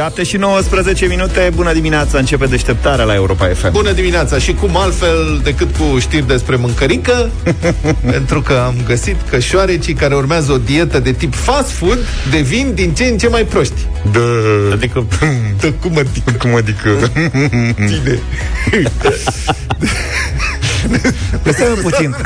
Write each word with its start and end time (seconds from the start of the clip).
7 0.00 0.22
și 0.22 0.36
19 0.36 1.06
minute, 1.06 1.50
bună 1.54 1.72
dimineața, 1.72 2.18
începe 2.18 2.46
deșteptarea 2.46 3.04
la 3.04 3.14
Europa 3.14 3.46
FM. 3.46 3.72
Bună 3.72 3.92
dimineața 3.92 4.38
și 4.38 4.54
cum 4.54 4.76
altfel 4.76 5.40
decât 5.42 5.76
cu 5.76 5.98
știri 5.98 6.26
despre 6.26 6.56
mâncărică, 6.56 7.30
pentru 8.10 8.40
că 8.40 8.52
am 8.52 8.74
găsit 8.86 9.16
că 9.30 9.38
șoarecii 9.38 9.94
care 9.94 10.14
urmează 10.14 10.52
o 10.52 10.58
dietă 10.58 10.98
de 10.98 11.12
tip 11.12 11.34
fast 11.34 11.70
food 11.70 11.98
devin 12.30 12.72
din 12.74 12.94
ce 12.94 13.04
în 13.04 13.18
ce 13.18 13.28
mai 13.28 13.44
proști. 13.44 13.86
Da, 14.12 14.20
adică... 14.72 15.06
Da, 15.60 15.72
cum 15.82 15.98
adică? 15.98 16.32
Cum 16.38 16.54
adică? 16.54 17.10
Tine. 17.74 18.18
Stai 21.52 21.78
puțin. 21.82 22.16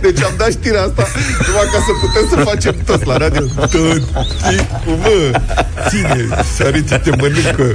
Deci 0.00 0.22
am 0.22 0.32
dat 0.36 0.50
știrea 0.50 0.82
asta 0.82 1.06
numai 1.46 1.64
ca 1.72 1.78
să 1.86 1.92
putem 2.00 2.28
să 2.30 2.50
facem 2.50 2.74
toți 2.84 3.06
la 3.06 3.16
radio. 3.16 3.46
Tot 3.56 3.70
timpul, 3.70 4.96
mă, 4.96 5.40
ține, 5.88 6.28
șoarecii 6.56 6.98
te 6.98 7.10
mănâncă. 7.10 7.72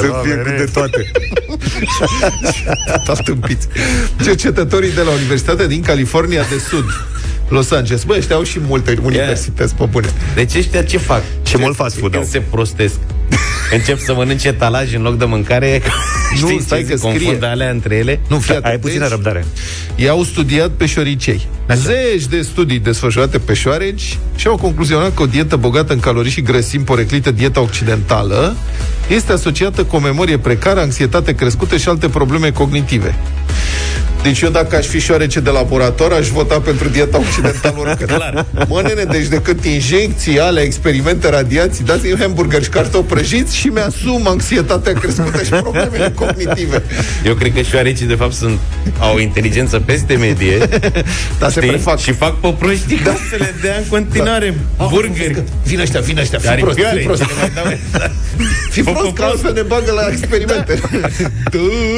Să 0.00 0.20
fie 0.22 0.34
cu 0.34 0.48
de 0.56 0.68
toate. 0.72 1.10
Tot 3.04 3.24
tâmpiți. 3.24 3.68
Cercetătorii 4.22 4.92
de 4.92 5.00
la 5.00 5.10
Universitatea 5.10 5.66
din 5.66 5.82
California 5.82 6.42
de 6.50 6.58
Sud 6.68 6.84
Los 7.48 7.70
Angeles. 7.70 8.02
Bă, 8.04 8.14
ăștia 8.18 8.36
au 8.36 8.42
și 8.42 8.58
multe 8.66 8.98
universități 9.02 9.74
pe 9.74 9.84
bune. 9.90 10.08
Deci 10.34 10.54
ăștia 10.54 10.82
ce 10.82 10.98
fac? 10.98 11.22
Ce 11.42 11.56
mult 11.56 11.76
fast 11.76 11.96
food 11.98 12.10
Când 12.10 12.22
au. 12.24 12.28
se 12.30 12.38
prostesc. 12.50 12.94
Încep 13.72 13.98
să 13.98 14.14
mănânce 14.14 14.52
talaj 14.52 14.94
în 14.94 15.02
loc 15.02 15.18
de 15.18 15.24
mâncare 15.24 15.82
Nu, 16.40 16.46
Știi 16.46 16.60
stai 16.62 16.78
ce 16.78 16.84
că 16.84 16.90
se 16.90 16.96
scrie. 16.96 17.12
confundă 17.12 17.46
alea 17.46 17.70
între 17.70 17.94
ele 17.94 18.20
Nu, 18.28 18.38
fii 18.38 18.50
Ai 18.52 18.56
atent, 18.62 18.80
puțină 18.80 19.00
deci, 19.00 19.10
răbdare. 19.10 19.44
I-au 19.94 20.22
studiat 20.22 20.68
pe 20.70 20.86
șoricei. 20.86 21.46
Zeci 21.74 22.26
de 22.26 22.42
studii 22.42 22.78
desfășurate 22.78 23.38
pe 23.38 23.54
șoareci 23.54 24.18
și 24.36 24.46
au 24.46 24.56
concluzionat 24.56 25.14
că 25.14 25.22
o 25.22 25.26
dietă 25.26 25.56
bogată 25.56 25.92
în 25.92 26.00
calorii 26.00 26.30
și 26.30 26.42
grăsimi, 26.42 26.84
poreclită 26.84 27.30
dieta 27.30 27.60
occidentală, 27.60 28.56
este 29.08 29.32
asociată 29.32 29.84
cu 29.84 29.96
o 29.96 29.98
memorie 29.98 30.38
precară, 30.38 30.80
anxietate 30.80 31.34
crescută 31.34 31.76
și 31.76 31.88
alte 31.88 32.08
probleme 32.08 32.50
cognitive. 32.50 33.14
Deci 34.24 34.40
eu 34.40 34.50
dacă 34.50 34.76
aș 34.76 34.86
fi 34.86 35.00
șoarece 35.00 35.40
de 35.40 35.50
laborator, 35.50 36.12
aș 36.12 36.28
vota 36.28 36.60
pentru 36.60 36.88
dieta 36.88 37.18
occidentală 37.18 37.74
oricând. 37.86 38.10
Clar. 38.10 38.46
Mă, 38.68 38.82
nene, 38.86 39.02
deci 39.04 39.26
decât 39.26 39.64
injecții, 39.64 40.38
ale, 40.40 40.60
experimente, 40.60 41.28
radiații, 41.30 41.84
dați-mi 41.84 42.18
hamburger 42.18 42.62
și 42.62 42.68
cartofi 42.68 43.04
prăjiți 43.12 43.56
și 43.56 43.66
mi-asum 43.66 44.26
anxietatea 44.28 44.92
crescută 44.92 45.42
și 45.42 45.50
problemele 45.50 46.12
cognitive. 46.20 46.82
Eu 47.24 47.34
cred 47.34 47.54
că 47.54 47.62
șoarecii 47.62 48.06
de 48.06 48.14
fapt 48.14 48.32
sunt, 48.32 48.58
au 48.98 49.14
o 49.14 49.20
inteligență 49.20 49.80
peste 49.80 50.14
medie 50.14 50.58
Dar 51.38 51.50
se 51.50 51.60
știi? 51.60 51.68
prefac. 51.72 51.98
Și 51.98 52.12
fac 52.12 52.40
pe 52.40 52.54
proștii 52.58 53.00
da. 53.04 53.10
să 53.30 53.36
le 53.38 53.54
dea 53.62 53.76
în 53.76 53.84
continuare 53.88 54.54
da. 54.78 54.84
burgeri 54.84 55.42
Vin 55.64 55.80
ăștia, 55.80 56.00
vin 56.00 56.18
ăștia, 56.18 56.38
fi 56.38 56.48
Are 56.48 56.60
prost, 56.60 56.76
pioare, 56.76 56.98
fi 57.00 57.04
prost. 57.06 57.22
ce 57.22 57.28
mai 57.38 57.50
dau- 57.54 58.08
Fi 58.70 58.82
Fă 58.82 58.90
prost, 58.90 59.06
pe 59.06 59.12
că 59.12 59.22
altfel 59.24 59.52
ne 59.52 59.62
bagă 59.62 59.92
la 59.92 60.08
experimente. 60.10 60.80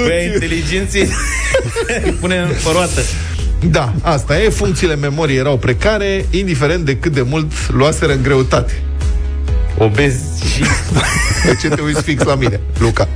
Băi, 0.06 0.30
inteligenții 0.34 1.00
îi 1.00 1.08
pune 2.20 2.36
în 2.36 2.48
păroată 2.64 3.00
Da, 3.70 3.92
asta 4.02 4.42
e. 4.42 4.48
Funcțiile 4.48 4.96
memoriei 4.96 5.38
erau 5.38 5.56
precare, 5.56 6.26
indiferent 6.30 6.84
de 6.84 6.96
cât 6.96 7.12
de 7.12 7.22
mult 7.22 7.52
luaseră 7.72 8.12
în 8.12 8.22
greutate. 8.22 8.82
Obezi 9.78 10.24
și 10.54 10.60
De 11.44 11.56
ce 11.60 11.68
te 11.68 11.80
uiți 11.80 12.02
fix 12.02 12.22
la 12.22 12.34
mine, 12.34 12.60
Luca? 12.78 13.08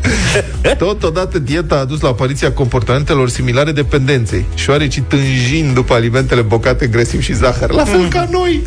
Totodată, 0.79 1.39
dieta 1.39 1.77
a 1.77 1.85
dus 1.85 2.01
la 2.01 2.09
apariția 2.09 2.53
comportamentelor 2.53 3.29
similare 3.29 3.73
dependenței, 3.73 4.45
șoarecii 4.55 5.03
tânjind 5.03 5.75
după 5.75 5.95
alimentele 5.95 6.41
bocate 6.41 6.85
în 6.85 6.91
grăsimi 6.91 7.23
și 7.23 7.35
zahăr, 7.35 7.71
la 7.71 7.85
fel 7.85 8.09
ca 8.09 8.29
noi. 8.31 8.63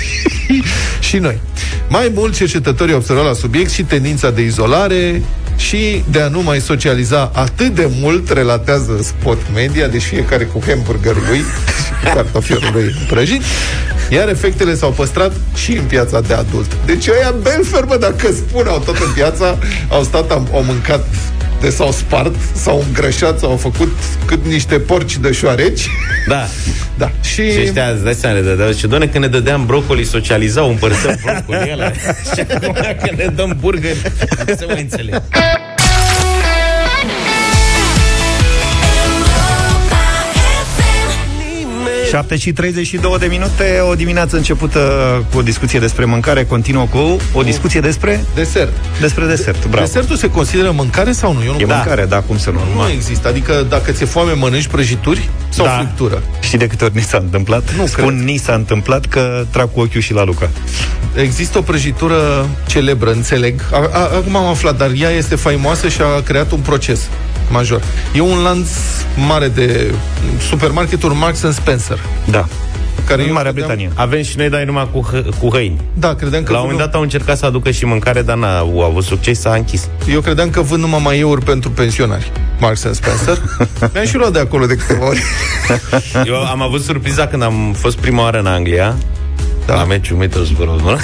și 1.08 1.16
noi. 1.16 1.40
Mai 1.88 2.10
mult, 2.14 2.34
cercetătorii 2.34 2.92
au 2.92 2.98
observat 2.98 3.24
la 3.24 3.32
subiect 3.32 3.70
și 3.70 3.82
tendința 3.82 4.30
de 4.30 4.42
izolare 4.42 5.22
și 5.60 6.04
de 6.10 6.20
a 6.20 6.28
nu 6.28 6.42
mai 6.42 6.60
socializa 6.60 7.30
atât 7.34 7.74
de 7.74 7.88
mult, 8.00 8.30
relatează 8.30 9.00
Spot 9.02 9.38
Media, 9.54 9.86
deci 9.86 10.02
fiecare 10.02 10.44
cu 10.44 10.60
hamburgerul 10.66 11.22
lui 11.28 11.38
și 11.38 12.14
cartofierul 12.14 12.70
lui 12.72 12.94
prăjit, 13.08 13.42
iar 14.10 14.28
efectele 14.28 14.74
s-au 14.74 14.90
păstrat 14.90 15.32
și 15.54 15.72
în 15.72 15.84
piața 15.84 16.20
de 16.20 16.34
adult. 16.34 16.76
Deci 16.86 17.08
ăia 17.08 17.34
belfer, 17.42 17.84
mă, 17.84 17.96
dacă 17.96 18.32
spuneau 18.32 18.78
toată 18.78 19.04
viața, 19.14 19.58
au 19.88 20.02
stat, 20.02 20.30
am, 20.30 20.48
au 20.52 20.62
mâncat 20.62 21.06
de 21.60 21.70
s-au 21.70 21.92
spart, 21.92 22.34
s-au 22.54 22.84
îngrășat, 22.86 23.38
s-au 23.38 23.56
făcut 23.56 23.96
cât 24.24 24.44
niște 24.46 24.78
porci 24.78 25.16
de 25.16 25.32
șoareci. 25.32 25.88
Da 26.28 26.46
Da. 26.98 27.10
Și, 27.22 27.52
Și 27.52 27.60
ăștia, 27.60 27.88
îți 27.88 28.04
dai 28.04 28.14
seama, 28.14 28.36
ne 28.36 28.42
dădeau 28.42 28.72
Și 28.72 28.86
doamne, 28.86 29.06
când 29.06 29.24
ne 29.24 29.30
dădeam 29.30 29.66
brocoli, 29.66 30.04
socializau, 30.04 30.68
împărțeau 30.68 31.14
brocoli 31.24 31.70
ăla 31.72 31.90
Și 32.34 32.40
acum 32.50 32.76
când 33.02 33.18
ne 33.18 33.26
dăm 33.26 33.56
burgeri 33.60 34.12
Nu 34.46 34.54
se 34.56 34.64
mai 34.64 34.80
înțeleg 34.80 35.22
7 42.10 42.36
și 42.36 42.52
32 42.52 43.16
de 43.18 43.26
minute, 43.26 43.80
o 43.90 43.94
dimineață 43.94 44.36
începută 44.36 44.80
cu 45.32 45.38
o 45.38 45.42
discuție 45.42 45.78
despre 45.78 46.04
mâncare, 46.04 46.44
continuă 46.44 46.86
cu 46.90 47.16
o 47.32 47.42
discuție 47.42 47.80
despre 47.80 48.24
desert. 48.34 48.72
despre 49.00 49.24
desert. 49.26 49.66
Bravo. 49.66 49.84
Desertul 49.86 50.16
se 50.16 50.30
consideră 50.30 50.70
mâncare 50.70 51.12
sau 51.12 51.32
nu? 51.32 51.40
Eu 51.44 51.46
nu 51.46 51.52
E 51.52 51.56
cred. 51.56 51.68
mâncare, 51.68 52.04
da, 52.04 52.20
cum 52.20 52.38
să 52.38 52.50
nu. 52.50 52.58
Nu 52.82 52.88
există. 52.90 53.28
Adică 53.28 53.66
dacă 53.68 53.92
ți-e 53.92 54.06
foame, 54.06 54.32
mănânci 54.32 54.66
prăjituri 54.66 55.28
sau 55.48 55.64
Da. 55.64 55.70
friptură. 55.72 56.22
Știi 56.40 56.58
de 56.58 56.66
câte 56.66 56.84
ori 56.84 56.96
ni 56.96 57.02
s-a 57.02 57.18
întâmplat? 57.18 57.74
Nu 57.76 57.86
Spun 57.86 58.04
cred. 58.14 58.24
ni 58.24 58.36
s-a 58.36 58.52
întâmplat 58.54 59.06
că 59.06 59.44
trag 59.50 59.72
cu 59.72 59.80
ochiul 59.80 60.00
și 60.00 60.12
la 60.12 60.24
Luca. 60.24 60.48
Există 61.14 61.58
o 61.58 61.62
prăjitură 61.62 62.48
celebră, 62.66 63.10
înțeleg. 63.10 63.60
A, 63.72 63.88
a, 63.92 63.98
acum 64.00 64.36
am 64.36 64.46
aflat, 64.46 64.76
dar 64.76 64.90
ea 65.00 65.10
este 65.10 65.34
faimoasă 65.34 65.88
și 65.88 66.00
a 66.00 66.22
creat 66.22 66.50
un 66.52 66.58
proces 66.60 67.00
major. 67.50 67.82
E 68.14 68.20
un 68.20 68.42
lanț 68.42 68.68
mare 69.28 69.48
de 69.48 69.94
supermarketuri 70.48 71.14
Marks 71.14 71.42
and 71.42 71.54
Spencer. 71.54 71.98
Da. 72.30 72.46
Care 73.06 73.22
În 73.22 73.28
eu 73.28 73.34
Marea 73.34 73.52
credeam- 73.52 73.54
Britanie. 73.54 73.90
Avem 73.94 74.22
și 74.22 74.36
noi, 74.36 74.48
dar 74.48 74.62
numai 74.62 74.88
cu, 74.92 75.08
hă- 75.12 75.24
cu 75.40 75.48
hăini 75.52 75.80
Da, 75.94 76.14
credeam 76.14 76.42
că 76.42 76.52
La 76.52 76.58
un 76.58 76.64
vând- 76.64 76.70
moment 76.72 76.78
dat 76.90 76.94
au 76.94 77.02
încercat 77.02 77.38
să 77.38 77.46
aducă 77.46 77.70
și 77.70 77.84
mâncare 77.84 78.22
Dar 78.22 78.36
n-au 78.36 78.80
avut 78.80 79.04
succes, 79.04 79.40
s-a 79.40 79.54
închis 79.54 79.88
Eu 80.10 80.20
credeam 80.20 80.50
că 80.50 80.60
vând 80.60 80.82
numai 80.82 81.00
maieuri 81.04 81.44
pentru 81.44 81.70
pensionari. 81.70 82.32
Marks 82.58 82.84
and 82.84 82.94
Spencer. 82.94 83.38
Mi-am 83.94 84.06
și 84.06 84.16
luat 84.16 84.32
de 84.32 84.38
acolo 84.38 84.66
de 84.66 84.74
câteva 84.76 85.06
ori. 85.06 85.22
Eu 86.26 86.34
am 86.36 86.62
avut 86.62 86.82
surpriza 86.82 87.26
când 87.26 87.42
am 87.42 87.74
fost 87.78 87.96
prima 87.96 88.22
oară 88.22 88.38
în 88.38 88.46
Anglia 88.46 88.96
Da. 89.66 89.74
La 89.74 89.84
meciul 89.84 90.16
Middlesbrough 90.16 90.82
mă? 90.82 90.98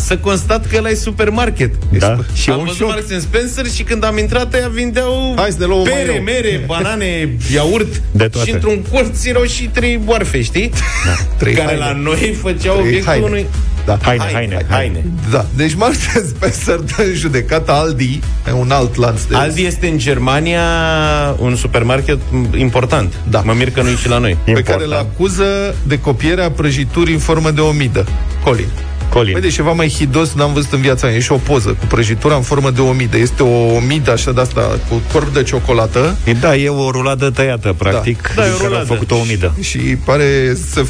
Să 0.00 0.16
constat 0.16 0.66
că 0.66 0.76
ăla 0.76 0.88
e 0.88 0.94
supermarket 0.94 1.74
Da. 1.98 2.16
Și 2.34 2.50
am 2.50 2.58
un 2.58 2.64
văzut 2.64 2.78
șoc. 2.80 2.88
Marks 2.88 3.10
and 3.12 3.20
Spencer 3.22 3.66
și 3.66 3.82
când 3.82 4.04
am 4.04 4.18
intrat 4.18 4.54
ăia 4.54 4.68
vindeau 4.68 5.32
Hai 5.36 5.50
să 5.50 5.56
ne 5.58 5.64
luăm 5.64 5.80
o 5.80 5.82
pere, 5.82 6.04
maieu. 6.06 6.22
mere, 6.22 6.62
banane, 6.66 7.36
iaurt 7.54 8.02
De 8.10 8.28
toate. 8.28 8.46
Și 8.48 8.54
într-un 8.54 8.82
colț 8.92 9.24
erau 9.24 9.44
și 9.44 9.64
trei 9.68 9.96
boarfe, 10.04 10.42
știi? 10.42 10.70
Da. 11.06 11.12
Trei 11.38 11.54
Care 11.54 11.66
haine. 11.66 11.84
la 11.84 11.92
noi 11.92 12.36
făceau 12.42 12.74
Trei 12.74 12.86
obiectul 12.86 13.10
haine. 13.10 13.24
unui 13.26 13.46
Da. 13.84 13.98
Haine, 14.02 14.24
haine, 14.32 14.66
haine. 14.68 15.04
Da, 15.30 15.44
deci 15.56 15.74
Marks 15.74 16.16
and 16.16 16.26
Spencer 16.26 16.76
dă 16.76 17.02
în 17.02 17.14
judecată 17.14 17.72
Aldi, 17.72 18.20
e 18.48 18.52
un 18.52 18.70
alt 18.70 18.96
lanț 18.96 19.22
de 19.22 19.36
Aldi 19.36 19.64
este 19.64 19.88
în 19.88 19.98
Germania 19.98 20.62
un 21.38 21.56
supermarket 21.56 22.18
important. 22.56 23.14
Da. 23.30 23.40
Mă 23.44 23.52
mir 23.52 23.70
că 23.70 23.82
nu 23.82 23.88
e 23.88 23.94
și 23.94 24.08
la 24.08 24.18
noi. 24.18 24.36
pe 24.44 24.50
Important. 24.50 24.80
care 24.80 24.84
îl 24.84 25.06
acuză 25.06 25.44
de 25.86 25.98
copierea 26.00 26.50
prăjiturii 26.50 27.14
în 27.14 27.20
formă 27.20 27.50
de 27.50 27.60
omidă. 27.60 28.06
Colin. 28.44 28.68
Colin. 29.14 29.32
Băi, 29.32 29.40
deci 29.40 29.54
ceva 29.54 29.72
mai 29.72 29.88
hidos 29.88 30.32
n-am 30.32 30.52
văzut 30.52 30.72
în 30.72 30.80
viața 30.80 31.06
mea. 31.06 31.16
E 31.16 31.20
și 31.20 31.32
o 31.32 31.36
poză 31.36 31.68
cu 31.68 31.86
prăjitura 31.86 32.34
în 32.34 32.42
formă 32.42 32.70
de 32.70 32.80
omidă. 32.80 33.16
Este 33.16 33.42
o 33.42 33.74
omidă 33.74 34.10
așa 34.12 34.32
de 34.32 34.40
asta, 34.40 34.78
cu 34.88 35.02
corp 35.12 35.34
de 35.34 35.42
ciocolată 35.42 36.16
E, 36.24 36.32
Da, 36.32 36.56
e 36.56 36.68
o 36.68 36.90
ruladă 36.90 37.30
tăiată, 37.30 37.74
practic, 37.78 38.32
Da, 38.34 38.46
e 38.46 38.48
o 38.48 38.50
din 38.50 38.56
care 38.56 38.66
au 38.66 38.68
ruladă. 38.68 38.84
făcut 38.92 39.10
o 39.10 39.16
omidă. 39.16 39.54
și 39.60 39.78
pare 39.78 40.56
să 40.70 40.82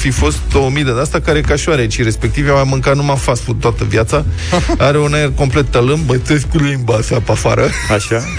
fi 0.00 0.10
fost 0.10 0.38
o 0.54 0.58
omidă 0.58 0.92
de 0.92 1.00
asta 1.00 1.20
care 1.20 1.40
ca 1.40 1.56
șoarecii 1.56 2.02
respectiv 2.02 2.48
au 2.50 2.66
mâncat 2.66 2.96
numai 2.96 3.16
fast 3.16 3.42
food 3.42 3.60
toată 3.60 3.84
viața. 3.88 4.24
Are 4.78 4.98
un 4.98 5.14
aer 5.14 5.32
complet 5.34 5.66
tălâm, 5.70 6.00
bătesc 6.06 6.48
cu 6.48 6.58
limba 6.58 6.94
asta 6.94 7.20
pe 7.24 7.32
afară. 7.32 7.68
Așa? 7.94 8.22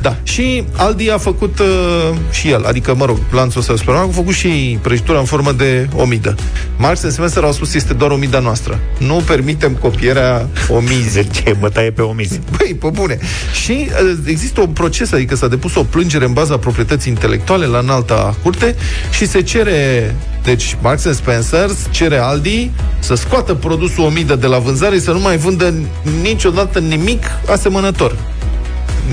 Da. 0.00 0.16
Și 0.22 0.64
Aldi 0.76 1.10
a 1.10 1.18
făcut 1.18 1.58
uh, 1.58 2.16
și 2.30 2.48
el, 2.48 2.64
adică, 2.64 2.94
mă 2.94 3.04
rog, 3.04 3.18
lanțul 3.30 3.60
ăsta 3.60 3.72
de 3.72 3.78
supermarket, 3.78 4.12
a 4.12 4.16
făcut 4.16 4.34
și 4.34 4.46
ei 4.46 4.78
prăjitura 4.82 5.18
în 5.18 5.24
formă 5.24 5.52
de 5.52 5.88
omidă. 5.94 6.34
Marks 6.76 7.02
and 7.02 7.12
Spencer 7.12 7.42
au 7.44 7.52
spus 7.52 7.74
este 7.74 7.92
doar 7.92 8.10
omida 8.10 8.38
noastră. 8.38 8.75
Nu 8.98 9.14
permitem 9.14 9.72
copierea 9.72 10.48
omizii. 10.68 11.22
De 11.22 11.28
ce 11.30 11.56
bătaie 11.60 11.90
pe 11.90 12.02
omizi? 12.02 12.40
Băi, 12.56 12.74
pe 12.74 12.88
bune. 12.92 13.18
Și 13.62 13.88
uh, 14.02 14.18
există 14.26 14.60
un 14.60 14.66
proces, 14.66 15.12
adică 15.12 15.36
s-a 15.36 15.48
depus 15.48 15.74
o 15.74 15.82
plângere 15.82 16.24
în 16.24 16.32
baza 16.32 16.58
proprietății 16.58 17.12
intelectuale 17.12 17.66
la 17.66 17.78
înalta 17.78 18.34
curte 18.42 18.74
și 19.10 19.26
se 19.26 19.42
cere 19.42 20.14
deci 20.42 20.76
Marks 20.80 21.04
and 21.04 21.14
Spencer 21.14 21.70
cere 21.90 22.16
Aldi 22.16 22.70
să 22.98 23.14
scoată 23.14 23.54
produsul 23.54 24.04
omidă 24.04 24.36
de 24.36 24.46
la 24.46 24.58
vânzare 24.58 24.98
să 24.98 25.12
nu 25.12 25.18
mai 25.18 25.36
vândă 25.36 25.74
niciodată 26.22 26.78
nimic 26.78 27.22
asemănător 27.50 28.16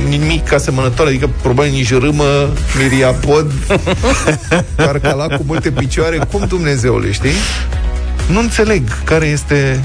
nimic 0.09 0.53
asemănător, 0.53 1.07
adică 1.07 1.29
probabil 1.41 1.71
nici 1.71 1.93
râmă, 1.93 2.49
miriapod, 2.77 3.51
carcala 4.75 5.27
cu 5.27 5.43
multe 5.45 5.71
picioare, 5.71 6.19
cum 6.31 6.45
Dumnezeule, 6.47 7.11
știi? 7.11 7.31
Nu 8.27 8.39
înțeleg 8.39 9.03
care 9.03 9.25
este 9.25 9.83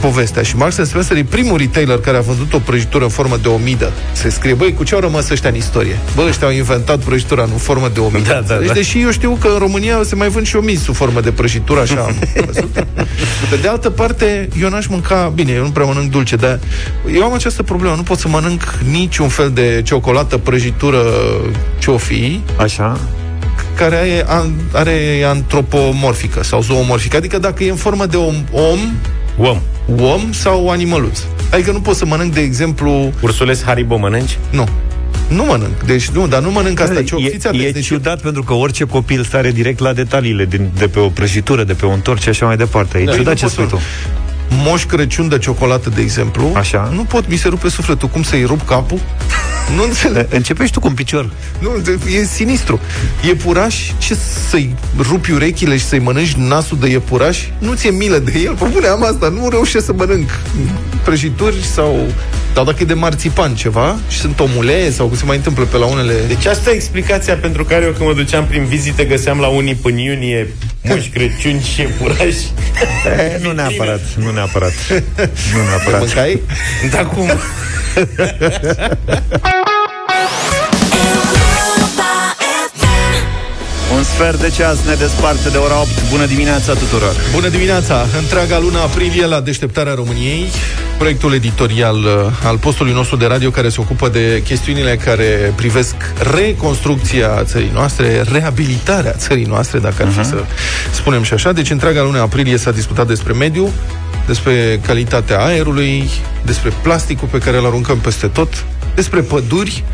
povestea. 0.00 0.42
Și 0.42 0.56
Marks 0.56 0.74
Spencer 0.74 1.16
e 1.16 1.24
primul 1.24 1.58
retailer 1.58 1.98
care 1.98 2.16
a 2.16 2.20
vândut 2.20 2.52
o 2.52 2.58
prăjitură 2.58 3.04
în 3.04 3.10
formă 3.10 3.36
de 3.42 3.48
omidă. 3.48 3.92
Se 4.12 4.28
scrie, 4.28 4.54
băi, 4.54 4.74
cu 4.74 4.84
ce 4.84 4.94
au 4.94 5.00
rămas 5.00 5.30
ăștia 5.30 5.50
în 5.50 5.56
istorie? 5.56 5.98
Bă, 6.14 6.24
ăștia 6.28 6.46
au 6.46 6.52
inventat 6.52 6.98
prăjitura 6.98 7.42
în 7.42 7.48
formă 7.48 7.90
de 7.94 8.00
omidă. 8.00 8.28
Da, 8.28 8.54
da, 8.54 8.58
deci, 8.58 8.66
da. 8.66 8.72
deși 8.72 9.00
eu 9.00 9.10
știu 9.10 9.36
că 9.40 9.48
în 9.48 9.58
România 9.58 10.00
se 10.04 10.14
mai 10.14 10.28
vând 10.28 10.46
și 10.46 10.56
omizi 10.56 10.82
sub 10.82 10.94
formă 10.94 11.20
de 11.20 11.30
prăjitură, 11.30 11.80
așa 11.80 12.00
am 12.00 12.14
văzut. 12.46 12.72
Pe 13.50 13.56
de 13.60 13.68
altă 13.68 13.90
parte, 13.90 14.48
eu 14.60 14.68
n-aș 14.68 14.86
mânca, 14.86 15.32
bine, 15.34 15.52
eu 15.52 15.62
nu 15.62 15.70
prea 15.70 15.86
mănânc 15.86 16.10
dulce, 16.10 16.36
dar 16.36 16.58
eu 17.14 17.22
am 17.22 17.32
această 17.32 17.62
problemă, 17.62 17.94
nu 17.94 18.02
pot 18.02 18.18
să 18.18 18.28
mănânc 18.28 18.78
niciun 18.90 19.28
fel 19.28 19.50
de 19.50 19.82
ciocolată, 19.84 20.38
prăjitură, 20.38 21.02
ce 21.78 21.90
o 21.90 21.96
fi, 21.96 22.40
Așa. 22.56 23.00
Care 23.78 23.96
are, 23.96 24.24
an- 24.26 24.52
are 24.72 25.24
antropomorfică 25.26 26.42
sau 26.44 26.62
zoomorfică. 26.62 27.16
Adică 27.16 27.38
dacă 27.38 27.64
e 27.64 27.70
în 27.70 27.76
formă 27.76 28.06
de 28.06 28.16
om, 28.16 28.34
om, 28.50 28.78
Om. 29.38 29.60
om 30.00 30.32
sau 30.32 30.68
animăluț. 30.70 31.18
Adică 31.52 31.70
nu 31.72 31.80
pot 31.80 31.96
să 31.96 32.06
mănânc, 32.06 32.32
de 32.34 32.40
exemplu, 32.40 33.12
Ursuleț 33.20 33.62
Haribo 33.62 33.96
mănânci? 33.96 34.38
nu. 34.50 34.68
Nu 35.28 35.44
mănânc. 35.44 35.82
Deci 35.86 36.08
nu, 36.08 36.26
dar 36.26 36.42
nu 36.42 36.50
mănânc 36.50 36.80
asta. 36.80 37.02
Ce 37.02 37.14
e, 37.18 37.28
fiți 37.28 37.46
atenți, 37.46 37.66
e 37.66 37.70
deci 37.70 37.84
ciudat 37.84 38.20
pentru 38.20 38.42
că 38.42 38.52
orice 38.52 38.84
copil 38.84 39.24
sare 39.30 39.50
direct 39.50 39.78
la 39.78 39.92
detaliile 39.92 40.44
din, 40.44 40.70
de 40.78 40.86
pe 40.88 40.98
o 40.98 41.08
prăjitură, 41.08 41.64
de 41.64 41.72
pe 41.72 41.86
un 41.86 42.00
torc 42.00 42.20
și 42.20 42.28
așa 42.28 42.46
mai 42.46 42.56
departe. 42.56 42.98
E 42.98 43.04
Da, 43.04 43.12
ciudat 43.12 43.40
eu 43.42 43.48
ce 43.48 43.54
nu 43.60 43.66
pot 43.66 43.78
spui 43.78 43.78
tu. 43.78 43.84
Moș 44.48 44.84
Crăciun 44.84 45.28
de 45.28 45.38
ciocolată, 45.38 45.90
de 45.90 46.00
exemplu, 46.00 46.50
Așa. 46.54 46.90
nu 46.94 47.04
pot, 47.04 47.28
mi 47.28 47.36
se 47.36 47.48
rupe 47.48 47.68
sufletul. 47.68 48.08
Cum 48.08 48.22
să-i 48.22 48.44
rup 48.44 48.66
capul? 48.66 48.98
Nu 49.76 49.82
înțeleg. 49.82 50.26
Începești 50.30 50.72
tu 50.72 50.80
cu 50.80 50.86
un 50.86 50.94
picior. 50.94 51.30
Nu, 51.58 51.70
e 52.20 52.24
sinistru. 52.24 52.80
Iepuraș, 53.26 53.76
ce 53.98 54.16
să-i 54.48 54.74
rupi 54.98 55.30
urechile 55.30 55.76
și 55.76 55.84
să-i 55.84 55.98
mănânci 55.98 56.32
nasul 56.32 56.78
de 56.80 56.88
iepuraș? 56.88 57.38
Nu 57.58 57.74
ți-e 57.74 57.90
milă 57.90 58.18
de 58.18 58.38
el? 58.44 58.54
Pă 58.54 58.68
bune, 58.72 58.86
am 58.86 59.04
asta, 59.04 59.28
nu 59.28 59.48
reușesc 59.48 59.84
să 59.84 59.92
mănânc 59.92 60.30
prăjituri 61.04 61.64
sau... 61.64 62.06
Sau 62.54 62.64
dacă 62.66 62.78
e 62.82 62.84
de 62.84 62.94
marțipan 62.94 63.54
ceva 63.54 63.96
și 64.08 64.18
sunt 64.18 64.40
omule 64.40 64.90
sau 64.90 65.06
cum 65.06 65.16
se 65.16 65.24
mai 65.24 65.36
întâmplă 65.36 65.64
pe 65.64 65.76
la 65.76 65.86
unele... 65.86 66.14
Deci 66.26 66.46
asta 66.46 66.70
e 66.70 66.74
explicația 66.74 67.34
pentru 67.34 67.64
care 67.64 67.84
eu 67.84 67.90
când 67.90 68.08
mă 68.08 68.14
duceam 68.14 68.46
prin 68.46 68.64
vizite 68.64 69.04
găseam 69.04 69.38
la 69.38 69.46
unii 69.46 69.74
până 69.74 70.00
iunie 70.00 70.48
muși 70.82 71.08
Crăciun 71.08 71.62
și 71.62 71.80
iepurași. 71.80 72.46
E, 73.18 73.38
nu 73.42 73.52
neapărat, 73.52 74.00
nu 74.16 74.30
neapărat. 74.30 74.72
Nu 75.54 75.62
neapărat. 75.68 76.00
Mâncai? 76.00 76.40
Dar 76.90 77.08
cum? 77.08 77.30
Un 83.96 84.02
sfert 84.04 84.40
de 84.40 84.50
ceas 84.50 84.78
ne 84.86 84.94
desparte 84.94 85.48
de 85.48 85.56
ora 85.56 85.80
8. 85.80 85.88
Bună 86.10 86.26
dimineața 86.26 86.72
tuturor! 86.72 87.14
Bună 87.34 87.48
dimineața! 87.48 88.06
Întreaga 88.18 88.58
lună 88.58 88.78
aprilie 88.78 89.26
la 89.26 89.40
Deșteptarea 89.40 89.94
României, 89.94 90.46
proiectul 90.98 91.34
editorial 91.34 91.96
uh, 91.96 92.10
al 92.44 92.58
postului 92.58 92.92
nostru 92.92 93.16
de 93.16 93.26
radio 93.26 93.50
care 93.50 93.68
se 93.68 93.80
ocupă 93.80 94.08
de 94.08 94.42
chestiunile 94.44 94.96
care 94.96 95.52
privesc 95.56 95.94
reconstrucția 96.32 97.42
țării 97.44 97.70
noastre, 97.72 98.22
reabilitarea 98.32 99.12
țării 99.12 99.44
noastre, 99.44 99.78
dacă 99.78 100.02
ar 100.02 100.08
fi 100.08 100.24
să 100.24 100.44
spunem 100.92 101.22
și 101.22 101.32
așa. 101.32 101.52
Deci 101.52 101.70
întreaga 101.70 102.02
lună 102.02 102.20
aprilie 102.20 102.56
s-a 102.56 102.70
discutat 102.70 103.06
despre 103.06 103.32
mediu, 103.32 103.70
despre 104.26 104.80
calitatea 104.86 105.44
aerului, 105.44 106.10
despre 106.44 106.72
plasticul 106.82 107.28
pe 107.28 107.38
care 107.38 107.56
îl 107.56 107.66
aruncăm 107.66 107.98
peste 107.98 108.26
tot, 108.26 108.64
despre 108.98 109.20
păduri. 109.20 109.84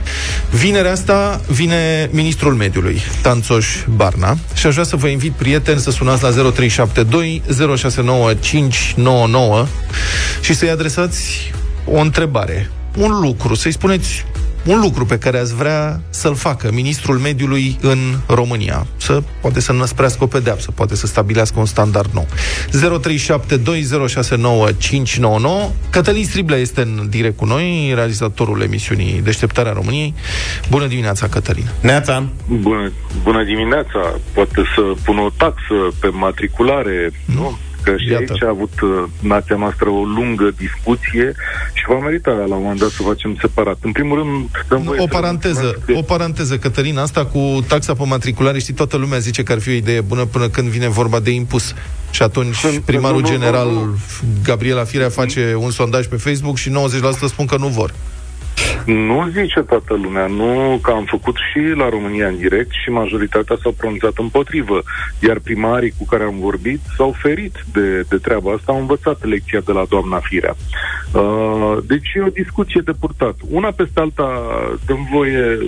Vinerea 0.50 0.92
asta 0.92 1.40
vine 1.46 2.08
ministrul 2.12 2.54
mediului, 2.54 3.02
Tanțoș 3.22 3.66
Barna, 3.96 4.36
și 4.54 4.66
aș 4.66 4.72
vrea 4.72 4.84
să 4.84 4.96
vă 4.96 5.06
invit, 5.06 5.32
prieteni, 5.32 5.80
să 5.80 5.90
sunați 5.90 6.22
la 6.22 6.30
0372 6.30 7.42
069599 7.76 9.66
și 10.40 10.54
să-i 10.54 10.70
adresați 10.70 10.93
o 11.84 11.98
întrebare, 11.98 12.70
un 12.98 13.20
lucru, 13.20 13.54
să-i 13.54 13.72
spuneți 13.72 14.24
un 14.64 14.80
lucru 14.80 15.04
pe 15.04 15.18
care 15.18 15.38
ați 15.38 15.54
vrea 15.54 16.00
să-l 16.10 16.34
facă 16.34 16.70
ministrul 16.72 17.18
mediului 17.18 17.76
în 17.80 17.98
România. 18.26 18.86
Să 18.96 19.22
poate 19.40 19.60
să 19.60 19.72
năsprească 19.72 20.24
o 20.24 20.26
pedeapsă, 20.26 20.70
poate 20.70 20.96
să 20.96 21.06
stabilească 21.06 21.58
un 21.58 21.66
standard 21.66 22.10
nou. 22.12 22.26
0372069599. 25.66 25.70
Cătălin 25.90 26.24
Striblea 26.24 26.58
este 26.58 26.80
în 26.80 27.06
direct 27.10 27.36
cu 27.36 27.44
noi, 27.44 27.92
realizatorul 27.94 28.60
emisiunii 28.60 29.20
Deșteptarea 29.24 29.72
României. 29.72 30.14
Bună 30.70 30.86
dimineața, 30.86 31.28
Cătălin. 31.28 31.68
Neața. 31.80 32.26
Bună, 32.48 32.92
bună 33.22 33.44
dimineața! 33.44 34.18
Poate 34.32 34.62
să 34.74 34.82
pun 35.04 35.18
o 35.18 35.28
taxă 35.36 35.74
pe 36.00 36.08
matriculare, 36.08 37.12
nu? 37.24 37.58
Că 37.84 37.94
și 37.96 38.10
Iată. 38.10 38.24
aici 38.32 38.42
a 38.42 38.48
avut 38.48 38.80
uh, 38.80 39.04
nația 39.20 39.56
noastră 39.56 39.88
o 39.88 40.02
lungă 40.04 40.50
discuție 40.56 41.34
și 41.72 41.84
va 41.88 41.98
merita 41.98 42.30
la 42.30 42.54
un 42.54 42.62
moment 42.62 42.80
dat 42.80 42.88
să 42.88 43.02
facem 43.02 43.36
separat. 43.40 43.76
În 43.82 43.92
primul 43.92 44.16
rând, 44.18 44.64
dăm 44.68 44.82
voie 44.82 45.00
O 45.00 45.02
să 45.02 45.08
paranteză, 45.08 45.62
mulțumesc 45.62 45.98
o 45.98 46.02
paranteză, 46.02 46.56
Cătălin, 46.58 46.98
asta 46.98 47.26
cu 47.26 47.64
taxa 47.68 47.94
pe 47.94 48.04
matriculare, 48.06 48.58
știi, 48.58 48.74
toată 48.74 48.96
lumea 48.96 49.18
zice 49.18 49.42
că 49.42 49.52
ar 49.52 49.60
fi 49.60 49.68
o 49.68 49.72
idee 49.72 50.00
bună 50.00 50.24
până 50.24 50.48
când 50.48 50.68
vine 50.68 50.88
vorba 50.88 51.20
de 51.20 51.30
impus. 51.30 51.74
Și 52.10 52.22
atunci 52.22 52.54
Sunt- 52.56 52.84
primarul 52.84 53.20
nu, 53.20 53.26
nu, 53.26 53.32
nu, 53.32 53.38
general 53.38 53.68
nu. 53.70 53.96
Gabriela 54.44 54.84
Firea 54.84 55.08
face 55.08 55.54
un 55.58 55.70
sondaj 55.70 56.06
pe 56.06 56.16
Facebook 56.16 56.56
și 56.56 56.70
90% 56.70 56.72
spun 57.26 57.46
că 57.46 57.56
nu 57.56 57.66
vor. 57.66 57.94
Nu 58.86 59.28
zice 59.32 59.60
toată 59.60 59.94
lumea, 59.94 60.26
nu 60.26 60.78
că 60.82 60.90
am 60.90 61.04
făcut 61.04 61.36
și 61.52 61.72
la 61.76 61.88
România 61.88 62.26
în 62.26 62.36
direct 62.36 62.70
și 62.82 62.90
majoritatea 62.90 63.56
s-au 63.62 63.72
pronunțat 63.72 64.12
împotrivă. 64.16 64.82
Iar 65.20 65.38
primarii 65.38 65.94
cu 65.98 66.04
care 66.04 66.24
am 66.24 66.38
vorbit 66.38 66.80
s-au 66.96 67.14
ferit 67.22 67.64
de, 67.72 68.00
de 68.08 68.16
treaba 68.16 68.52
asta, 68.52 68.72
au 68.72 68.78
învățat 68.78 69.24
lecția 69.24 69.60
de 69.60 69.72
la 69.72 69.84
doamna 69.88 70.18
Firea. 70.18 70.54
Uh, 71.12 71.76
deci 71.86 72.12
e 72.14 72.20
o 72.20 72.38
discuție 72.42 72.80
de 72.84 72.92
purtat. 73.00 73.34
Una 73.50 73.70
peste 73.70 74.00
alta, 74.00 74.42
dăm 74.86 75.08
voie, 75.12 75.58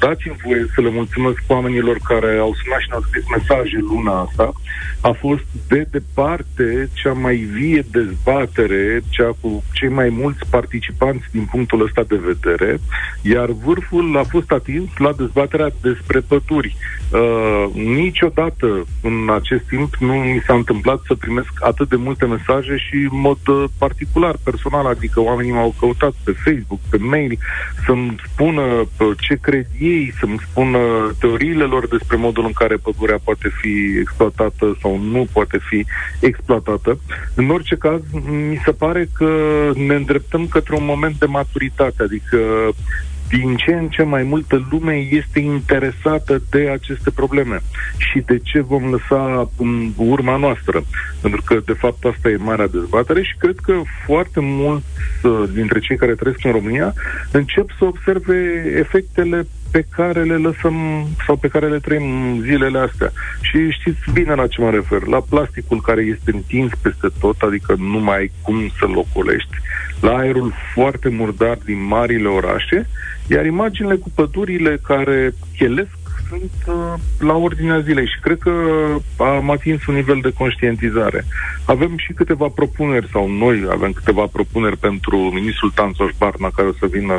dați-mi 0.00 0.40
voie 0.44 0.66
să 0.74 0.80
le 0.80 0.90
mulțumesc 0.90 1.38
oamenilor 1.46 1.98
care 2.04 2.38
au 2.38 2.54
sunat 2.62 2.80
și 2.80 2.88
ne-au 2.88 3.04
scris 3.08 3.24
mesaje 3.36 3.78
luna 3.80 4.20
asta. 4.20 4.52
A 5.00 5.16
fost 5.20 5.44
de 5.68 5.86
departe 5.90 6.88
cea 6.92 7.12
mai 7.12 7.36
vie 7.36 7.84
dezbatere, 7.90 9.02
cea 9.08 9.30
cu 9.40 9.64
cei 9.72 9.88
mai 9.88 10.08
mulți 10.08 10.46
participanți 10.50 11.26
din 11.30 11.44
punctul 11.50 11.82
ăsta 11.82 12.02
de 12.02 12.14
vedere, 12.16 12.32
iar 13.22 13.50
vârful 13.64 14.18
a 14.18 14.22
fost 14.22 14.50
atins 14.50 14.88
la 14.96 15.12
dezbaterea 15.12 15.70
despre 15.80 16.20
păduri. 16.20 16.76
Uh, 17.10 17.64
niciodată 17.74 18.86
în 19.02 19.30
acest 19.34 19.64
timp 19.68 19.94
nu 19.94 20.12
mi 20.12 20.42
s-a 20.46 20.54
întâmplat 20.54 21.00
să 21.06 21.14
primesc 21.14 21.52
atât 21.60 21.88
de 21.88 21.96
multe 21.96 22.24
mesaje 22.24 22.76
și 22.76 22.94
în 22.94 23.20
mod 23.20 23.38
uh, 23.46 23.64
particular, 23.78 24.36
personal, 24.44 24.86
adică 24.86 25.20
oamenii 25.20 25.52
m-au 25.52 25.74
căutat 25.78 26.14
pe 26.24 26.32
Facebook, 26.44 26.80
pe 26.90 26.96
mail, 26.96 27.38
să-mi 27.86 28.16
spună 28.32 28.62
uh, 28.62 29.10
ce 29.20 29.34
cred 29.40 29.66
ei, 29.80 30.12
să-mi 30.18 30.38
spună 30.50 30.78
teoriile 31.20 31.64
lor 31.64 31.88
despre 31.88 32.16
modul 32.16 32.44
în 32.44 32.52
care 32.52 32.76
pădurea 32.76 33.18
poate 33.24 33.48
fi 33.60 33.98
exploatată 34.00 34.76
sau 34.80 34.98
nu 34.98 35.26
poate 35.32 35.58
fi 35.68 35.86
exploatată. 36.20 36.98
În 37.34 37.50
orice 37.50 37.76
caz, 37.76 38.00
mi 38.50 38.60
se 38.64 38.72
pare 38.72 39.08
că 39.14 39.28
ne 39.74 39.94
îndreptăm 39.94 40.46
către 40.46 40.74
un 40.76 40.84
moment 40.84 41.18
de 41.18 41.26
maturitate, 41.26 42.02
adică 42.02 42.23
din 43.28 43.56
ce 43.56 43.72
în 43.72 43.88
ce 43.88 44.02
mai 44.02 44.22
multă 44.22 44.66
lume 44.70 44.94
este 44.94 45.38
interesată 45.38 46.42
de 46.50 46.70
aceste 46.70 47.10
probleme 47.10 47.60
și 47.96 48.20
de 48.26 48.38
ce 48.42 48.60
vom 48.60 48.90
lăsa 48.90 49.50
în 49.56 49.92
urma 49.96 50.36
noastră. 50.36 50.84
Pentru 51.20 51.42
că, 51.44 51.60
de 51.64 51.72
fapt, 51.72 52.04
asta 52.04 52.28
e 52.28 52.36
marea 52.36 52.66
dezbatere 52.66 53.22
și 53.22 53.36
cred 53.38 53.56
că 53.62 53.72
foarte 54.06 54.40
mulți 54.40 54.86
uh, 55.22 55.42
dintre 55.52 55.78
cei 55.78 55.96
care 55.96 56.14
trăiesc 56.14 56.44
în 56.44 56.52
România 56.52 56.92
încep 57.30 57.70
să 57.78 57.84
observe 57.84 58.64
efectele 58.78 59.46
pe 59.70 59.86
care 59.90 60.22
le 60.22 60.36
lăsăm 60.36 61.06
sau 61.26 61.36
pe 61.36 61.48
care 61.48 61.68
le 61.68 61.78
trăim 61.78 62.40
zilele 62.42 62.78
astea. 62.78 63.12
Și 63.40 63.70
știți 63.70 64.12
bine 64.12 64.34
la 64.34 64.46
ce 64.46 64.60
mă 64.60 64.70
refer. 64.70 65.06
La 65.06 65.20
plasticul 65.20 65.80
care 65.80 66.02
este 66.02 66.30
întins 66.32 66.70
peste 66.82 67.08
tot, 67.20 67.36
adică 67.40 67.74
nu 67.78 67.98
mai 67.98 68.16
ai 68.16 68.30
cum 68.42 68.70
să-l 68.78 68.96
ocolești, 68.96 69.56
la 70.04 70.16
aerul 70.16 70.52
foarte 70.74 71.08
murdar 71.08 71.58
din 71.64 71.86
marile 71.86 72.28
orașe, 72.28 72.88
iar 73.26 73.44
imaginile 73.44 73.94
cu 73.94 74.10
pădurile 74.14 74.78
care 74.82 75.34
chelesc 75.56 75.98
sunt 76.28 76.50
uh, 76.66 76.94
la 77.18 77.34
ordinea 77.34 77.78
zilei 77.80 78.06
și 78.06 78.20
cred 78.20 78.38
că 78.38 78.52
am 79.16 79.50
atins 79.50 79.86
un 79.86 79.94
nivel 79.94 80.18
de 80.22 80.32
conștientizare. 80.32 81.24
Avem 81.64 81.96
și 81.96 82.12
câteva 82.12 82.48
propuneri, 82.54 83.08
sau 83.12 83.30
noi 83.30 83.66
avem 83.70 83.92
câteva 83.92 84.26
propuneri 84.32 84.76
pentru 84.76 85.16
ministrul 85.16 85.70
Tanțoș 85.70 86.12
Barna, 86.18 86.50
care 86.54 86.68
o 86.68 86.72
să 86.72 86.86
vină 86.86 87.14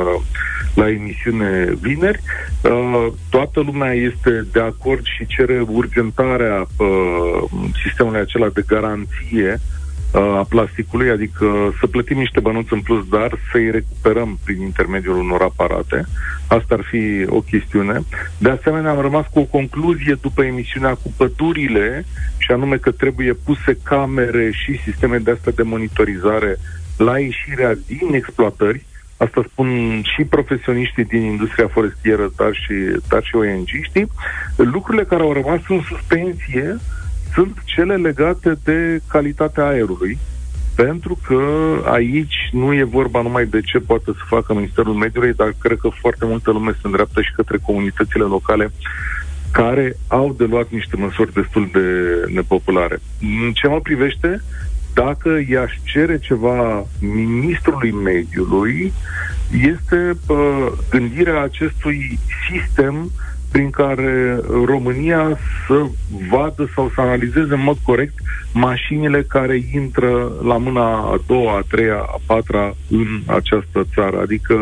la 0.74 0.90
emisiune 0.90 1.74
vineri. 1.80 2.20
Uh, 2.62 3.06
toată 3.30 3.60
lumea 3.60 3.92
este 3.92 4.46
de 4.52 4.60
acord 4.60 5.04
și 5.04 5.26
cere 5.26 5.64
urgentarea 5.68 6.66
uh, 6.76 7.42
sistemului 7.84 8.20
acela 8.20 8.48
de 8.48 8.64
garanție 8.66 9.60
a 10.18 10.46
plasticului, 10.48 11.10
adică 11.10 11.74
să 11.80 11.86
plătim 11.86 12.18
niște 12.18 12.40
bănuți 12.40 12.72
în 12.72 12.80
plus, 12.80 13.08
dar 13.08 13.38
să-i 13.52 13.70
recuperăm 13.70 14.38
prin 14.44 14.60
intermediul 14.60 15.18
unor 15.18 15.42
aparate. 15.42 16.04
Asta 16.46 16.74
ar 16.74 16.84
fi 16.90 17.26
o 17.28 17.40
chestiune. 17.40 18.00
De 18.38 18.50
asemenea, 18.50 18.90
am 18.90 19.00
rămas 19.00 19.26
cu 19.32 19.38
o 19.38 19.44
concluzie 19.44 20.18
după 20.20 20.44
emisiunea 20.44 20.94
cu 20.94 21.12
pădurile, 21.16 22.04
și 22.38 22.50
anume 22.50 22.76
că 22.76 22.90
trebuie 22.90 23.32
puse 23.32 23.78
camere 23.82 24.50
și 24.50 24.80
sisteme 24.82 25.18
de 25.18 25.30
astea 25.30 25.52
de 25.52 25.62
monitorizare 25.62 26.56
la 26.96 27.18
ieșirea 27.18 27.78
din 27.86 28.14
exploatări, 28.14 28.84
Asta 29.18 29.44
spun 29.50 30.00
și 30.02 30.24
profesioniștii 30.24 31.04
din 31.04 31.22
industria 31.22 31.68
forestieră, 31.68 32.32
dar 32.36 32.52
și, 32.52 32.74
dar 33.08 33.22
și 33.24 33.36
ONG-știi. 33.36 34.10
Lucrurile 34.56 35.04
care 35.04 35.22
au 35.22 35.32
rămas 35.32 35.60
în 35.68 35.80
suspensie 35.88 36.76
sunt 37.36 37.56
cele 37.64 37.96
legate 37.96 38.58
de 38.64 39.00
calitatea 39.08 39.66
aerului, 39.66 40.18
pentru 40.74 41.18
că 41.26 41.40
aici 41.84 42.48
nu 42.52 42.74
e 42.74 42.84
vorba 42.84 43.22
numai 43.22 43.46
de 43.46 43.60
ce 43.60 43.78
poate 43.78 44.04
să 44.04 44.22
facă 44.26 44.54
Ministerul 44.54 44.94
Mediului, 44.94 45.32
dar 45.32 45.54
cred 45.58 45.78
că 45.78 45.88
foarte 46.00 46.24
multă 46.24 46.50
lume 46.50 46.70
se 46.70 46.80
îndreaptă 46.82 47.20
și 47.20 47.32
către 47.36 47.58
comunitățile 47.62 48.24
locale 48.24 48.72
care 49.52 49.96
au 50.08 50.34
de 50.38 50.44
luat 50.44 50.70
niște 50.70 50.96
măsuri 50.96 51.32
destul 51.32 51.68
de 51.72 51.88
nepopulare. 52.32 52.98
În 53.44 53.52
ce 53.52 53.68
mă 53.68 53.80
privește, 53.80 54.42
dacă 54.94 55.44
i-aș 55.48 55.72
cere 55.82 56.18
ceva 56.18 56.86
ministrului 57.00 57.90
mediului, 57.90 58.92
este 59.62 60.16
uh, 60.26 60.72
gândirea 60.90 61.42
acestui 61.42 62.18
sistem 62.50 63.10
prin 63.52 63.70
care 63.70 64.40
România 64.64 65.38
să 65.66 65.86
vadă 66.30 66.70
sau 66.74 66.90
să 66.94 67.00
analizeze 67.00 67.54
în 67.54 67.62
mod 67.62 67.76
corect 67.82 68.14
mașinile 68.52 69.22
care 69.22 69.60
intră 69.74 70.32
la 70.42 70.56
mâna 70.56 70.96
a 70.96 71.20
doua, 71.26 71.56
a 71.56 71.64
treia, 71.68 71.98
a 71.98 72.20
patra 72.26 72.74
în 72.90 73.22
această 73.26 73.86
țară. 73.94 74.20
Adică, 74.20 74.54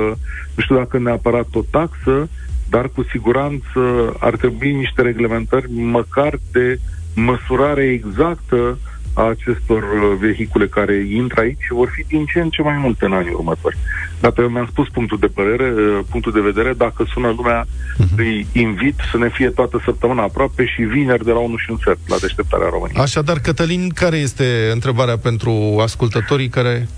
nu 0.54 0.62
știu 0.62 0.76
dacă 0.76 0.98
neapărat 0.98 1.46
o 1.52 1.60
taxă, 1.70 2.28
dar 2.70 2.88
cu 2.94 3.02
siguranță 3.02 4.14
ar 4.18 4.36
trebui 4.36 4.72
niște 4.72 5.02
reglementări 5.02 5.72
măcar 5.72 6.38
de 6.52 6.78
măsurare 7.14 7.84
exactă 7.84 8.78
a 9.14 9.22
acestor 9.22 9.82
uh, 9.82 10.16
vehicule 10.20 10.66
care 10.66 11.06
intră 11.10 11.40
aici 11.40 11.60
și 11.60 11.72
vor 11.72 11.90
fi 11.94 12.02
din 12.02 12.24
ce 12.24 12.40
în 12.40 12.48
ce 12.48 12.62
mai 12.62 12.76
multe 12.76 13.04
în 13.04 13.12
anii 13.12 13.32
următori. 13.32 13.76
Dacă 14.20 14.40
eu 14.40 14.48
mi-am 14.48 14.68
spus 14.70 14.88
punctul 14.88 15.18
de 15.20 15.26
părere, 15.26 15.72
uh, 15.72 16.00
punctul 16.10 16.32
de 16.32 16.40
vedere, 16.40 16.72
dacă 16.72 17.06
sună 17.12 17.34
lumea, 17.36 17.64
uh-huh. 17.64 18.16
îi 18.16 18.46
invit 18.52 18.94
să 19.10 19.16
ne 19.18 19.28
fie 19.28 19.48
toată 19.48 19.80
săptămâna 19.84 20.22
aproape 20.22 20.66
și 20.66 20.82
vineri 20.82 21.24
de 21.24 21.30
la 21.30 21.38
1 21.38 21.56
și 21.56 21.70
un 21.70 21.76
sfert 21.76 21.98
la 22.08 22.16
deșteptarea 22.20 22.68
României. 22.70 23.02
Așadar, 23.02 23.38
Cătălin, 23.38 23.88
care 23.88 24.16
este 24.16 24.70
întrebarea 24.72 25.18
pentru 25.18 25.78
ascultătorii 25.82 26.48
care 26.48 26.88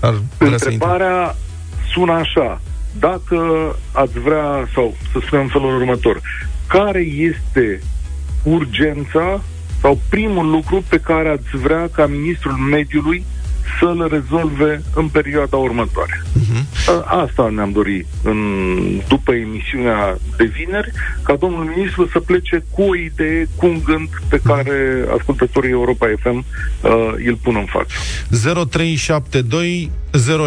ar 0.00 0.14
vrea 0.38 0.50
Întrebarea 0.50 1.34
să 1.34 1.90
sună 1.92 2.12
așa. 2.12 2.60
Dacă 2.98 3.38
ați 3.92 4.18
vrea, 4.18 4.68
sau 4.74 4.96
să 5.12 5.18
spunem 5.26 5.44
în 5.44 5.50
felul 5.50 5.76
următor, 5.76 6.20
care 6.66 7.00
este 7.00 7.80
urgența 8.42 9.40
sau 9.86 9.98
primul 10.08 10.50
lucru 10.50 10.84
pe 10.88 10.98
care 10.98 11.28
ați 11.28 11.56
vrea 11.56 11.88
ca 11.92 12.06
ministrul 12.06 12.52
mediului 12.52 13.24
să-l 13.80 14.08
rezolve 14.10 14.82
în 14.94 15.08
perioada 15.08 15.56
următoare. 15.56 16.22
Uh-huh. 16.22 16.64
Asta 17.04 17.48
ne-am 17.54 17.72
dorit 17.72 18.06
în, 18.22 18.38
după 19.08 19.34
emisiunea 19.34 20.18
de 20.36 20.44
vineri, 20.44 20.90
ca 21.22 21.34
domnul 21.34 21.72
ministru 21.76 22.08
să 22.12 22.18
plece 22.18 22.64
cu 22.70 22.82
o 22.82 22.96
idee, 22.96 23.48
cu 23.56 23.66
un 23.66 23.80
gând 23.84 24.08
pe 24.28 24.40
care 24.44 25.04
ascultătorii 25.18 25.70
Europa 25.70 26.06
FM 26.22 26.36
uh, 26.36 26.44
îl 27.26 27.38
pun 27.42 27.56
în 27.56 27.64
față. 27.64 27.92
0372 28.68 29.90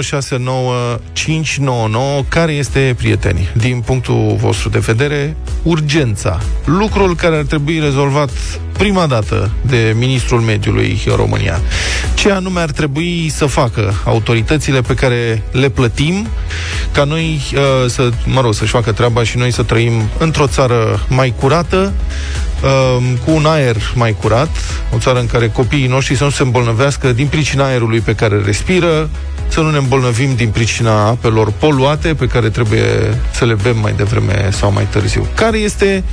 069599 0.01 2.23
Care 2.29 2.51
este, 2.51 2.95
prieteni, 2.97 3.49
din 3.55 3.81
punctul 3.85 4.35
vostru 4.39 4.69
de 4.69 4.79
vedere, 4.79 5.35
urgența? 5.63 6.39
Lucrul 6.65 7.15
care 7.15 7.35
ar 7.35 7.43
trebui 7.43 7.79
rezolvat 7.79 8.31
prima 8.79 9.07
dată 9.07 9.51
de 9.61 9.95
Ministrul 9.97 10.39
Mediului 10.39 11.01
în 11.05 11.15
România. 11.15 11.61
Ce 12.15 12.31
anume 12.31 12.59
ar 12.59 12.71
trebui 12.71 13.09
să 13.36 13.46
facă 13.46 14.01
autoritățile 14.06 14.82
pe 14.82 14.94
care 14.94 15.44
le 15.51 15.70
plătim 15.70 16.28
ca 16.92 17.04
noi 17.04 17.42
uh, 17.54 17.89
să, 17.89 18.10
mă 18.25 18.42
rog, 18.42 18.54
să-și 18.54 18.72
facă 18.72 18.92
treaba 18.92 19.24
și 19.24 19.38
noi 19.38 19.51
să 19.51 19.63
trăim 19.63 20.10
într-o 20.18 20.48
țară 20.48 21.06
mai 21.08 21.34
curată, 21.39 21.94
uh, 22.63 23.04
cu 23.25 23.32
un 23.32 23.46
aer 23.46 23.75
mai 23.96 24.16
curat, 24.22 24.50
o 24.94 24.98
țară 24.98 25.20
în 25.20 25.28
care 25.28 25.50
copiii 25.50 25.88
noștri 25.88 26.16
să 26.16 26.24
nu 26.24 26.30
se 26.30 26.44
îmbolnăvească 26.44 27.12
din 27.12 27.28
pricina 27.28 27.66
aerului 27.66 28.00
pe 28.00 28.16
care 28.16 28.42
respiră, 28.46 29.10
să 29.50 29.60
nu 29.60 29.70
ne 29.70 29.77
îmbolnăvim 29.77 30.36
din 30.36 30.50
pricina 30.50 31.08
apelor 31.08 31.51
poluate 31.51 32.13
pe 32.13 32.27
care 32.27 32.50
trebuie 32.50 33.18
să 33.32 33.46
le 33.46 33.56
bem 33.63 33.79
mai 33.79 33.94
devreme 33.98 34.50
sau 34.51 34.72
mai 34.72 34.88
târziu. 34.89 35.27
Care 35.36 35.58
este 35.58 36.03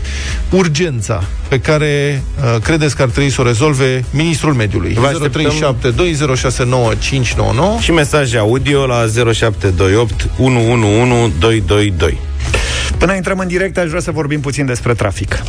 urgența 0.50 1.24
pe 1.48 1.60
care 1.60 2.22
uh, 2.38 2.56
credeți 2.62 2.96
că 2.96 3.02
ar 3.02 3.08
trebui 3.08 3.30
să 3.30 3.40
o 3.40 3.44
rezolve 3.44 4.04
Ministrul 4.10 4.52
Mediului? 4.52 4.98
0372069599 4.98 5.02
și 7.80 7.92
mesaje 7.92 8.38
audio 8.38 8.86
la 8.86 9.06
0728 9.32 10.28
111222. 10.38 12.18
Până 12.98 13.14
intrăm 13.14 13.38
în 13.38 13.48
direct, 13.48 13.78
aș 13.78 13.88
vrea 13.88 14.00
să 14.00 14.10
vorbim 14.10 14.40
puțin 14.40 14.66
despre 14.66 14.94
trafic. 14.94 15.42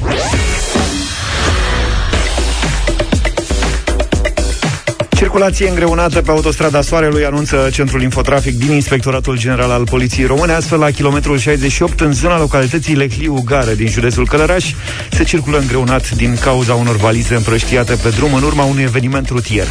Circulație 5.17 5.69
îngreunată 5.69 6.21
pe 6.21 6.31
autostrada 6.31 6.81
Soarelui 6.81 7.25
anunță 7.25 7.69
Centrul 7.71 8.01
Infotrafic 8.01 8.57
din 8.57 8.71
Inspectoratul 8.71 9.37
General 9.37 9.71
al 9.71 9.83
Poliției 9.83 10.25
Române. 10.25 10.53
Astfel, 10.53 10.79
la 10.79 10.91
kilometrul 10.91 11.37
68, 11.37 11.99
în 11.99 12.13
zona 12.13 12.39
localității 12.39 12.95
Lecliu 12.95 13.41
Gare 13.45 13.75
din 13.75 13.87
județul 13.87 14.27
Călăraș, 14.27 14.73
se 15.11 15.23
circulă 15.23 15.57
îngreunat 15.57 16.09
din 16.09 16.35
cauza 16.41 16.73
unor 16.73 16.95
valize 16.95 17.35
împrăștiate 17.35 17.95
pe 18.03 18.09
drum 18.09 18.33
în 18.33 18.43
urma 18.43 18.63
unui 18.63 18.83
eveniment 18.83 19.29
rutier. 19.29 19.67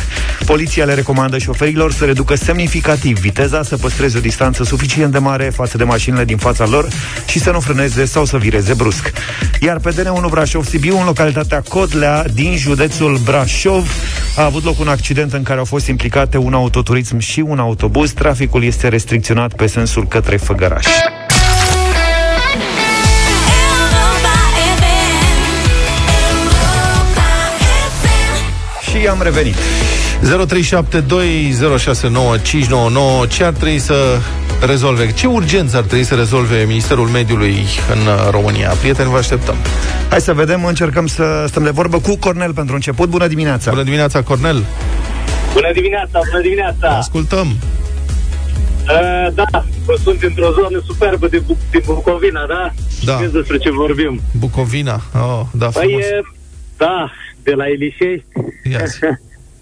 Poliția 0.46 0.84
le 0.84 0.94
recomandă 0.94 1.38
șoferilor 1.38 1.92
să 1.92 2.04
reducă 2.04 2.34
semnificativ 2.34 3.18
viteza, 3.18 3.62
să 3.62 3.76
păstreze 3.76 4.18
o 4.18 4.20
distanță 4.20 4.64
suficient 4.64 5.12
de 5.12 5.18
mare 5.18 5.50
față 5.54 5.76
de 5.76 5.84
mașinile 5.84 6.24
din 6.24 6.36
fața 6.36 6.66
lor 6.66 6.88
și 7.26 7.38
să 7.38 7.50
nu 7.50 7.60
frâneze 7.60 8.04
sau 8.04 8.24
să 8.24 8.36
vireze 8.36 8.74
brusc. 8.74 9.12
Iar 9.60 9.78
pe 9.78 9.90
DN1 9.92 10.30
Brașov-Sibiu, 10.30 10.98
în 10.98 11.04
localitatea 11.04 11.62
Codlea 11.68 12.24
din 12.34 12.56
județul 12.56 13.20
Brașov, 13.24 13.90
a 14.36 14.44
avut 14.44 14.64
loc 14.64 14.80
un 14.80 14.88
accident 14.88 15.32
în 15.36 15.42
care 15.42 15.58
au 15.58 15.64
fost 15.64 15.86
implicate 15.86 16.38
un 16.38 16.54
autoturism 16.54 17.18
și 17.18 17.40
un 17.40 17.58
autobuz. 17.58 18.12
Traficul 18.12 18.64
este 18.64 18.88
restricționat 18.88 19.54
pe 19.54 19.66
sensul 19.66 20.06
către 20.06 20.36
Făgăraș. 20.36 20.86
Și 28.90 29.06
am 29.06 29.22
revenit. 29.22 29.56
0372069599 30.22 30.28
Ce 33.28 33.44
ar 33.44 33.52
trebui 33.52 33.78
să 33.78 34.18
rezolve? 34.66 35.12
Ce 35.12 35.26
urgență 35.26 35.76
ar 35.76 35.82
trebui 35.82 36.04
să 36.04 36.14
rezolve 36.14 36.64
Ministerul 36.66 37.08
Mediului 37.08 37.66
în 37.92 37.98
uh, 37.98 38.28
România? 38.30 38.68
Prieteni, 38.68 39.10
vă 39.10 39.16
așteptăm. 39.16 39.54
Hai 40.08 40.20
să 40.20 40.32
vedem, 40.32 40.64
încercăm 40.64 41.06
să 41.06 41.44
stăm 41.48 41.62
de 41.62 41.70
vorbă 41.70 41.98
cu 41.98 42.16
Cornel 42.16 42.52
pentru 42.52 42.74
început. 42.74 43.08
Bună 43.08 43.26
dimineața! 43.26 43.70
Bună 43.70 43.82
dimineața, 43.82 44.22
Cornel! 44.22 44.64
Bună 45.56 45.72
dimineața, 45.72 46.20
bună 46.30 46.42
dimineața! 46.42 46.88
Ascultăm! 46.88 47.46
Uh, 47.46 49.28
da, 49.34 49.64
sunt 50.02 50.22
într-o 50.22 50.50
zonă 50.52 50.82
superbă 50.86 51.28
de 51.28 51.38
Bu- 51.38 51.56
din 51.70 51.80
Bucovina, 51.86 52.46
da? 52.46 52.70
Da. 53.04 53.16
Știți 53.16 53.32
despre 53.32 53.58
ce 53.58 53.70
vorbim. 53.70 54.20
Bucovina. 54.38 55.00
Oh, 55.14 55.42
da, 55.52 55.68
Păi, 55.68 55.82
frumos. 55.82 56.04
e, 56.04 56.20
da, 56.76 57.10
de 57.42 57.52
la 57.52 57.68
Elișești, 57.68 58.26
Ia 58.72 58.84
zi. 58.84 58.98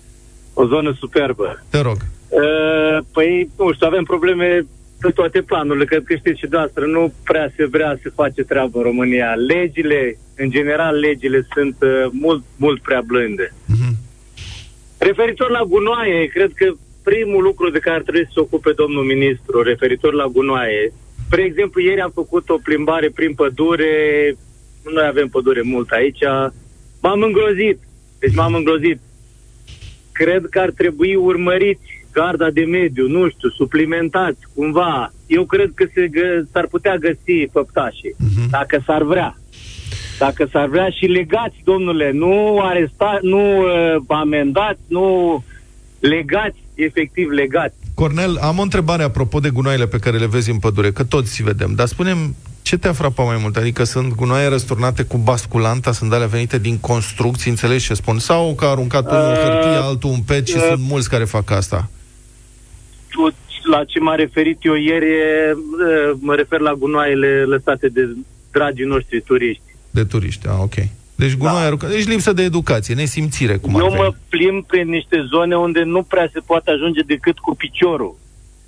o 0.60 0.66
zonă 0.66 0.96
superbă. 0.98 1.64
Te 1.70 1.80
rog. 1.80 1.96
Uh, 2.28 2.98
păi, 3.12 3.50
nu 3.58 3.72
știu, 3.72 3.86
avem 3.86 4.04
probleme 4.04 4.66
pe 5.00 5.10
toate 5.10 5.40
planurile. 5.42 5.84
Cred 5.84 6.02
că 6.04 6.14
știți 6.14 6.38
și 6.38 6.46
dumneavoastră, 6.48 6.84
nu 6.86 7.12
prea 7.24 7.52
se 7.56 7.66
vrea 7.66 7.98
să 8.02 8.10
face 8.14 8.42
treabă 8.42 8.78
în 8.78 8.82
România. 8.84 9.34
Legile, 9.34 10.18
în 10.36 10.50
general, 10.50 10.94
legile 10.98 11.46
sunt 11.54 11.76
uh, 11.80 12.10
mult, 12.12 12.42
mult 12.56 12.82
prea 12.82 13.02
blânde. 13.06 13.52
Mhm. 15.04 15.16
Referitor 15.16 15.50
la 15.50 15.62
gunoaie, 15.68 16.26
cred 16.26 16.52
că 16.54 16.72
primul 17.02 17.42
lucru 17.42 17.70
de 17.70 17.78
care 17.78 17.96
ar 17.96 18.02
trebui 18.02 18.24
să 18.24 18.30
se 18.34 18.40
ocupe 18.40 18.72
domnul 18.72 19.04
ministru, 19.04 19.62
referitor 19.62 20.12
la 20.12 20.26
gunoaie, 20.26 20.92
spre 21.26 21.42
exemplu, 21.42 21.80
ieri 21.80 22.00
am 22.00 22.10
făcut 22.14 22.48
o 22.48 22.58
plimbare 22.62 23.08
prin 23.10 23.34
pădure, 23.34 23.92
noi 24.94 25.06
avem 25.06 25.28
pădure 25.28 25.62
mult 25.62 25.90
aici, 25.90 26.18
m-am 27.02 27.22
îngrozit, 27.22 27.78
deci 28.18 28.34
m-am 28.34 28.54
îngrozit. 28.54 28.98
Cred 30.12 30.46
că 30.50 30.58
ar 30.60 30.70
trebui 30.70 31.14
urmăriți 31.14 32.02
garda 32.12 32.50
de 32.50 32.64
mediu, 32.64 33.08
nu 33.08 33.28
știu, 33.28 33.48
suplimentați 33.48 34.38
cumva. 34.54 35.12
Eu 35.26 35.44
cred 35.44 35.70
că 35.74 35.84
se 35.94 36.08
gă- 36.08 36.50
s-ar 36.52 36.66
putea 36.66 36.96
găsi 36.96 37.48
făptașii, 37.52 38.14
Mhm. 38.18 38.50
dacă 38.50 38.82
s-ar 38.86 39.02
vrea 39.02 39.36
dacă 40.18 40.48
s-ar 40.52 40.68
vrea 40.68 40.88
și 40.88 41.04
legați, 41.04 41.56
domnule, 41.64 42.10
nu 42.12 42.60
arestați, 42.62 43.24
nu 43.26 43.60
uh, 43.60 44.02
amendați, 44.06 44.80
nu 44.86 45.44
legați, 45.98 46.58
efectiv 46.74 47.28
legați. 47.28 47.74
Cornel, 47.94 48.36
am 48.36 48.58
o 48.58 48.62
întrebare 48.62 49.02
apropo 49.02 49.38
de 49.40 49.50
gunoaiele 49.50 49.86
pe 49.86 49.98
care 49.98 50.16
le 50.18 50.26
vezi 50.26 50.50
în 50.50 50.58
pădure, 50.58 50.90
că 50.90 51.04
toți 51.04 51.42
vedem, 51.42 51.74
dar 51.74 51.86
spunem 51.86 52.34
ce 52.62 52.78
te-a 52.78 52.92
frapat 52.92 53.26
mai 53.26 53.38
mult? 53.40 53.56
Adică 53.56 53.84
sunt 53.84 54.14
gunoaie 54.14 54.48
răsturnate 54.48 55.02
cu 55.02 55.16
basculanta, 55.16 55.92
sunt 55.92 56.12
alea 56.12 56.26
venite 56.26 56.58
din 56.58 56.78
construcții, 56.78 57.50
înțelegi 57.50 57.86
ce 57.86 57.94
spun? 57.94 58.18
Sau 58.18 58.54
că 58.54 58.64
a 58.64 58.68
aruncat 58.68 59.10
unul 59.10 59.30
uh, 59.30 59.38
hârtie, 59.38 59.76
altul 59.82 60.10
un 60.10 60.20
pet 60.26 60.46
și 60.46 60.56
uh, 60.56 60.66
sunt 60.68 60.80
mulți 60.88 61.08
care 61.08 61.24
fac 61.24 61.50
asta? 61.50 61.90
Tu, 63.10 63.34
la 63.70 63.84
ce 63.84 63.98
m-a 63.98 64.14
referit 64.14 64.58
eu 64.60 64.74
ieri, 64.74 65.06
mă 66.14 66.34
refer 66.34 66.60
la 66.60 66.72
gunoaiele 66.72 67.42
lăsate 67.42 67.88
de 67.88 68.16
dragii 68.50 68.84
noștri 68.84 69.20
turiști. 69.20 69.73
De 69.94 70.04
turiști, 70.04 70.46
ah, 70.48 70.56
ok. 70.60 70.74
Deci 71.14 71.36
gunoaie 71.36 71.74
da. 71.80 71.86
deci 71.86 72.06
lipsă 72.06 72.32
de 72.32 72.42
educație, 72.42 72.94
nesimțire, 72.94 73.56
cum 73.56 73.74
Eu 73.78 73.94
mă 73.94 74.14
plimb 74.28 74.66
prin 74.66 74.88
niște 74.88 75.26
zone 75.30 75.56
unde 75.56 75.82
nu 75.82 76.02
prea 76.02 76.28
se 76.32 76.40
poate 76.46 76.70
ajunge 76.70 77.00
decât 77.00 77.38
cu 77.38 77.54
piciorul. 77.56 78.16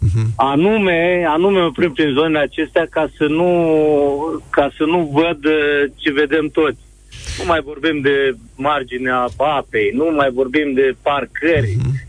Uh-huh. 0.06 0.26
Anume, 0.36 1.24
anume 1.28 1.60
mă 1.60 1.70
plimb 1.70 1.94
prin 1.94 2.12
zonele 2.12 2.38
acestea 2.38 2.86
ca 2.90 3.08
să 3.16 3.24
nu, 3.24 3.50
ca 4.50 4.70
să 4.76 4.84
nu 4.84 5.10
văd 5.12 5.44
uh, 5.44 5.90
ce 5.96 6.12
vedem 6.12 6.48
toți. 6.48 6.78
Nu 7.38 7.44
mai 7.46 7.60
vorbim 7.64 8.00
de 8.00 8.36
marginea 8.56 9.28
apei, 9.36 9.90
nu 9.94 10.04
mai 10.16 10.30
vorbim 10.30 10.72
de 10.74 10.96
parcări. 11.02 11.76
Uh-huh. 11.76 12.06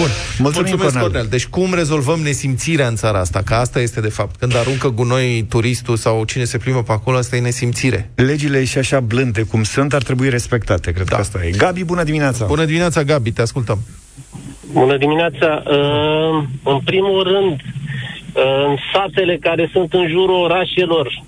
Bun, 0.00 0.10
mulțumim, 0.38 0.68
mulțumesc, 0.68 0.92
Cornel. 0.92 1.02
Cornel. 1.02 1.26
Deci 1.30 1.46
cum 1.46 1.74
rezolvăm 1.74 2.20
nesimțirea 2.20 2.86
în 2.86 2.96
țara 2.96 3.18
asta? 3.18 3.40
Că 3.44 3.54
asta 3.54 3.80
este 3.80 4.00
de 4.00 4.08
fapt. 4.08 4.36
Când 4.36 4.56
aruncă 4.56 4.88
gunoi 4.88 5.46
turistul 5.48 5.96
sau 5.96 6.24
cine 6.24 6.44
se 6.44 6.58
plimbă 6.58 6.82
pe 6.82 6.92
acolo, 6.92 7.16
asta 7.16 7.36
e 7.36 7.40
nesimțire. 7.40 8.10
Legile 8.14 8.64
și 8.64 8.78
așa 8.78 9.00
blânde 9.00 9.42
cum 9.42 9.62
sunt 9.62 9.92
ar 9.92 10.02
trebui 10.02 10.28
respectate, 10.28 10.92
cred 10.92 11.06
da. 11.06 11.14
că 11.14 11.20
asta 11.20 11.38
e. 11.44 11.50
Gabi, 11.50 11.84
bună 11.84 12.02
dimineața! 12.02 12.46
Bună 12.46 12.64
dimineața, 12.64 13.02
Gabi, 13.02 13.32
te 13.32 13.42
ascultăm. 13.42 13.78
Bună 14.72 14.96
dimineața! 14.96 15.62
Uh, 15.66 16.44
în 16.64 16.78
primul 16.84 17.22
rând, 17.22 17.52
uh, 17.52 18.66
în 18.68 18.76
satele 18.92 19.36
care 19.40 19.68
sunt 19.72 19.92
în 19.92 20.08
jurul 20.08 20.42
orașelor, 20.42 21.24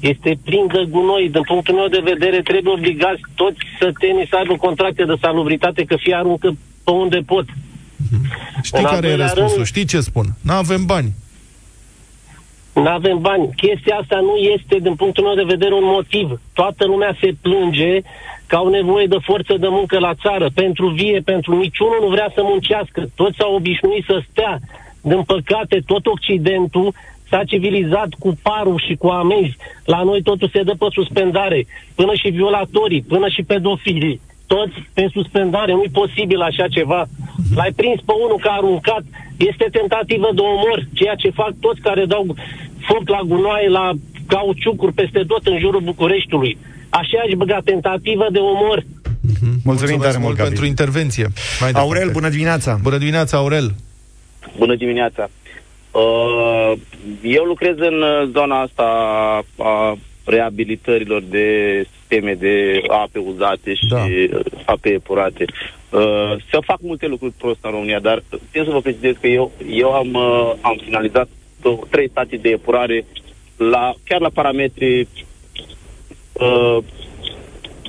este 0.00 0.38
plin 0.44 0.66
de 0.66 0.82
gunoi. 0.88 1.28
Din 1.32 1.42
punctul 1.42 1.74
meu 1.74 1.88
de 1.88 2.00
vedere, 2.12 2.40
trebuie 2.42 2.72
obligați 2.72 3.20
toți 3.34 3.58
sătenii 3.80 4.26
să 4.28 4.36
aibă 4.36 4.54
contracte 4.56 5.04
de 5.04 5.14
salubritate, 5.20 5.84
că 5.84 5.96
fie 5.98 6.14
aruncă 6.14 6.48
pe 6.84 6.90
unde 6.90 7.20
pot. 7.26 7.44
Știi 8.62 8.78
în 8.82 8.84
care 8.84 9.08
e 9.08 9.14
răspunsul? 9.14 9.54
Rând, 9.54 9.66
Știi 9.66 9.84
ce 9.84 10.00
spun? 10.00 10.26
Nu 10.40 10.52
avem 10.52 10.84
bani. 10.84 11.12
Nu 12.74 12.86
avem 12.86 13.18
bani. 13.20 13.50
Chestia 13.56 13.96
asta 13.96 14.18
nu 14.20 14.36
este, 14.36 14.78
din 14.78 14.94
punctul 14.94 15.24
meu 15.24 15.34
de 15.34 15.52
vedere, 15.54 15.74
un 15.74 15.84
motiv. 15.84 16.40
Toată 16.52 16.84
lumea 16.86 17.16
se 17.20 17.34
plânge 17.40 18.00
că 18.46 18.56
au 18.56 18.68
nevoie 18.68 19.06
de 19.06 19.16
forță 19.22 19.56
de 19.56 19.68
muncă 19.68 19.98
la 19.98 20.14
țară, 20.14 20.50
pentru 20.54 20.88
vie, 20.88 21.20
pentru 21.24 21.56
niciunul 21.56 21.98
nu 22.00 22.08
vrea 22.08 22.30
să 22.34 22.40
muncească. 22.42 23.06
Toți 23.14 23.36
s-au 23.38 23.54
obișnuit 23.54 24.04
să 24.04 24.22
stea. 24.30 24.58
Din 25.00 25.22
păcate, 25.22 25.82
tot 25.86 26.06
Occidentul 26.06 26.94
s-a 27.28 27.44
civilizat 27.44 28.08
cu 28.18 28.38
parul 28.42 28.82
și 28.86 28.94
cu 28.94 29.06
amenzi. 29.06 29.56
La 29.84 30.02
noi 30.02 30.22
totul 30.22 30.50
se 30.52 30.62
dă 30.62 30.74
pe 30.78 30.86
suspendare, 30.92 31.66
până 31.94 32.14
și 32.14 32.28
violatorii, 32.28 33.02
până 33.02 33.28
și 33.28 33.42
pedofilii 33.42 34.20
toți 34.54 34.76
pe 34.96 35.04
suspendare. 35.16 35.72
Nu 35.72 35.82
e 35.86 36.00
posibil 36.02 36.40
așa 36.40 36.66
ceva. 36.76 37.00
L-ai 37.58 37.72
prins 37.80 38.00
pe 38.08 38.14
unul 38.24 38.40
care 38.44 38.54
a 38.56 38.60
aruncat. 38.62 39.04
Este 39.50 39.66
tentativă 39.78 40.28
de 40.38 40.42
omor, 40.52 40.78
ceea 40.98 41.14
ce 41.22 41.38
fac 41.40 41.52
toți 41.66 41.80
care 41.80 42.04
dau 42.04 42.24
foc 42.88 43.04
la 43.14 43.20
gunoaie, 43.30 43.68
la 43.68 43.86
cauciucuri 44.26 44.98
peste 45.00 45.22
tot 45.30 45.42
în 45.52 45.58
jurul 45.58 45.80
Bucureștiului. 45.90 46.52
Așa 47.00 47.18
aș 47.24 47.32
băga 47.36 47.60
tentativă 47.64 48.26
de 48.36 48.38
omor. 48.38 48.78
Mm-hmm. 48.82 49.54
Mulțumim 49.64 50.00
tare 50.00 50.18
mult 50.18 50.36
pentru 50.36 50.64
intervenție. 50.66 51.26
Mai 51.60 51.70
Aurel, 51.70 52.10
bună 52.10 52.28
dimineața! 52.28 52.78
Bună 52.82 52.98
dimineața, 52.98 53.36
Aurel! 53.36 53.74
Bună 54.58 54.74
dimineața! 54.74 55.30
Uh, 55.90 56.72
eu 57.22 57.44
lucrez 57.44 57.76
în 57.78 58.02
uh, 58.02 58.30
zona 58.32 58.60
asta 58.60 58.86
a 59.58 59.96
reabilitărilor 60.24 61.22
de 61.22 61.48
sisteme 61.98 62.34
de 62.34 62.82
ape 62.88 63.18
uzate 63.18 63.74
și 63.74 63.86
da. 63.86 64.04
ape 64.64 64.88
epurate. 64.88 65.44
Uh, 65.90 66.36
se 66.50 66.58
fac 66.60 66.78
multe 66.80 67.06
lucruri 67.06 67.32
prost 67.38 67.58
în 67.62 67.70
România, 67.70 68.00
dar 68.00 68.22
țin 68.50 68.64
să 68.64 68.70
vă 68.70 68.80
precizez 68.80 69.14
că 69.20 69.26
eu, 69.26 69.52
eu 69.70 69.90
am, 69.92 70.14
uh, 70.14 70.52
am 70.60 70.80
finalizat 70.84 71.28
două, 71.62 71.78
trei 71.90 72.10
stații 72.10 72.38
de 72.38 72.48
epurare 72.48 73.04
la, 73.56 73.94
chiar 74.04 74.20
la 74.20 74.28
parametri 74.28 75.08
uh, 76.32 76.78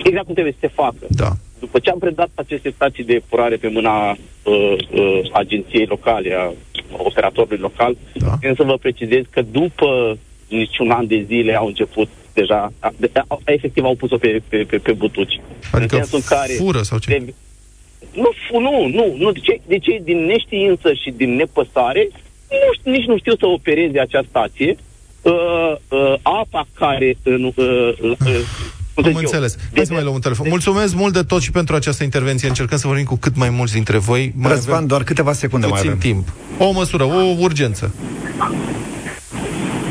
exact 0.04 0.26
cum 0.26 0.34
trebuie 0.34 0.58
să 0.60 0.68
se 0.68 0.68
facă. 0.68 1.06
Da. 1.10 1.30
După 1.60 1.80
ce 1.80 1.90
am 1.90 2.00
predat 2.00 2.30
aceste 2.36 2.70
stații 2.70 3.04
de 3.04 3.14
epurare 3.14 3.56
pe 3.56 3.68
mâna 3.68 4.10
uh, 4.10 4.76
uh, 4.92 5.20
agenției 5.32 5.86
locale, 5.86 6.34
a 6.34 6.52
operatorului 6.98 7.58
local, 7.58 7.98
da. 8.14 8.54
să 8.56 8.64
vă 8.64 8.78
precizez 8.78 9.24
că 9.30 9.42
după 9.42 10.18
niciun 10.50 10.92
an 10.92 11.08
de 11.08 11.24
zile 11.28 11.56
au 11.56 11.68
început 11.68 12.10
deja, 12.36 12.74
de, 12.98 13.12
efectiv 13.46 13.84
au 13.84 13.96
pus-o 13.96 14.18
pe, 14.18 14.42
pe, 14.48 14.58
pe, 14.70 14.78
pe 14.78 14.92
butuci. 14.92 15.42
Adică 15.72 15.96
în 15.96 16.04
sensul 16.04 16.36
care 16.36 16.54
fură 16.54 16.82
sau 16.82 16.98
ce? 16.98 17.10
De, 17.10 17.34
nu, 18.14 18.32
nu, 18.60 18.88
nu, 18.88 19.16
nu. 19.18 19.32
De 19.32 19.40
ce, 19.40 19.60
de 19.68 19.78
ce 19.78 20.02
din 20.04 20.20
neștiință 20.26 20.94
și 20.94 21.10
din 21.12 21.36
nepăsare 21.36 22.08
nu, 22.50 22.92
nici 22.92 23.06
nu 23.06 23.18
știu 23.18 23.36
să 23.36 23.46
opereze 23.46 24.00
acea 24.00 24.24
stație. 24.30 24.76
Uh, 25.22 25.32
uh, 25.90 26.14
apa 26.22 26.68
care 26.74 27.18
în, 27.24 27.44
uh, 27.44 27.56
uh, 28.02 28.16
am 28.96 29.06
eu. 29.06 29.18
înțeles. 29.18 29.58
Hai 29.58 29.70
de 29.74 29.84
să 29.84 29.94
mai 29.94 30.02
luăm 30.02 30.14
un 30.14 30.22
telefon. 30.22 30.48
Mulțumesc 30.50 30.96
mult 30.96 31.14
de 31.14 31.22
tot 31.22 31.42
și 31.42 31.52
pentru 31.52 31.76
această 31.76 32.04
intervenție. 32.04 32.48
Încercăm 32.48 32.78
să 32.78 32.88
vorbim 32.88 33.06
cu 33.06 33.16
cât 33.16 33.36
mai 33.36 33.50
mulți 33.50 33.74
dintre 33.74 33.98
voi. 33.98 34.34
Mai 34.36 34.52
Răzvan, 34.52 34.76
avem 34.76 34.88
doar 34.88 35.04
câteva 35.04 35.34
secunde 35.34 35.68
mai 35.68 35.80
avem. 35.80 35.98
timp. 35.98 36.28
O 36.58 36.72
măsură, 36.72 37.04
o 37.04 37.36
urgență. 37.40 37.94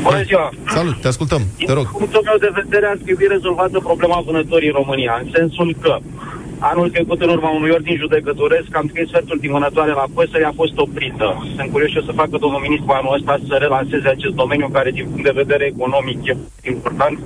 Bună 0.05 0.23
ziua! 0.23 0.49
Salut, 0.77 1.01
te 1.01 1.07
ascultăm, 1.07 1.41
te 1.65 1.73
rog. 1.73 1.85
Din 1.89 1.97
punctul 1.97 2.23
meu 2.29 2.37
de 2.45 2.51
vedere 2.61 2.85
ar 2.93 2.97
trebui 3.05 3.27
rezolvată 3.35 3.77
problema 3.79 4.23
vânătorii 4.25 4.71
în 4.71 4.79
România, 4.81 5.13
în 5.23 5.29
sensul 5.33 5.75
că 5.81 5.93
anul 6.59 6.89
trecut, 6.89 7.21
în 7.21 7.29
urma 7.29 7.49
unui 7.49 7.69
ordin 7.69 7.97
judecătoresc, 7.97 8.69
am 8.71 8.87
scris 8.87 9.07
sferturi 9.07 9.39
din 9.39 9.51
vânătoare 9.51 9.91
la 9.91 10.05
păsări, 10.13 10.43
a 10.43 10.51
fost 10.55 10.77
oprită. 10.77 11.27
Sunt 11.55 11.71
curios 11.71 11.91
ce 11.91 12.01
să 12.05 12.11
facă 12.21 12.37
domnul 12.37 12.65
ministru 12.67 12.91
anul 12.91 13.13
ăsta 13.13 13.39
să 13.47 13.55
relanseze 13.55 14.07
acest 14.07 14.33
domeniu, 14.33 14.67
care 14.77 14.91
din 14.91 15.05
punct 15.09 15.23
de 15.23 15.39
vedere 15.41 15.65
economic 15.65 16.19
e 16.25 16.37
important, 16.69 17.19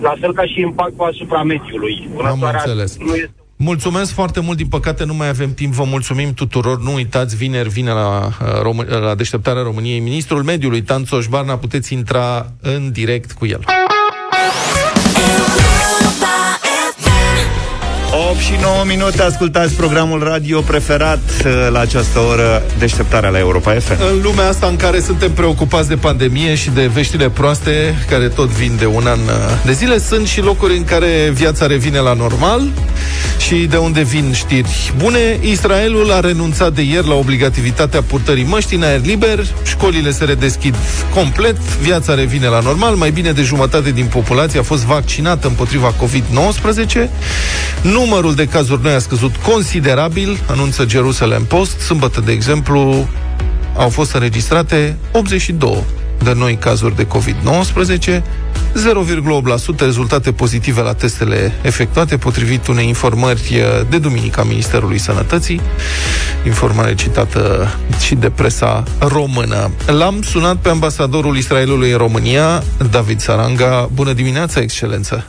la 0.00 0.14
fel 0.20 0.32
ca 0.32 0.44
și 0.44 0.60
impactul 0.60 1.10
asupra 1.12 1.42
mediului. 1.42 2.08
Vânătoarea 2.14 2.60
am 2.60 2.70
înțeles. 2.70 2.98
nu 2.98 3.14
este 3.14 3.47
Mulțumesc 3.60 4.12
foarte 4.12 4.40
mult, 4.40 4.56
din 4.56 4.66
păcate 4.66 5.04
nu 5.04 5.14
mai 5.14 5.28
avem 5.28 5.54
timp, 5.54 5.72
vă 5.72 5.84
mulțumim 5.84 6.34
tuturor. 6.34 6.80
Nu 6.80 6.94
uitați, 6.94 7.36
vineri 7.36 7.68
vine 7.68 7.90
la, 7.90 8.26
uh, 8.26 8.60
Rom- 8.60 8.88
la 8.88 9.14
deșteptarea 9.14 9.62
României 9.62 9.98
ministrul 9.98 10.42
mediului, 10.42 10.82
Tanțoș 10.82 11.26
Barna, 11.26 11.56
puteți 11.56 11.92
intra 11.92 12.52
în 12.60 12.92
direct 12.92 13.32
cu 13.32 13.46
el. 13.46 13.64
8 18.30 18.38
și 18.38 18.52
9 18.62 18.84
minute, 18.86 19.22
ascultați 19.22 19.74
programul 19.74 20.22
radio 20.22 20.60
preferat 20.60 21.18
uh, 21.44 21.68
la 21.70 21.80
această 21.80 22.18
oră, 22.18 22.62
deșteptarea 22.78 23.28
la 23.28 23.38
Europa 23.38 23.72
FM. 23.72 23.96
În 24.12 24.20
lumea 24.22 24.48
asta 24.48 24.66
în 24.66 24.76
care 24.76 25.00
suntem 25.00 25.32
preocupați 25.32 25.88
de 25.88 25.96
pandemie 25.96 26.54
și 26.54 26.70
de 26.70 26.86
veștile 26.86 27.28
proaste, 27.28 27.94
care 28.08 28.28
tot 28.28 28.48
vin 28.48 28.72
de 28.78 28.86
un 28.86 29.06
an 29.06 29.18
uh, 29.18 29.34
de 29.64 29.72
zile, 29.72 29.98
sunt 29.98 30.26
și 30.26 30.40
locuri 30.40 30.76
în 30.76 30.84
care 30.84 31.30
viața 31.32 31.66
revine 31.66 31.98
la 31.98 32.12
normal 32.12 32.68
și 33.38 33.54
de 33.54 33.76
unde 33.76 34.02
vin 34.02 34.32
știri 34.32 34.92
bune. 34.96 35.38
Israelul 35.40 36.12
a 36.12 36.20
renunțat 36.20 36.72
de 36.72 36.82
ieri 36.82 37.08
la 37.08 37.14
obligativitatea 37.14 38.02
purtării 38.02 38.44
măștii 38.44 38.76
în 38.76 38.82
aer 38.82 39.00
liber, 39.04 39.46
școlile 39.64 40.10
se 40.10 40.24
redeschid 40.24 40.74
complet, 41.14 41.58
viața 41.58 42.14
revine 42.14 42.46
la 42.46 42.60
normal, 42.60 42.94
mai 42.94 43.10
bine 43.10 43.32
de 43.32 43.42
jumătate 43.42 43.90
din 43.90 44.06
populație 44.06 44.58
a 44.58 44.62
fost 44.62 44.82
vaccinată 44.82 45.46
împotriva 45.46 45.94
COVID-19. 45.94 47.08
Numărul 48.18 48.44
de 48.44 48.52
cazuri 48.52 48.82
noi 48.82 48.94
a 48.94 48.98
scăzut 48.98 49.36
considerabil, 49.36 50.38
anunță 50.46 50.84
Jerusalem 50.88 51.44
Post. 51.44 51.80
Sâmbătă, 51.80 52.20
de 52.20 52.32
exemplu, 52.32 53.08
au 53.76 53.88
fost 53.88 54.12
înregistrate 54.12 54.96
82 55.12 55.84
de 56.22 56.32
noi 56.32 56.56
cazuri 56.56 56.96
de 56.96 57.06
COVID-19, 57.06 58.22
0,8% 59.74 59.78
rezultate 59.78 60.32
pozitive 60.32 60.80
la 60.80 60.94
testele 60.94 61.52
efectuate, 61.62 62.16
potrivit 62.16 62.66
unei 62.66 62.86
informări 62.86 63.62
de 63.90 63.98
duminică 63.98 64.40
a 64.40 64.44
Ministerului 64.44 64.98
Sănătății, 64.98 65.60
informare 66.44 66.94
citată 66.94 67.74
și 68.00 68.14
de 68.14 68.30
presa 68.30 68.84
română. 68.98 69.70
L-am 69.86 70.22
sunat 70.22 70.56
pe 70.56 70.68
ambasadorul 70.68 71.36
Israelului 71.36 71.90
în 71.90 71.98
România, 71.98 72.62
David 72.90 73.20
Saranga. 73.20 73.88
Bună 73.92 74.12
dimineața, 74.12 74.60
excelență! 74.60 75.26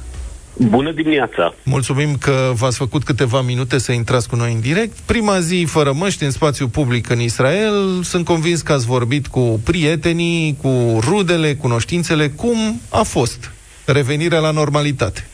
Bună 0.68 0.92
dimineața! 0.92 1.54
Mulțumim 1.64 2.16
că 2.16 2.52
v-ați 2.56 2.78
făcut 2.78 3.04
câteva 3.04 3.42
minute 3.42 3.78
să 3.78 3.92
intrați 3.92 4.30
cu 4.30 4.36
noi 4.36 4.54
în 4.54 4.60
direct. 4.60 5.00
Prima 5.00 5.40
zi 5.40 5.66
fără 5.68 5.92
măști 5.94 6.24
în 6.24 6.32
spațiu 6.32 6.68
public 6.68 7.10
în 7.10 7.20
Israel. 7.20 8.02
Sunt 8.04 8.26
convins 8.26 8.62
că 8.62 8.74
ați 8.74 8.86
vorbit 8.86 9.28
cu 9.28 9.62
prietenii, 9.66 10.58
cu 10.62 11.00
rudele, 11.00 11.56
cunoștințele. 11.56 12.30
Cum 12.30 12.82
a 12.92 13.02
fost 13.02 13.52
revenirea 13.86 14.40
la 14.40 14.52
normalitate? 14.52 15.28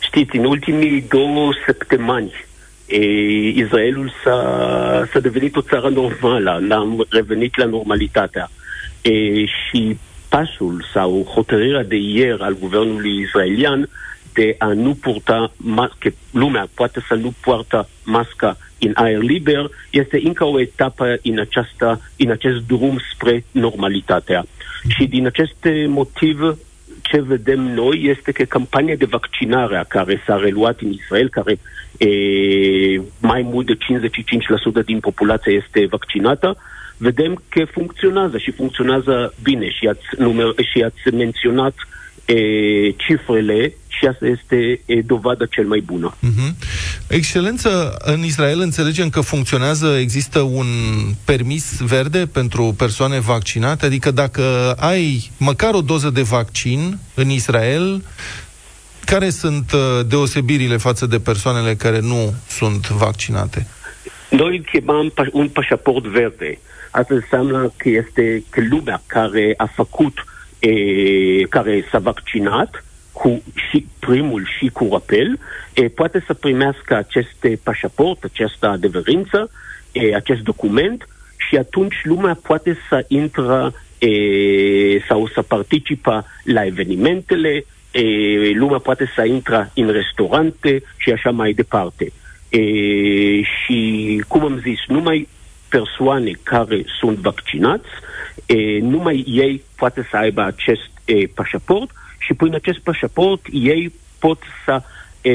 Știți, 0.00 0.36
în 0.36 0.44
ultimii 0.44 1.04
două 1.08 1.50
săptămâni 1.66 2.32
E, 2.90 2.98
Israelul 3.54 4.12
s-a, 4.24 5.08
s-a 5.12 5.20
devenit 5.20 5.56
o 5.56 5.60
țară 5.60 5.88
normală, 5.88 6.58
n-am 6.60 7.06
revenit 7.08 7.56
la 7.56 7.64
normalitatea. 7.64 8.50
E, 9.02 9.44
și 9.44 9.98
pasul 10.28 10.84
sau 10.92 11.30
hotărârea 11.34 11.84
de 11.84 11.96
ieri 11.96 12.40
al 12.40 12.56
guvernului 12.60 13.20
israelian 13.20 13.88
de 14.32 14.54
a 14.58 14.66
nu 14.66 14.94
purta 14.94 15.52
mască, 15.56 16.12
lumea 16.30 16.68
poate 16.74 17.04
să 17.08 17.14
nu 17.14 17.32
poartă 17.40 17.88
masca 18.04 18.56
în 18.78 18.92
aer 18.94 19.20
liber, 19.20 19.70
este 19.90 20.20
încă 20.24 20.44
o 20.44 20.60
etapă 20.60 21.18
în, 21.22 21.38
aceasta, 21.38 22.00
în 22.16 22.30
acest 22.30 22.66
drum 22.66 22.98
spre 23.14 23.44
normalitatea. 23.50 24.44
Și 24.88 25.06
din 25.06 25.26
aceste 25.26 25.86
motive, 25.88 26.56
ce 27.02 27.20
vedem 27.20 27.60
noi 27.60 28.02
este 28.02 28.32
că 28.32 28.42
campania 28.42 28.94
de 28.94 29.04
vaccinare 29.04 29.84
care 29.88 30.22
s-a 30.26 30.36
reluat 30.36 30.80
în 30.80 30.90
Israel, 30.90 31.28
care 31.28 31.58
e, 31.98 32.08
mai 33.20 33.42
mult 33.42 33.66
de 33.66 33.76
55% 34.82 34.84
din 34.84 35.00
populație 35.00 35.52
este 35.52 35.86
vaccinată, 35.86 36.56
vedem 36.96 37.42
că 37.48 37.64
funcționează 37.64 38.38
și 38.38 38.50
funcționează 38.50 39.34
bine. 39.42 39.70
Și 39.70 39.86
ați, 39.86 40.06
numer, 40.18 40.54
și 40.72 40.82
ați 40.82 41.14
menționat 41.14 41.74
e, 42.24 42.90
cifrele 42.90 43.74
și 43.98 44.06
asta 44.06 44.26
este 44.26 44.80
e, 44.84 45.00
dovada 45.00 45.46
cel 45.46 45.66
mai 45.66 45.80
bună. 45.80 46.16
Uh-huh. 46.16 46.54
Excelență, 47.08 47.96
în 48.04 48.24
Israel 48.24 48.60
înțelegem 48.60 49.08
că 49.08 49.20
funcționează, 49.20 49.96
există 49.98 50.40
un 50.40 50.66
permis 51.24 51.80
verde 51.80 52.26
pentru 52.26 52.74
persoane 52.78 53.20
vaccinate, 53.20 53.86
adică 53.86 54.10
dacă 54.10 54.74
ai 54.78 55.30
măcar 55.36 55.74
o 55.74 55.80
doză 55.80 56.10
de 56.10 56.22
vaccin 56.22 56.98
în 57.14 57.30
Israel, 57.30 58.02
care 59.04 59.30
sunt 59.30 59.72
uh, 59.72 59.80
deosebirile 60.06 60.76
față 60.76 61.06
de 61.06 61.18
persoanele 61.18 61.74
care 61.74 62.00
nu 62.00 62.34
sunt 62.48 62.88
vaccinate? 62.88 63.66
Noi 64.30 64.62
chemam 64.72 65.12
un 65.32 65.48
pașaport 65.48 66.04
verde. 66.04 66.58
Asta 66.90 67.14
înseamnă 67.14 67.72
că 67.76 67.88
este 67.88 68.44
că 68.48 68.60
lumea 68.70 69.02
care 69.06 69.54
a 69.56 69.66
făcut, 69.74 70.24
e, 70.58 70.72
care 71.48 71.84
s-a 71.90 71.98
vaccinat 71.98 72.84
cu 73.20 73.42
și 73.68 73.86
primul 73.98 74.48
și 74.58 74.68
cu 74.68 74.88
apel, 74.94 75.38
e, 75.74 75.88
poate 75.88 76.22
să 76.26 76.34
primească 76.34 76.96
acest 76.96 77.46
pașaport, 77.62 78.24
această 78.24 78.66
adeverință, 78.66 79.50
e, 79.92 80.14
acest 80.14 80.40
document 80.40 81.08
și 81.48 81.56
atunci 81.56 81.94
lumea 82.02 82.38
poate 82.42 82.76
să 82.88 83.04
intră 83.08 83.72
e, 83.98 84.08
sau 85.08 85.26
să 85.26 85.42
participă 85.42 86.26
la 86.44 86.64
evenimentele, 86.64 87.64
e, 87.90 88.02
lumea 88.54 88.78
poate 88.78 89.10
să 89.14 89.24
intră 89.24 89.70
în 89.74 89.90
restaurante 89.90 90.82
și 90.96 91.10
așa 91.10 91.30
mai 91.30 91.52
departe. 91.52 92.12
E, 92.48 92.60
și, 93.42 94.24
cum 94.28 94.44
am 94.44 94.60
zis, 94.62 94.78
numai 94.86 95.28
persoane 95.68 96.30
care 96.42 96.84
sunt 97.00 97.18
vaccinați, 97.18 97.88
e, 98.46 98.78
numai 98.80 99.24
ei 99.26 99.62
poate 99.76 100.06
să 100.10 100.16
aibă 100.16 100.42
acest 100.42 100.90
e, 101.04 101.26
pașaport 101.34 101.90
și 102.20 102.34
prin 102.34 102.54
acest 102.54 102.78
pașaport 102.78 103.40
ei 103.52 103.92
pot 104.18 104.38
să, 104.64 104.82
e, 105.28 105.32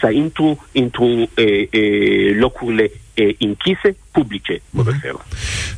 să 0.00 0.10
intru 0.10 0.66
într-o 0.72 1.06
locurile 2.38 2.90
e, 3.14 3.22
închise, 3.38 3.96
publice, 4.10 4.62
mă 4.70 4.82
uh-huh. 4.82 4.86
refer. 4.86 5.14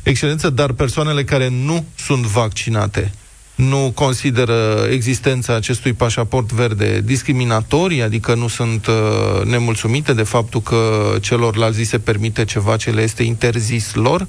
Excelență, 0.03 0.49
dar 0.49 0.71
persoanele 0.71 1.23
care 1.23 1.49
nu 1.49 1.85
sunt 1.95 2.25
vaccinate, 2.25 3.11
nu 3.55 3.91
consideră 3.95 4.87
existența 4.91 5.55
acestui 5.55 5.93
pașaport 5.93 6.51
verde 6.51 7.01
discriminatorii, 7.01 8.01
adică 8.01 8.33
nu 8.35 8.47
sunt 8.47 8.87
uh, 8.87 9.45
nemulțumite 9.45 10.13
de 10.13 10.23
faptul 10.23 10.61
că 10.61 11.11
celorlalți 11.21 11.83
se 11.83 11.99
permite 11.99 12.45
ceva 12.45 12.75
ce 12.75 12.89
le 12.89 13.01
este 13.01 13.23
interzis 13.23 13.93
lor? 13.93 14.27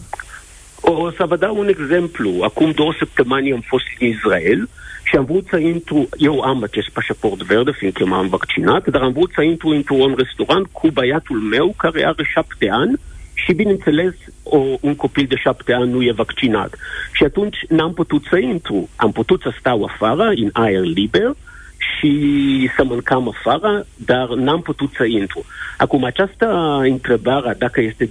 O 0.80 1.10
să 1.10 1.24
vă 1.28 1.36
dau 1.36 1.56
un 1.58 1.68
exemplu. 1.68 2.30
Acum 2.42 2.70
două 2.70 2.94
săptămâni 2.98 3.52
am 3.52 3.64
fost 3.66 3.84
în 3.98 4.06
Israel 4.06 4.68
și 5.08 5.16
am 5.16 5.24
vrut 5.24 5.46
să 5.50 5.56
intru, 5.56 6.08
eu 6.16 6.40
am 6.40 6.62
acest 6.62 6.88
pașaport 6.88 7.42
verde, 7.42 7.70
fiindcă 7.70 8.06
m-am 8.06 8.28
vaccinat, 8.28 8.88
dar 8.88 9.02
am 9.02 9.12
vrut 9.12 9.32
să 9.34 9.42
intru 9.42 9.68
într-un 9.68 10.14
restaurant 10.16 10.66
cu 10.72 10.88
băiatul 10.90 11.38
meu 11.38 11.74
care 11.76 12.06
are 12.06 12.24
șapte 12.34 12.68
ani 12.70 12.96
și, 13.34 13.52
bineînțeles, 13.52 14.14
o, 14.42 14.58
un 14.80 14.94
copil 14.96 15.26
de 15.28 15.36
șapte 15.36 15.72
ani 15.72 15.90
nu 15.90 16.02
e 16.02 16.12
vaccinat. 16.12 16.74
Și 17.12 17.24
atunci 17.24 17.56
n-am 17.68 17.92
putut 17.94 18.24
să 18.30 18.38
intru. 18.38 18.88
Am 18.96 19.12
putut 19.12 19.40
să 19.40 19.52
stau 19.58 19.84
afară, 19.84 20.28
în 20.28 20.50
aer 20.52 20.84
liber, 20.84 21.34
și 21.78 22.70
să 22.76 22.84
mâncam 22.84 23.28
afară, 23.28 23.86
dar 23.96 24.28
n-am 24.28 24.62
putut 24.62 24.92
să 24.96 25.04
intru. 25.04 25.44
Acum, 25.76 26.04
această 26.04 26.46
întrebare, 26.82 27.54
dacă 27.58 27.80
este 27.80 28.10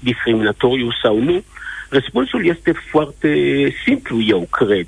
discriminatoriu 0.00 0.88
sau 1.02 1.22
nu, 1.22 1.42
răspunsul 1.88 2.46
este 2.46 2.72
foarte 2.90 3.32
simplu, 3.84 4.22
eu 4.22 4.46
cred. 4.50 4.86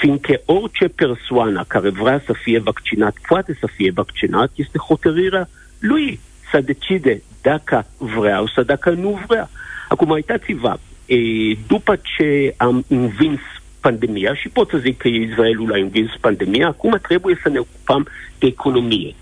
Fiindcă 0.00 0.40
orice 0.44 0.88
persoană 0.88 1.64
care 1.68 1.88
vrea 1.88 2.22
să 2.26 2.32
fie 2.32 2.58
vaccinat 2.58 3.14
poate 3.28 3.56
să 3.60 3.66
fie 3.76 3.90
vaccinat, 3.90 4.50
este 4.54 4.78
hotărârea 4.78 5.48
lui 5.78 6.20
să 6.50 6.60
decide 6.60 7.22
dacă 7.42 7.86
vreau 7.96 8.46
sau 8.46 8.64
dacă 8.64 8.90
nu 8.90 9.20
vrea. 9.26 9.50
Acum, 9.88 10.10
uitați-vă, 10.10 10.78
e, 11.06 11.16
după 11.66 12.00
ce 12.16 12.54
am 12.56 12.84
învins 12.88 13.40
pandemia, 13.80 14.34
și 14.34 14.48
pot 14.48 14.68
să 14.68 14.78
zic 14.78 14.96
că 14.96 15.08
Israelul 15.08 15.72
a 15.72 15.76
învins 15.78 16.10
pandemia, 16.20 16.66
acum 16.66 16.98
trebuie 17.02 17.38
să 17.42 17.48
ne 17.48 17.58
ocupăm 17.58 18.06
de 18.38 18.46
economie. 18.46 19.14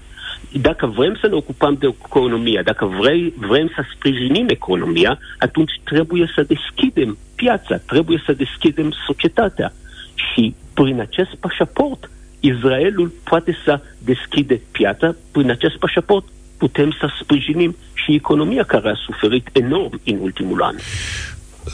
Dacă 0.52 0.86
vrem 0.86 1.16
să 1.20 1.26
ne 1.26 1.34
ocupăm 1.34 1.76
de 1.78 1.86
economia, 1.86 2.62
dacă 2.62 2.84
vrei, 2.84 3.34
vrem 3.36 3.70
să 3.74 3.84
sprijinim 3.94 4.46
economia, 4.48 5.18
atunci 5.38 5.72
trebuie 5.84 6.30
să 6.34 6.42
deschidem 6.42 7.18
piața, 7.34 7.76
trebuie 7.76 8.22
să 8.26 8.32
deschidem 8.32 8.92
societatea. 9.06 9.72
Și 10.16 10.54
prin 10.74 11.00
acest 11.00 11.34
pașaport, 11.40 12.10
Israelul 12.40 13.12
poate 13.24 13.56
să 13.64 13.80
deschide 13.98 14.60
piața, 14.70 15.14
prin 15.32 15.50
acest 15.50 15.76
pașaport 15.76 16.26
putem 16.56 16.90
să 17.00 17.08
sprijinim 17.22 17.76
și 17.94 18.14
economia 18.14 18.64
care 18.64 18.88
a 18.88 18.94
suferit 18.94 19.48
enorm 19.52 20.00
în 20.04 20.18
ultimul 20.20 20.62
an. 20.62 20.76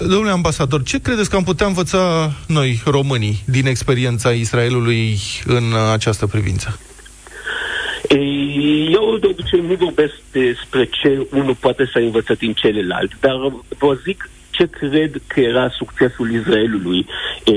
Domnule 0.01 0.31
ambasador, 0.31 0.83
ce 0.83 1.01
credeți 1.01 1.31
că 1.31 1.37
am 1.37 1.45
putea 1.45 1.67
învăța 1.67 2.33
noi, 2.47 2.83
românii, 2.85 3.43
din 3.47 3.67
experiența 3.67 4.31
Israelului 4.31 5.19
în 5.45 5.63
această 5.93 6.27
privință? 6.27 6.79
Eu 8.93 9.17
de 9.21 9.27
obicei 9.27 9.61
nu 9.61 9.75
vorbesc 9.75 10.15
despre 10.33 10.89
ce 10.91 11.27
unul 11.31 11.55
poate 11.55 11.89
să 11.93 11.99
învățat 11.99 12.39
din 12.39 12.53
celălalt, 12.53 13.13
dar 13.21 13.37
vă 13.79 13.99
zic 14.05 14.31
ce 14.53 14.67
cred 14.67 15.23
că 15.27 15.41
era 15.41 15.69
succesul 15.69 16.33
Israelului 16.33 17.07
e, 17.45 17.53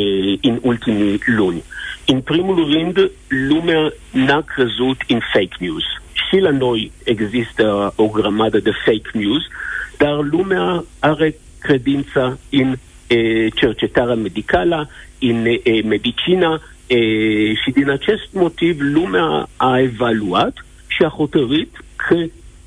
în 0.50 0.60
ultimii 0.62 1.20
luni. 1.26 1.64
În 2.06 2.22
primul 2.22 2.74
rând, 2.74 3.12
lumea 3.28 3.94
n-a 4.12 4.42
crezut 4.42 5.02
în 5.08 5.20
fake 5.34 5.56
news 5.60 5.84
și 6.30 6.40
la 6.40 6.50
noi 6.50 6.92
există 7.04 7.94
o 7.96 8.08
grămadă 8.08 8.60
de 8.60 8.72
fake 8.86 9.10
news, 9.14 9.44
dar 9.98 10.24
lumea 10.32 10.84
are 11.00 11.36
credință 11.60 12.40
în 12.50 12.76
e, 13.08 13.50
cercetarea 13.50 14.16
medicală, 14.16 14.90
în 15.20 15.46
e, 15.64 15.82
medicina 15.82 16.62
e, 16.88 16.98
și 17.54 17.72
din 17.74 17.90
acest 17.90 18.28
motiv 18.32 18.78
lumea 18.80 19.50
a 19.56 19.80
evaluat 19.80 20.66
și 20.88 21.04
a 21.04 21.08
hotărât 21.08 21.70
că 21.96 22.16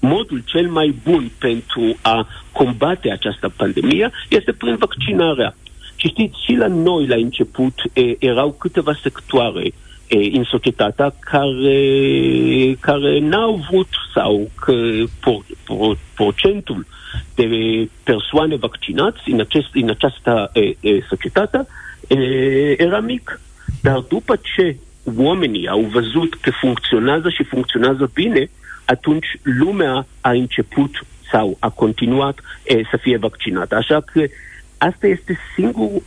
modul 0.00 0.42
cel 0.44 0.68
mai 0.68 0.94
bun 1.04 1.30
pentru 1.38 1.96
a 2.02 2.26
combate 2.52 3.10
această 3.10 3.52
pandemie 3.56 4.10
este 4.28 4.52
prin 4.52 4.76
vaccinarea. 4.76 5.56
Și 5.96 6.08
știți, 6.08 6.44
și 6.44 6.52
la 6.52 6.66
noi 6.66 7.06
la 7.06 7.14
început 7.14 7.74
e, 7.92 8.16
erau 8.18 8.52
câteva 8.52 8.92
sectoare 9.02 9.72
în 10.32 10.44
societatea 10.44 11.14
care, 11.20 12.76
care 12.80 13.18
n-au 13.18 13.62
avut 13.66 13.88
sau 14.14 14.50
că 14.60 14.74
por, 15.20 15.44
por, 15.64 15.98
procentul 16.14 16.86
de 17.34 17.48
persoane 18.02 18.56
vaccinați 18.56 19.30
în, 19.30 19.40
acest, 19.40 19.68
în 19.72 19.88
această 19.88 20.50
e, 20.52 20.88
e, 20.88 21.04
societate 21.08 21.66
e, 22.08 22.16
era 22.82 23.00
mic. 23.00 23.40
Dar 23.82 23.98
după 23.98 24.40
ce 24.54 24.76
oamenii 25.16 25.68
au 25.68 25.80
văzut 25.80 26.34
că 26.34 26.50
funcționează 26.50 27.28
și 27.28 27.42
funcționează 27.42 28.10
bine, 28.14 28.50
atunci 28.88 29.26
lumea 29.42 30.06
a 30.20 30.30
început 30.30 31.06
sau 31.30 31.56
a 31.60 31.68
continuat 31.68 32.38
e, 32.64 32.82
să 32.90 32.96
fie 32.96 33.16
vaccinată. 33.16 33.74
Așa 33.74 34.00
că 34.00 34.24
asta 34.78 35.06
este 35.06 35.38
singur, 35.54 36.02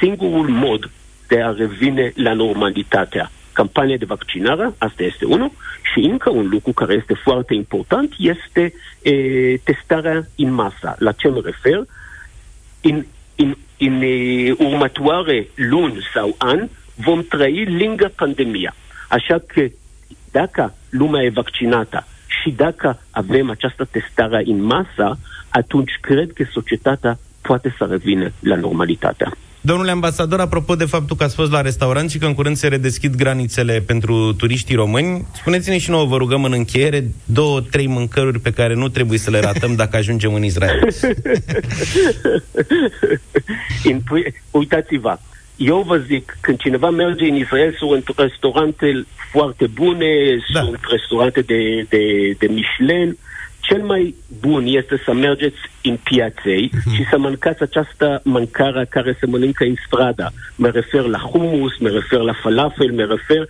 singurul 0.00 0.48
mod 0.48 0.90
de 1.28 1.42
a 1.42 1.50
revine 1.50 2.12
la 2.14 2.32
normalitatea. 2.32 3.30
Campania 3.52 3.96
de 3.96 4.04
vaccinare, 4.04 4.72
asta 4.78 5.02
este 5.02 5.24
unul, 5.24 5.52
și 5.92 5.98
încă 5.98 6.30
un 6.30 6.48
lucru 6.48 6.72
care 6.72 6.94
este 6.94 7.14
foarte 7.14 7.54
important 7.54 8.14
este 8.18 8.72
e, 9.02 9.56
testarea 9.56 10.26
în 10.36 10.52
masă. 10.52 10.96
La 10.98 11.12
ce 11.12 11.28
mă 11.28 11.40
refer? 11.44 11.84
În, 12.80 13.04
în, 13.36 13.56
în 13.78 14.00
e, 14.02 14.50
următoare 14.50 15.48
luni 15.54 15.98
sau 16.14 16.34
an 16.38 16.68
vom 16.94 17.22
trăi 17.22 17.76
lângă 17.78 18.12
pandemia. 18.16 18.74
Așa 19.08 19.42
că 19.46 19.66
dacă 20.30 20.74
lumea 20.90 21.22
e 21.22 21.28
vaccinată 21.28 22.06
Și 22.44 22.50
dacă 22.50 22.98
avem 23.10 23.50
această 23.50 23.88
testare 23.90 24.42
în 24.46 24.62
masă, 24.62 25.18
atunci 25.48 25.98
cred 26.00 26.32
că 26.32 26.44
societatea 26.52 27.18
poate 27.40 27.74
să 27.78 27.86
revină 27.90 28.32
la 28.40 28.56
normalitatea. 28.56 29.32
Domnule 29.60 29.90
ambasador, 29.90 30.40
apropo 30.40 30.74
de 30.74 30.84
faptul 30.84 31.16
că 31.16 31.24
ați 31.24 31.34
fost 31.34 31.50
la 31.50 31.60
restaurant 31.60 32.10
și 32.10 32.18
că 32.18 32.26
în 32.26 32.34
curând 32.34 32.56
se 32.56 32.68
redeschid 32.68 33.14
granițele 33.14 33.82
pentru 33.86 34.32
turiștii 34.32 34.74
români, 34.74 35.26
spuneți-ne 35.34 35.78
și 35.78 35.90
nouă, 35.90 36.04
vă 36.04 36.16
rugăm 36.16 36.44
în 36.44 36.52
încheiere, 36.52 37.04
două, 37.24 37.60
trei 37.60 37.86
mâncăruri 37.86 38.40
pe 38.40 38.50
care 38.50 38.74
nu 38.74 38.88
trebuie 38.88 39.18
să 39.18 39.30
le 39.30 39.40
ratăm 39.40 39.74
dacă 39.82 39.96
ajungem 39.96 40.34
în 40.34 40.44
Israel. 40.44 40.88
Uitați-vă, 44.50 45.18
eu 45.56 45.82
vă 45.86 45.96
zic, 45.96 46.36
când 46.40 46.58
cineva 46.58 46.90
merge 46.90 47.28
în 47.28 47.34
Israel, 47.34 47.74
sunt 47.78 48.08
restaurante 48.16 49.06
foarte 49.32 49.66
bune, 49.66 50.36
da. 50.52 50.60
sunt 50.60 50.80
restaurante 50.90 51.40
de, 51.40 51.86
de, 51.88 52.34
de 52.38 52.46
Michelin, 52.46 53.16
cel 53.60 53.82
mai 53.82 54.14
bun 54.40 54.64
este 54.66 55.02
să 55.04 55.12
mergeți 55.12 55.56
în 55.82 55.98
piaței 56.02 56.70
mm-hmm. 56.70 56.94
și 56.94 57.04
să 57.10 57.18
mâncați 57.18 57.62
această 57.62 58.20
mâncare 58.24 58.86
care 58.90 59.16
se 59.20 59.26
mănâncă 59.26 59.64
în 59.64 59.74
strada. 59.86 60.30
Mă 60.56 60.68
refer 60.68 61.02
la 61.02 61.18
hummus, 61.18 61.78
mă 61.78 61.88
refer 61.88 62.18
la 62.18 62.32
falafel, 62.32 62.92
mă 62.92 63.02
refer 63.02 63.46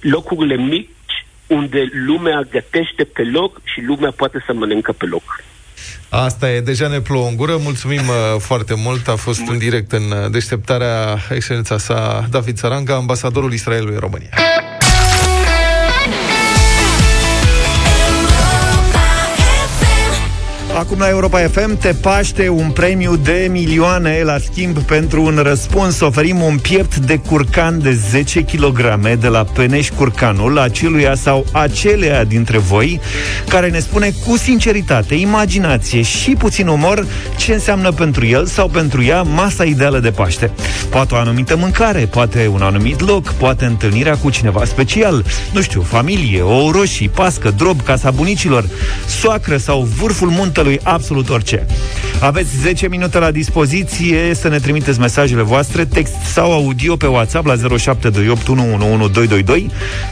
locurile 0.00 0.56
mici 0.56 0.88
unde 1.46 1.88
lumea 2.06 2.40
gătește 2.50 3.04
pe 3.04 3.22
loc 3.22 3.60
și 3.64 3.80
lumea 3.80 4.10
poate 4.10 4.42
să 4.46 4.52
mănâncă 4.52 4.92
pe 4.92 5.06
loc. 5.06 5.40
Asta 6.08 6.50
e, 6.50 6.60
deja 6.60 6.88
ne 6.88 7.00
plouă 7.00 7.28
în 7.28 7.36
gură. 7.36 7.56
Mulțumim 7.56 8.08
uh, 8.08 8.40
foarte 8.40 8.74
mult. 8.74 9.08
A 9.08 9.16
fost 9.16 9.40
în 9.48 9.58
direct 9.58 9.92
în 9.92 10.10
uh, 10.10 10.30
deșteptarea 10.30 11.18
excelența 11.30 11.78
sa 11.78 12.26
David 12.30 12.58
Saranga, 12.58 12.94
ambasadorul 12.94 13.52
Israelului 13.52 13.94
în 13.94 14.00
România. 14.00 14.28
Acum 20.76 20.98
la 20.98 21.08
Europa 21.08 21.38
FM 21.38 21.76
te 21.78 21.92
paște 21.92 22.48
un 22.48 22.70
premiu 22.70 23.16
de 23.16 23.48
milioane 23.50 24.22
la 24.24 24.38
schimb 24.38 24.78
pentru 24.78 25.22
un 25.22 25.40
răspuns. 25.42 26.00
Oferim 26.00 26.40
un 26.40 26.58
piept 26.58 26.96
de 26.96 27.16
curcan 27.16 27.82
de 27.82 27.92
10 27.92 28.44
kg 28.44 29.00
de 29.18 29.28
la 29.28 29.44
Peneș 29.44 29.90
Curcanul, 29.90 30.58
aceluia 30.58 31.14
sau 31.14 31.46
acelea 31.52 32.24
dintre 32.24 32.58
voi 32.58 33.00
care 33.48 33.70
ne 33.70 33.78
spune 33.78 34.14
cu 34.26 34.36
sinceritate, 34.36 35.14
imaginație 35.14 36.02
și 36.02 36.30
puțin 36.30 36.66
umor 36.66 37.06
ce 37.36 37.52
înseamnă 37.52 37.92
pentru 37.92 38.26
el 38.26 38.46
sau 38.46 38.68
pentru 38.68 39.02
ea 39.02 39.22
masa 39.22 39.64
ideală 39.64 39.98
de 39.98 40.10
Paște. 40.10 40.50
Poate 40.90 41.14
o 41.14 41.16
anumită 41.16 41.56
mâncare, 41.56 42.06
poate 42.06 42.50
un 42.52 42.62
anumit 42.62 43.00
loc, 43.00 43.32
poate 43.32 43.64
întâlnirea 43.64 44.16
cu 44.16 44.30
cineva 44.30 44.64
special, 44.64 45.24
nu 45.52 45.60
știu, 45.60 45.80
familie, 45.80 46.42
o 46.42 46.70
roșii, 46.70 47.08
pască, 47.08 47.50
drob, 47.50 47.82
casa 47.82 48.10
bunicilor, 48.10 48.68
soacră 49.06 49.56
sau 49.56 49.88
vârful 50.00 50.28
muntelui 50.28 50.65
lui 50.66 50.80
absolut 50.82 51.28
orice. 51.28 51.66
Aveți 52.20 52.56
10 52.62 52.88
minute 52.88 53.18
la 53.18 53.30
dispoziție 53.30 54.34
să 54.34 54.48
ne 54.48 54.58
trimiteți 54.58 55.00
mesajele 55.00 55.42
voastre, 55.42 55.84
text 55.84 56.14
sau 56.32 56.52
audio 56.52 56.96
pe 56.96 57.06
WhatsApp 57.06 57.46
la 57.46 57.54
0728111222, 57.54 57.58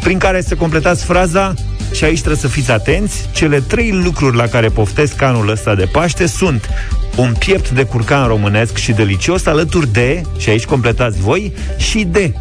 prin 0.00 0.18
care 0.18 0.40
să 0.40 0.54
completați 0.54 1.04
fraza 1.04 1.54
și 1.92 2.04
aici 2.04 2.18
trebuie 2.18 2.40
să 2.40 2.48
fiți 2.48 2.70
atenți, 2.70 3.28
cele 3.32 3.60
trei 3.60 3.90
lucruri 4.04 4.36
la 4.36 4.46
care 4.46 4.68
poftesc 4.68 5.22
anul 5.22 5.48
ăsta 5.48 5.74
de 5.74 5.88
Paște 5.92 6.26
sunt 6.26 6.68
un 7.16 7.34
piept 7.38 7.70
de 7.70 7.82
curcan 7.82 8.26
românesc 8.26 8.76
și 8.76 8.92
delicios 8.92 9.46
alături 9.46 9.92
de, 9.92 10.22
și 10.36 10.48
aici 10.48 10.64
completați 10.64 11.20
voi, 11.20 11.52
și 11.76 12.04
de 12.04 12.32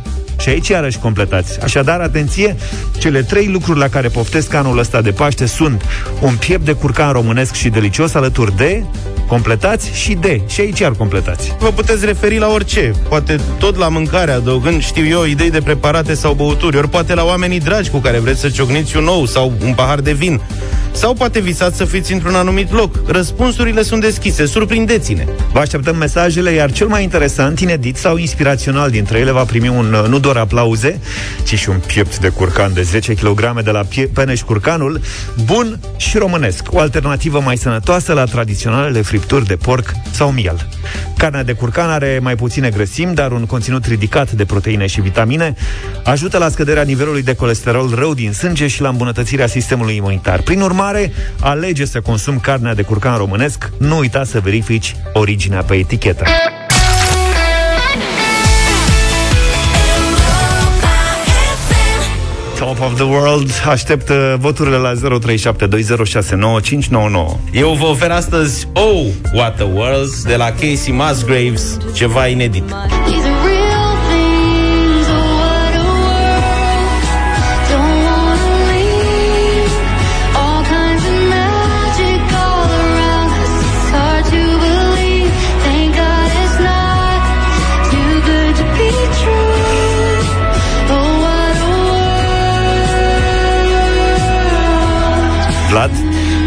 și 0.43 0.49
aici 0.49 0.67
iarăși 0.67 0.97
completați. 0.97 1.61
Așadar, 1.61 1.99
atenție, 1.99 2.55
cele 2.97 3.21
trei 3.21 3.47
lucruri 3.47 3.79
la 3.79 3.87
care 3.87 4.07
poftesc 4.07 4.53
anul 4.53 4.77
ăsta 4.77 5.01
de 5.01 5.11
Paște 5.11 5.45
sunt 5.45 5.81
un 6.21 6.35
piept 6.35 6.65
de 6.65 6.73
curcan 6.73 7.11
românesc 7.11 7.53
și 7.53 7.69
delicios 7.69 8.13
alături 8.13 8.55
de 8.55 8.83
completați 9.27 9.91
și 9.93 10.13
de. 10.13 10.41
Și 10.47 10.61
aici 10.61 10.79
iar 10.79 10.91
completați. 10.91 11.55
Vă 11.59 11.67
puteți 11.67 12.05
referi 12.05 12.37
la 12.37 12.47
orice. 12.47 12.91
Poate 13.09 13.39
tot 13.59 13.75
la 13.75 13.87
mâncare, 13.87 14.31
adăugând, 14.31 14.83
știu 14.83 15.05
eu, 15.05 15.23
idei 15.23 15.51
de 15.51 15.61
preparate 15.61 16.13
sau 16.13 16.33
băuturi, 16.33 16.77
ori 16.77 16.89
poate 16.89 17.13
la 17.13 17.23
oamenii 17.23 17.59
dragi 17.59 17.89
cu 17.89 17.97
care 17.97 18.19
vreți 18.19 18.39
să 18.39 18.49
ciocniți 18.49 18.97
un 18.97 19.03
nou 19.03 19.25
sau 19.25 19.53
un 19.65 19.73
pahar 19.73 19.99
de 19.99 20.13
vin. 20.13 20.41
Sau 20.93 21.13
poate 21.13 21.39
visați 21.39 21.77
să 21.77 21.85
fiți 21.85 22.13
într-un 22.13 22.35
anumit 22.35 22.71
loc. 22.71 22.95
Răspunsurile 23.07 23.83
sunt 23.83 24.01
deschise. 24.01 24.45
Surprindeți-ne! 24.45 25.25
Vă 25.51 25.59
așteptăm 25.59 25.95
mesajele, 25.95 26.51
iar 26.51 26.71
cel 26.71 26.87
mai 26.87 27.03
interesant, 27.03 27.59
inedit 27.59 27.95
sau 27.95 28.17
inspirațional 28.17 28.89
dintre 28.89 29.19
ele 29.19 29.31
va 29.31 29.43
primi 29.43 29.67
un, 29.67 29.95
nu 30.09 30.19
doar 30.19 30.35
aplauze, 30.35 30.99
ci 31.43 31.57
și 31.57 31.69
un 31.69 31.79
piept 31.85 32.19
de 32.19 32.29
curcan 32.29 32.73
de 32.73 32.81
10 32.81 33.13
kg 33.13 33.61
de 33.61 33.71
la 33.71 33.85
Peneș 34.13 34.41
Curcanul, 34.41 35.01
bun 35.45 35.79
și 35.97 36.17
românesc. 36.17 36.63
O 36.69 36.79
alternativă 36.79 37.39
mai 37.39 37.57
sănătoasă 37.57 38.13
la 38.13 38.23
tradiționalele 38.23 39.01
fripturi 39.01 39.45
de 39.45 39.55
porc 39.55 39.91
sau 40.11 40.31
miel. 40.31 40.67
Carnea 41.17 41.43
de 41.43 41.53
curcan 41.53 41.89
are 41.89 42.19
mai 42.21 42.35
puține 42.35 42.69
grăsimi, 42.69 43.15
dar 43.15 43.31
un 43.31 43.45
conținut 43.45 43.85
ridicat 43.85 44.31
de 44.31 44.45
proteine 44.45 44.85
și 44.85 45.01
vitamine, 45.01 45.55
ajută 46.03 46.37
la 46.37 46.49
scăderea 46.49 46.83
nivelului 46.83 47.23
de 47.23 47.35
colesterol 47.35 47.93
rău 47.95 48.13
din 48.13 48.33
sânge 48.33 48.67
și 48.67 48.81
la 48.81 48.89
îmbunătățirea 48.89 49.47
sistemului 49.47 49.95
imunitar. 49.95 50.41
Prin 50.41 50.61
urmare, 50.61 50.81
alege 51.39 51.85
să 51.85 52.01
consumi 52.01 52.39
carnea 52.39 52.73
de 52.73 52.81
curcan 52.81 53.17
românesc, 53.17 53.69
nu 53.77 53.97
uita 53.97 54.23
să 54.23 54.39
verifici 54.39 54.95
originea 55.13 55.61
pe 55.63 55.75
etichetă. 55.75 56.23
Top 62.59 62.81
of 62.81 62.95
the 62.95 63.03
World 63.03 63.51
așteaptă 63.67 64.37
voturile 64.39 64.77
la 64.77 64.93
0372069599. 64.93 64.99
Eu 67.51 67.73
vă 67.79 67.85
ofer 67.85 68.11
astăzi 68.11 68.67
Oh, 68.73 69.05
What 69.33 69.55
the 69.55 69.65
World 69.73 70.13
de 70.13 70.35
la 70.35 70.51
Casey 70.51 70.91
Musgraves, 70.93 71.77
ceva 71.93 72.27
inedit. 72.27 72.63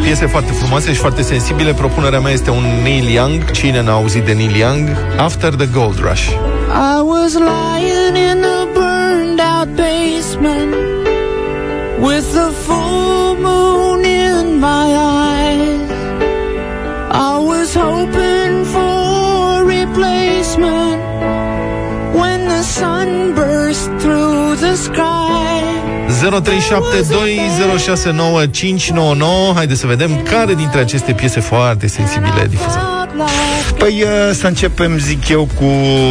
Piese 0.06 0.26
foarte 0.26 0.52
frumoase 0.52 0.92
și 0.92 0.98
foarte 0.98 1.22
sensibile. 1.22 1.72
Propunerea 1.74 2.20
mea 2.20 2.32
este 2.32 2.50
un 2.50 2.64
Neil 2.82 3.08
Young. 3.08 3.50
Cine 3.50 3.82
n-a 3.82 3.92
auzit 3.92 4.24
de 4.24 4.32
Neil 4.32 4.56
Young? 4.56 4.88
After 5.18 5.54
the 5.54 5.66
Gold 5.66 5.98
Rush. 5.98 6.26
I 6.28 7.00
was 7.12 7.34
lying 7.34 8.16
in 8.30 8.44
a 8.44 8.66
burned 8.74 9.40
out 9.40 9.68
basement 9.74 10.74
With 12.06 12.26
the 12.32 12.50
full 12.64 13.34
moon 13.46 14.04
in 14.04 14.58
my 14.68 14.86
eyes 15.24 15.90
I 17.30 17.34
was 17.50 17.68
hoping 17.74 18.64
for 18.74 19.64
replacement 19.78 21.00
When 22.20 22.40
the 22.54 22.62
sun 22.62 23.34
burst 23.34 23.90
through 24.00 24.56
the 24.56 24.76
sky 24.76 25.35
0372069599 26.26 26.30
Haideți 29.54 29.80
să 29.80 29.86
vedem 29.86 30.22
care 30.22 30.54
dintre 30.54 30.80
aceste 30.80 31.12
piese 31.12 31.40
foarte 31.40 31.86
sensibile 31.86 32.46
difuzăm. 32.48 32.96
Păi 33.78 34.02
uh, 34.02 34.08
să 34.32 34.46
începem, 34.46 34.98
zic 34.98 35.28
eu, 35.28 35.48
cu 35.58 35.64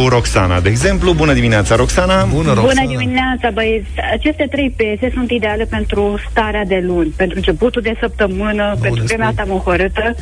Roxana, 0.08 0.60
de 0.60 0.68
exemplu. 0.68 1.12
Bună 1.12 1.32
dimineața, 1.32 1.76
Roxana! 1.76 2.24
Bună, 2.24 2.52
Roxana! 2.52 2.82
Bună 2.82 2.98
dimineața, 2.98 3.50
băieți! 3.50 3.86
Aceste 4.12 4.46
trei 4.50 4.70
piese 4.76 5.10
sunt 5.14 5.30
ideale 5.30 5.64
pentru 5.64 6.20
starea 6.30 6.64
de 6.64 6.82
luni, 6.86 7.12
pentru 7.16 7.36
începutul 7.36 7.82
de 7.82 7.96
săptămână, 8.00 8.70
Bun, 8.72 8.80
pentru 8.80 9.04
vremea 9.04 9.32
ta 9.36 9.44
mohorâtă. 9.46 10.14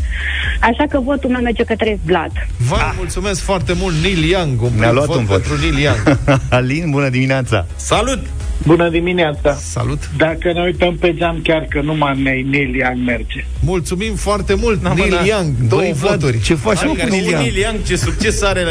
Așa 0.60 0.84
că 0.90 1.00
votul 1.00 1.30
meu 1.30 1.40
merge 1.40 1.64
către 1.64 1.98
Vlad. 2.04 2.30
Vă 2.56 2.76
ah. 2.78 2.92
mulțumesc 2.96 3.40
foarte 3.40 3.72
mult, 3.80 3.94
Neil 4.02 4.24
Young. 4.24 4.62
Un 4.62 4.70
Ne-a 4.78 4.92
luat 4.92 5.06
vot 5.06 5.16
un 5.16 5.24
vot. 5.24 5.42
pentru 5.42 5.60
Neil 5.60 5.78
Young. 5.78 6.18
Alin, 6.50 6.90
bună 6.90 7.08
dimineața! 7.08 7.66
Salut! 7.76 8.18
Bună 8.62 8.88
dimineața! 8.88 9.54
Salut! 9.54 10.10
Dacă 10.16 10.52
ne 10.52 10.62
uităm 10.62 10.96
pe 10.96 11.14
geam, 11.14 11.40
chiar 11.42 11.66
că 11.68 11.80
numai 11.80 12.42
Neil 12.50 12.74
Young 12.74 12.98
merge. 13.06 13.44
Mulțumim 13.60 14.14
foarte 14.14 14.54
mult, 14.54 14.82
Na, 14.82 14.92
Neil 14.94 15.10
mă, 15.10 15.16
da. 15.16 15.24
Young. 15.24 15.56
Două 15.68 15.80
Băi, 15.80 15.92
Vlad, 15.92 16.20
voturi. 16.20 16.40
Ce 16.40 16.54
faci, 16.54 16.84
mă, 16.84 16.90
cu 16.90 17.06
Neil 17.08 17.24
Young? 17.24 17.42
Neil 17.42 17.56
Young, 17.56 17.82
ce 17.86 17.96
succes 17.96 18.42
are 18.42 18.62
la... 18.64 18.70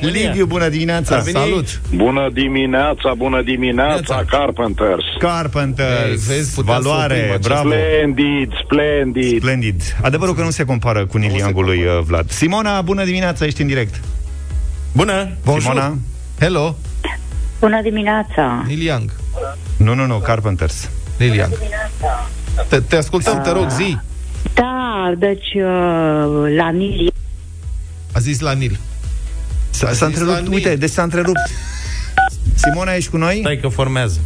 Liviu, 0.10 0.46
bună 0.46 0.68
dimineața! 0.68 1.20
Salut! 1.20 1.80
Bună 1.94 2.30
dimineața, 2.32 3.14
bună 3.16 3.42
dimineața, 3.42 4.24
Carpenters. 4.28 5.04
Carpenters, 5.18 6.10
Ei, 6.10 6.34
vezi, 6.36 6.54
puteam 6.54 6.82
să 6.82 6.88
oprim 6.88 6.92
valoare, 6.92 7.14
acest 7.14 7.40
bravo! 7.48 7.68
Splendid, 7.68 8.52
splendid. 8.64 9.38
Splendid. 9.38 9.82
Adevărul 10.02 10.34
că 10.34 10.42
nu 10.42 10.50
se 10.50 10.64
compară 10.64 11.06
cu 11.06 11.18
Neil 11.18 11.30
se 11.32 11.38
Young-ul 11.38 11.64
lui 11.64 11.78
uh, 11.78 11.98
Vlad. 12.04 12.30
Simona, 12.30 12.80
bună 12.80 13.04
dimineața, 13.04 13.44
ești 13.44 13.60
în 13.60 13.66
direct. 13.66 14.00
Bună! 14.92 15.28
Bonjour. 15.44 15.62
Simona? 15.72 15.96
Hello, 16.40 16.76
Bună 17.60 17.82
dimineața! 17.82 18.64
Neil 18.66 18.82
Young. 18.82 19.10
Nu, 19.76 19.94
nu, 19.94 20.06
nu, 20.06 20.18
Carpenters. 20.18 20.88
Neil 21.18 21.34
Young. 21.34 21.52
Te, 22.68 22.80
te 22.80 22.96
ascultăm, 22.96 23.40
te 23.42 23.50
rog, 23.50 23.70
zi. 23.70 23.98
Da, 24.54 25.12
deci 25.18 25.54
uh, 25.54 26.54
la 26.56 26.70
Nil 26.70 27.12
A 28.12 28.18
zis 28.18 28.40
la 28.40 28.52
Nil. 28.52 28.78
S-a, 29.70 29.86
A 29.86 29.92
s-a 29.92 29.92
zis 29.92 30.00
la 30.00 30.06
întrerupt, 30.06 30.40
Nil. 30.40 30.52
uite, 30.52 30.76
deci 30.76 30.90
s-a 30.90 31.02
întrerupt. 31.02 31.40
Simona, 32.54 32.94
ești 32.94 33.10
cu 33.10 33.16
noi? 33.16 33.38
Stai 33.40 33.58
că 33.62 33.68
formează. 33.68 34.18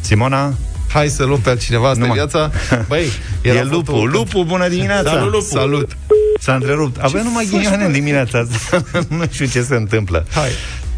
Simona? 0.00 0.54
Hai 0.92 1.08
să 1.08 1.24
luăm 1.24 1.40
pe 1.40 1.50
altcineva, 1.50 1.88
asta 1.88 1.98
e 2.04 2.06
Numai. 2.06 2.16
viața. 2.16 2.50
Băi, 2.88 3.06
E 3.42 3.48
era 3.50 3.62
lupul. 3.62 3.80
votul- 3.94 4.10
Lupul, 4.10 4.44
bună 4.44 4.68
dimineața! 4.68 5.10
Salut, 5.10 5.32
Lupu. 5.32 5.44
Salut. 5.44 5.96
S-a 6.40 6.54
întrerupt. 6.54 6.96
Avem 7.02 7.22
numai 7.24 7.46
ghinioane 7.50 7.84
în 7.84 7.92
dimineața 7.92 8.38
asta. 8.38 8.82
nu 9.16 9.24
știu 9.30 9.46
ce 9.46 9.62
se 9.62 9.74
întâmplă. 9.74 10.26
Hai. 10.34 10.48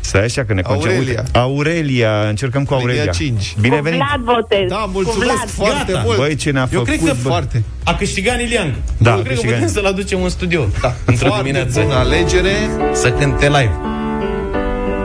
Stai 0.00 0.24
așa 0.24 0.44
că 0.44 0.52
ne 0.54 0.62
concentrăm. 0.62 0.94
Aurelia. 0.96 1.20
Uite, 1.24 1.38
Aurelia, 1.38 2.28
încercăm 2.28 2.64
cu 2.64 2.74
Linia 2.74 2.88
Aurelia. 2.90 3.12
5. 3.12 3.54
Bine 3.60 3.76
Cu 3.76 3.82
venit. 3.82 3.98
Vlad 4.00 4.34
votez. 4.36 4.68
Da, 4.68 4.76
Cu 4.76 4.88
mulțumesc 4.92 5.30
Vlad. 5.32 5.48
foarte 5.50 5.92
Gata. 5.92 6.02
mult. 6.04 6.16
Băi, 6.16 6.34
ce 6.34 6.50
ne-a 6.50 6.68
Eu 6.72 6.78
făcut, 6.78 6.86
cred 6.86 6.98
că 6.98 7.14
bă. 7.22 7.28
Foarte. 7.28 7.62
A 7.84 7.94
câștigat 7.94 8.36
Niliang. 8.36 8.72
Da, 8.98 9.10
Eu 9.10 9.16
a 9.18 9.20
cred 9.22 9.26
că 9.26 9.40
câștigat. 9.40 9.54
putem 9.58 9.72
să-l 9.74 9.84
aducem 9.86 10.22
în 10.22 10.28
studio. 10.28 10.66
Da. 10.80 10.94
Într-o 11.04 11.26
Foarte 11.26 11.44
dimineață. 11.44 11.80
bună 11.80 11.94
alegere. 11.94 12.52
Să 12.92 13.10
cânte 13.12 13.46
live. 13.46 13.72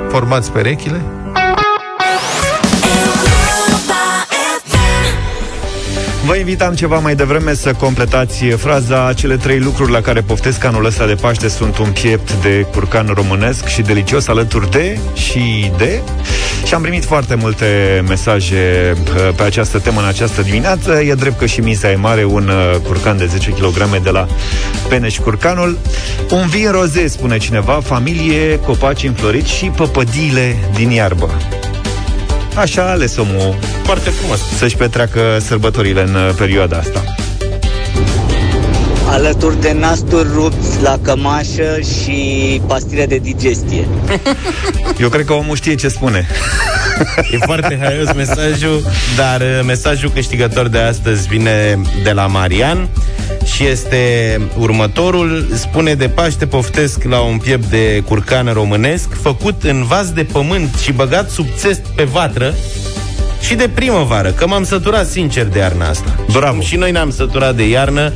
Formați 0.09 0.51
perechile. 0.51 1.01
Vă 6.25 6.35
invitam 6.35 6.73
ceva 6.73 6.99
mai 6.99 7.15
devreme 7.15 7.53
să 7.53 7.73
completați 7.73 8.45
fraza 8.45 9.13
Cele 9.13 9.37
trei 9.37 9.59
lucruri 9.59 9.91
la 9.91 10.01
care 10.01 10.21
poftesc 10.21 10.63
anul 10.63 10.85
ăsta 10.85 11.05
de 11.05 11.15
Paște 11.15 11.47
sunt 11.47 11.77
un 11.77 11.91
piept 11.91 12.33
de 12.33 12.67
curcan 12.71 13.11
românesc 13.13 13.67
și 13.67 13.81
delicios 13.81 14.27
alături 14.27 14.71
de 14.71 14.97
și 15.13 15.71
de 15.77 16.01
și 16.65 16.73
am 16.73 16.81
primit 16.81 17.05
foarte 17.05 17.35
multe 17.35 18.03
mesaje 18.07 18.93
uh, 18.97 19.33
pe 19.35 19.43
această 19.43 19.79
temă 19.79 19.99
în 20.01 20.07
această 20.07 20.41
dimineață. 20.41 21.01
E 21.01 21.13
drept 21.13 21.37
că 21.37 21.45
și 21.45 21.59
misa 21.59 21.91
e 21.91 21.95
mare, 21.95 22.23
un 22.23 22.47
uh, 22.47 22.79
curcan 22.83 23.17
de 23.17 23.25
10 23.25 23.49
kg 23.49 24.01
de 24.03 24.09
la 24.09 24.27
Peneș 24.89 25.17
Curcanul. 25.17 25.77
Un 26.31 26.47
vin 26.47 26.71
roze, 26.71 27.07
spune 27.07 27.37
cineva, 27.37 27.79
familie, 27.83 28.59
copaci 28.59 29.03
înfloriți 29.03 29.51
și 29.51 29.65
păpădiile 29.65 30.57
din 30.73 30.89
iarbă. 30.89 31.29
Așa 32.55 32.81
a 32.81 32.89
ales 32.89 33.17
omul 33.17 33.55
Foarte 33.83 34.09
frumos. 34.09 34.39
să-și 34.57 34.75
petreacă 34.75 35.37
sărbătorile 35.41 36.01
în 36.01 36.15
uh, 36.15 36.33
perioada 36.37 36.77
asta. 36.77 37.03
alături 39.09 39.61
de 39.61 39.75
nasturi 39.79 40.27
rupți 40.33 40.81
la 40.81 40.97
cămașă 41.01 41.79
și 41.79 42.61
pastile 42.67 43.05
de 43.05 43.17
digestie. 43.17 43.87
Eu 45.01 45.09
cred 45.09 45.25
că 45.25 45.33
omul 45.33 45.55
știe 45.55 45.75
ce 45.75 45.87
spune. 45.87 46.27
E 47.31 47.37
foarte 47.37 47.79
haios 47.81 48.13
mesajul, 48.13 48.81
dar 49.15 49.41
uh, 49.41 49.59
mesajul 49.65 50.09
câștigător 50.09 50.67
de 50.67 50.79
astăzi 50.79 51.27
vine 51.27 51.81
de 52.03 52.11
la 52.11 52.27
Marian 52.27 52.89
și 53.45 53.65
este 53.65 54.41
următorul. 54.57 55.47
Spune 55.53 55.93
de 55.93 56.07
Paște 56.07 56.47
poftesc 56.47 57.03
la 57.03 57.19
un 57.19 57.37
piept 57.37 57.65
de 57.65 58.03
curcan 58.05 58.53
românesc 58.53 59.21
făcut 59.21 59.63
în 59.63 59.83
vas 59.83 60.11
de 60.11 60.23
pământ 60.23 60.75
și 60.75 60.91
băgat 60.91 61.29
sub 61.29 61.45
țest 61.57 61.81
pe 61.95 62.03
vatră 62.03 62.53
și 63.41 63.55
de 63.55 63.69
primăvară, 63.73 64.29
că 64.29 64.47
m-am 64.47 64.63
săturat 64.63 65.07
sincer 65.07 65.45
de 65.45 65.59
iarna 65.59 65.87
asta. 65.89 66.15
Bravo. 66.31 66.55
Cum 66.55 66.65
Și 66.65 66.75
noi 66.75 66.91
ne-am 66.91 67.09
săturat 67.09 67.55
de 67.55 67.67
iarnă 67.67 68.13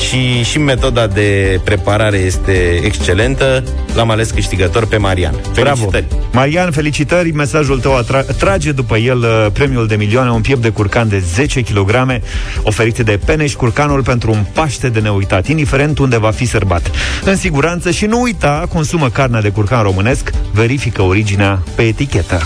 și, 0.00 0.42
și 0.42 0.58
metoda 0.58 1.06
de 1.06 1.60
preparare 1.64 2.16
este 2.16 2.80
excelentă. 2.84 3.64
L-am 3.94 4.10
ales 4.10 4.30
câștigător 4.30 4.86
pe 4.86 4.96
Marian. 4.96 5.34
Bravo. 5.54 5.88
Felicitări! 5.90 6.20
Marian, 6.32 6.70
felicitări, 6.70 7.32
mesajul 7.32 7.80
tău 7.80 8.04
atra- 8.04 8.36
trage 8.38 8.72
după 8.72 8.96
el 8.96 9.18
uh, 9.18 9.46
premiul 9.52 9.86
de 9.86 9.96
milioane, 9.96 10.30
un 10.30 10.40
piept 10.40 10.62
de 10.62 10.68
curcan 10.68 11.08
de 11.08 11.18
10 11.18 11.60
kg, 11.60 12.20
oferit 12.62 12.98
de 12.98 13.20
Peneș 13.24 13.52
Curcanul 13.52 14.02
pentru 14.02 14.30
un 14.30 14.44
Paște 14.52 14.88
de 14.88 15.00
neuitat, 15.00 15.46
indiferent 15.46 15.98
unde 15.98 16.18
va 16.18 16.30
fi 16.30 16.44
sărbat. 16.44 16.90
În 17.24 17.36
siguranță 17.36 17.90
și 17.90 18.06
nu 18.06 18.20
uita, 18.20 18.66
consumă 18.72 19.08
carnea 19.08 19.40
de 19.40 19.48
curcan 19.48 19.82
românesc, 19.82 20.30
verifică 20.52 21.02
originea 21.02 21.62
pe 21.74 21.82
etichetă. 21.82 22.42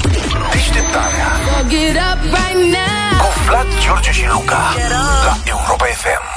Deșteptarea 0.52 1.30
Cu 3.18 3.28
Vlad, 3.46 3.66
George 3.84 4.10
și 4.10 4.24
Luca 4.32 4.74
La 5.24 5.36
Europa 5.46 5.84
FM 5.84 6.33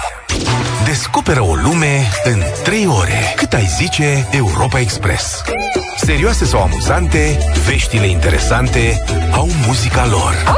Descoperă 0.85 1.41
o 1.41 1.53
lume 1.55 2.11
în 2.23 2.41
3 2.63 2.87
ore 2.87 3.33
Cât 3.35 3.53
ai 3.53 3.65
zice 3.77 4.27
Europa 4.31 4.79
Express 4.79 5.41
Serioase 5.97 6.45
sau 6.45 6.61
amuzante, 6.61 7.37
veștile 7.65 8.07
interesante 8.07 9.03
au 9.31 9.47
muzica 9.67 10.05
lor. 10.05 10.55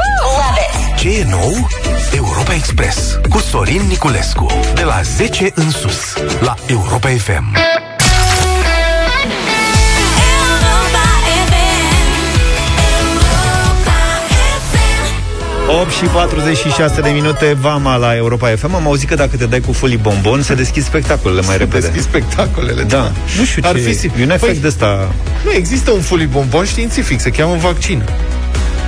Ce 0.96 1.08
e 1.18 1.24
nou? 1.24 1.68
Europa 2.14 2.54
Express 2.54 3.20
cu 3.30 3.38
Sorin 3.38 3.82
Niculescu. 3.88 4.46
De 4.74 4.82
la 4.82 5.00
10 5.02 5.52
în 5.54 5.70
sus, 5.70 6.14
la 6.40 6.54
Europa 6.66 7.08
FM. 7.08 7.56
8 15.78 15.90
și 15.90 16.04
46 16.04 17.00
de 17.00 17.10
minute, 17.10 17.56
vama 17.60 17.96
la 17.96 18.16
Europa 18.16 18.48
FM. 18.48 18.74
Am 18.74 18.86
auzit 18.86 19.08
că 19.08 19.14
dacă 19.14 19.36
te 19.36 19.46
dai 19.46 19.60
cu 19.60 19.72
folii 19.72 19.96
bombon, 19.96 20.42
se 20.42 20.54
deschid 20.54 20.82
spectacolele 20.84 21.40
mai 21.40 21.56
repede. 21.58 21.78
Deschid 21.86 22.02
spectacolele, 22.02 22.82
Da. 22.82 22.96
da. 22.96 23.12
Nu 23.38 23.44
știu 23.44 23.62
Ar 23.64 23.74
ce... 23.74 23.80
fi 23.80 23.94
si- 23.94 24.10
E 24.20 24.22
un 24.22 24.30
efect 24.30 24.58
Păi- 24.58 24.60
de 24.60 24.66
ăsta... 24.66 25.12
Nu, 25.44 25.50
există 25.52 25.90
un 25.90 26.00
fulibombon 26.00 26.64
științific, 26.64 27.20
se 27.20 27.30
cheamă 27.30 27.56
vaccin. 27.60 28.02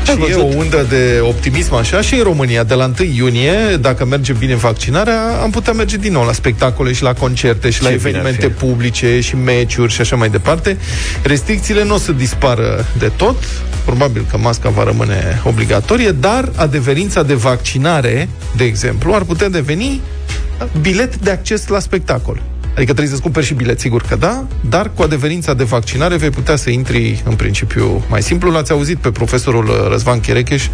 Ai 0.09 0.15
Și 0.17 0.23
e 0.31 0.35
văzut? 0.35 0.41
o 0.41 0.57
undă 0.57 0.87
de 0.88 1.21
optimism 1.23 1.75
așa 1.75 2.01
și 2.01 2.15
în 2.15 2.23
România, 2.23 2.62
de 2.65 2.75
la 2.75 2.85
1 3.01 3.09
iunie, 3.15 3.77
dacă 3.81 4.05
merge 4.05 4.33
bine 4.33 4.55
vaccinarea, 4.55 5.21
am 5.43 5.51
putea 5.51 5.73
merge 5.73 5.97
din 5.97 6.12
nou 6.12 6.25
la 6.25 6.33
spectacole 6.33 6.93
și 6.93 7.03
la 7.03 7.12
concerte 7.15 7.71
și 7.71 7.83
la 7.83 7.88
Ce 7.88 7.95
bine 7.97 8.09
ar 8.09 8.15
evenimente 8.15 8.47
fi. 8.57 8.65
publice 8.65 9.21
și 9.21 9.37
meciuri 9.37 9.93
și 9.93 10.01
așa 10.01 10.17
mai 10.17 10.29
departe. 10.29 10.77
Restricțiile 11.23 11.85
nu 11.85 11.95
o 11.95 11.99
să 11.99 12.12
dispară 12.12 12.87
de 12.99 13.11
tot, 13.17 13.37
probabil 13.85 14.25
că 14.31 14.37
masca 14.38 14.69
va 14.69 14.85
rămâne 14.85 15.41
obligatorie, 15.45 16.11
dar 16.11 16.49
adeverința 16.57 17.23
de 17.23 17.35
vaccinare, 17.35 18.29
de 18.57 18.65
exemplu, 18.65 19.15
ar 19.15 19.23
putea 19.23 19.49
deveni 19.49 20.01
bilet 20.81 21.17
de 21.17 21.31
acces 21.31 21.67
la 21.67 21.79
spectacol. 21.79 22.43
Adică 22.75 22.93
trebuie 22.93 23.07
să-ți 23.09 23.23
cumperi 23.23 23.47
și 23.47 23.55
bilet, 23.55 23.81
sigur 23.81 24.03
că 24.03 24.17
da, 24.17 24.45
dar 24.69 24.91
cu 24.95 25.03
adeverința 25.03 25.55
de 25.55 25.65
vaccinare 25.65 26.17
vei 26.17 26.31
putea 26.31 26.57
să 26.57 26.71
intri 26.71 27.23
în 27.25 27.35
principiu 27.35 28.05
mai 28.09 28.23
simplu. 28.23 28.51
L-ați 28.51 28.73
auzit 28.73 28.97
pe 28.99 29.11
profesorul 29.11 29.69
uh, 29.69 29.75
Răzvan 29.91 30.21
Cherecheș 30.21 30.67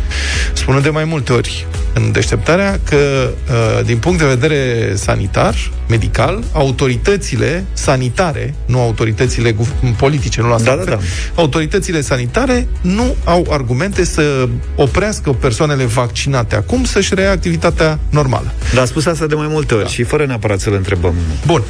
spunând 0.52 0.82
de 0.82 0.88
mai 0.88 1.04
multe 1.04 1.32
ori 1.32 1.66
în 1.94 2.12
deșteptarea 2.12 2.80
că, 2.84 3.30
uh, 3.50 3.84
din 3.84 3.98
punct 3.98 4.18
de 4.18 4.26
vedere 4.26 4.92
sanitar, 4.94 5.54
medical, 5.88 6.44
autoritățile 6.52 7.64
sanitare, 7.72 8.54
nu 8.66 8.80
autoritățile 8.80 9.52
guv- 9.52 9.74
politice, 9.96 10.40
nu 10.40 10.48
la 10.48 10.58
Da, 10.58 10.74
da, 10.76 10.84
da. 10.84 10.98
autoritățile 11.34 12.00
sanitare 12.00 12.68
nu 12.80 13.16
au 13.24 13.46
argumente 13.50 14.04
să 14.04 14.48
oprească 14.76 15.30
persoanele 15.30 15.84
vaccinate 15.84 16.56
acum 16.56 16.84
să-și 16.84 17.14
reia 17.14 17.30
activitatea 17.30 17.98
normală. 18.10 18.52
Dar 18.74 18.82
a 18.82 18.86
spus 18.86 19.06
asta 19.06 19.26
de 19.26 19.34
mai 19.34 19.46
multe 19.50 19.74
ori 19.74 19.82
da. 19.82 19.88
și 19.88 20.02
fără 20.02 20.26
neapărat 20.26 20.60
să-l 20.60 20.74
întrebăm. 20.74 21.14
Bun. 21.46 21.62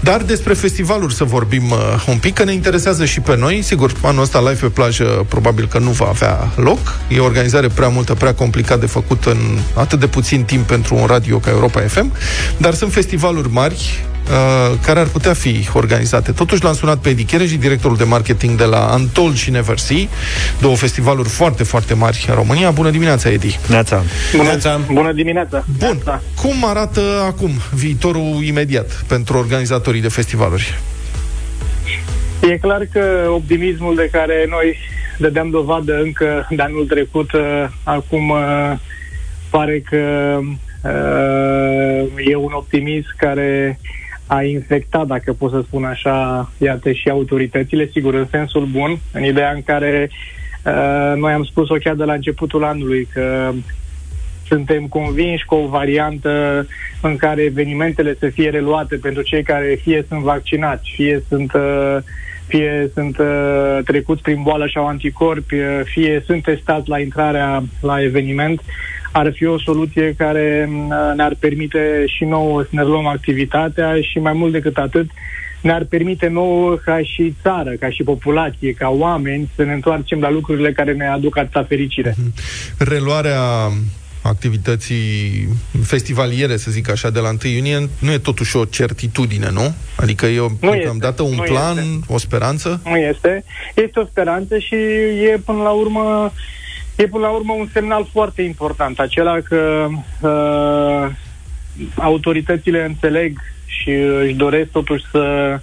Dar 0.00 0.22
despre 0.22 0.54
festivaluri 0.54 1.14
să 1.14 1.24
vorbim 1.24 1.70
uh, 1.70 1.78
un 2.06 2.18
pic, 2.18 2.34
că 2.34 2.44
ne 2.44 2.52
interesează 2.52 3.04
și 3.04 3.20
pe 3.20 3.36
noi. 3.36 3.62
Sigur, 3.62 3.92
anul 4.02 4.22
ăsta 4.22 4.38
live 4.38 4.60
pe 4.60 4.66
plajă 4.66 5.24
probabil 5.28 5.66
că 5.66 5.78
nu 5.78 5.90
va 5.90 6.06
avea 6.08 6.50
loc. 6.56 6.98
E 7.08 7.18
o 7.18 7.24
organizare 7.24 7.68
prea 7.68 7.88
multă, 7.88 8.14
prea 8.14 8.34
complicat 8.34 8.80
de 8.80 8.86
făcut 8.86 9.24
în 9.24 9.58
atât 9.74 10.00
de 10.00 10.06
puțin 10.06 10.44
timp 10.44 10.66
pentru 10.66 10.94
un 10.94 11.06
radio 11.06 11.38
ca 11.38 11.50
Europa 11.50 11.80
FM. 11.80 12.12
Dar 12.56 12.74
sunt 12.74 12.92
festivaluri 12.92 13.50
mari 13.50 14.04
uh, 14.30 14.78
care 14.84 15.00
ar 15.00 15.06
putea 15.06 15.32
fi 15.32 15.68
organizate. 15.72 16.32
Totuși 16.32 16.64
l-am 16.64 16.74
sunat 16.74 16.98
pe 16.98 17.08
Edi 17.08 17.24
Chereji, 17.24 17.56
directorul 17.56 17.96
de 17.96 18.04
marketing 18.04 18.58
de 18.58 18.64
la 18.64 18.92
Antol 18.92 19.34
și 19.34 19.50
Never 19.50 19.78
See, 19.78 20.08
două 20.60 20.76
festivaluri 20.76 21.28
foarte, 21.28 21.62
foarte 21.62 21.94
mari 21.94 22.24
în 22.28 22.34
România. 22.34 22.70
Bună 22.70 22.90
dimineața, 22.90 23.30
Edi! 23.30 23.58
Neața. 23.68 24.02
Bună, 24.36 24.80
bună 24.92 25.12
dimineața! 25.12 25.64
Bun, 25.78 26.02
cum 26.42 26.64
arată 26.64 27.00
acum 27.26 27.50
viitorul 27.74 28.42
imediat 28.44 29.04
pentru 29.06 29.38
organizatorii 29.38 30.00
de 30.00 30.08
festivaluri? 30.08 30.78
E 32.50 32.56
clar 32.56 32.86
că 32.92 33.28
optimismul 33.28 33.94
de 33.94 34.08
care 34.12 34.46
noi 34.48 34.76
dădeam 35.18 35.50
dovadă 35.50 36.00
încă 36.02 36.46
de 36.50 36.62
anul 36.62 36.86
trecut, 36.86 37.32
uh, 37.32 37.64
acum 37.84 38.28
uh, 38.28 38.72
pare 39.50 39.80
că 39.80 40.38
uh, 40.82 42.26
e 42.26 42.34
un 42.36 42.52
optimism 42.52 43.14
care 43.16 43.78
a 44.34 44.42
infectat, 44.42 45.06
dacă 45.06 45.32
pot 45.32 45.50
să 45.50 45.62
spun 45.66 45.84
așa, 45.84 46.50
iată 46.58 46.92
și 46.92 47.08
autoritățile, 47.08 47.88
sigur, 47.92 48.14
în 48.14 48.26
sensul 48.30 48.64
bun, 48.64 48.98
în 49.12 49.24
ideea 49.24 49.52
în 49.52 49.62
care 49.62 50.10
uh, 50.64 51.12
noi 51.16 51.32
am 51.32 51.44
spus-o 51.44 51.74
chiar 51.74 51.94
de 51.94 52.04
la 52.04 52.12
începutul 52.12 52.64
anului, 52.64 53.08
că 53.12 53.52
suntem 54.46 54.86
convinși 54.86 55.44
că 55.46 55.54
o 55.54 55.66
variantă 55.66 56.66
în 57.00 57.16
care 57.16 57.42
evenimentele 57.42 58.16
să 58.18 58.28
fie 58.28 58.50
reluate 58.50 58.96
pentru 58.96 59.22
cei 59.22 59.42
care 59.42 59.78
fie 59.82 60.04
sunt 60.08 60.20
vaccinați, 60.20 60.90
fie 60.94 61.22
sunt 61.28 61.52
uh, 61.52 61.96
fie 62.46 62.90
sunt 62.94 63.18
uh, 63.18 63.78
trecuți 63.84 64.22
prin 64.22 64.42
boală 64.42 64.66
și 64.66 64.78
au 64.78 64.86
anticorpi, 64.86 65.54
uh, 65.54 65.80
fie 65.84 66.22
sunt 66.26 66.42
testați 66.42 66.88
la 66.88 66.98
intrarea 66.98 67.62
la 67.80 68.02
eveniment, 68.02 68.60
ar 69.12 69.32
fi 69.34 69.44
o 69.44 69.58
soluție 69.58 70.14
care 70.16 70.68
uh, 70.70 71.12
ne-ar 71.16 71.36
permite 71.38 72.04
și 72.06 72.24
nouă 72.24 72.62
să 72.62 72.68
ne 72.70 72.82
luăm 72.82 73.06
activitatea 73.06 74.00
și 74.00 74.18
mai 74.18 74.32
mult 74.32 74.52
decât 74.52 74.76
atât 74.76 75.10
ne-ar 75.60 75.84
permite 75.84 76.28
nouă 76.28 76.74
ca 76.74 76.98
și 77.02 77.34
țară, 77.42 77.70
ca 77.70 77.90
și 77.90 78.02
populație, 78.02 78.72
ca 78.72 78.88
oameni 78.88 79.50
să 79.56 79.62
ne 79.62 79.72
întoarcem 79.72 80.20
la 80.20 80.30
lucrurile 80.30 80.72
care 80.72 80.92
ne 80.92 81.06
aduc 81.06 81.36
atâta 81.36 81.64
fericire. 81.68 82.14
Mhm. 82.18 82.32
Reluarea 82.78 83.70
activității 84.22 85.48
festivaliere, 85.82 86.56
să 86.56 86.70
zic 86.70 86.90
așa, 86.90 87.10
de 87.10 87.20
la 87.20 87.28
1 87.28 87.52
iunie, 87.52 87.88
nu 87.98 88.12
e 88.12 88.18
totuși 88.18 88.56
o 88.56 88.64
certitudine, 88.64 89.50
nu? 89.50 89.74
Adică 89.96 90.26
e 90.26 90.40
o, 90.40 90.48
nu 90.60 90.74
este, 90.74 90.96
dată 90.98 91.22
un 91.22 91.36
plan, 91.36 91.76
este. 91.76 91.88
o 92.06 92.18
speranță? 92.18 92.80
Nu 92.84 92.96
este. 92.96 93.44
Este 93.74 94.00
o 94.00 94.04
speranță 94.04 94.58
și 94.58 94.74
e 95.32 95.40
până 95.44 95.62
la 95.62 95.70
urmă 95.70 96.32
e 96.96 97.06
până 97.06 97.26
la 97.26 97.32
urmă 97.32 97.52
un 97.52 97.68
semnal 97.72 98.08
foarte 98.12 98.42
important, 98.42 98.98
acela 98.98 99.38
că 99.40 99.88
uh, 100.20 101.10
autoritățile 101.96 102.84
înțeleg 102.84 103.38
și 103.66 103.90
își 103.90 104.34
doresc 104.34 104.70
totuși 104.70 105.04
să, 105.10 105.58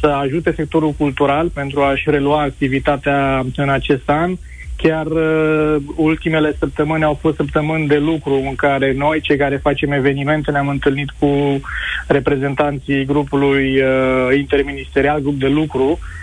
să 0.00 0.06
ajute 0.06 0.52
sectorul 0.56 0.92
cultural 0.92 1.48
pentru 1.48 1.80
a-și 1.80 2.10
relua 2.10 2.40
activitatea 2.40 3.46
în 3.56 3.68
acest 3.68 4.08
an. 4.08 4.36
Chiar 4.76 5.06
uh, 5.06 5.76
ultimele 5.96 6.56
săptămâni 6.58 7.04
au 7.04 7.14
fost 7.14 7.36
săptămâni 7.36 7.86
de 7.86 7.98
lucru 7.98 8.34
în 8.34 8.54
care 8.54 8.92
noi, 8.92 9.20
cei 9.20 9.36
care 9.36 9.56
facem 9.56 9.92
evenimente, 9.92 10.50
ne-am 10.50 10.68
întâlnit 10.68 11.10
cu 11.18 11.60
reprezentanții 12.06 13.04
grupului 13.04 13.82
uh, 13.82 14.36
interministerial, 14.38 15.20
grup 15.20 15.34
de 15.34 15.48
lucru, 15.48 15.84
uh, 15.84 15.98
Uh, 15.98 16.21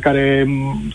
care 0.00 0.46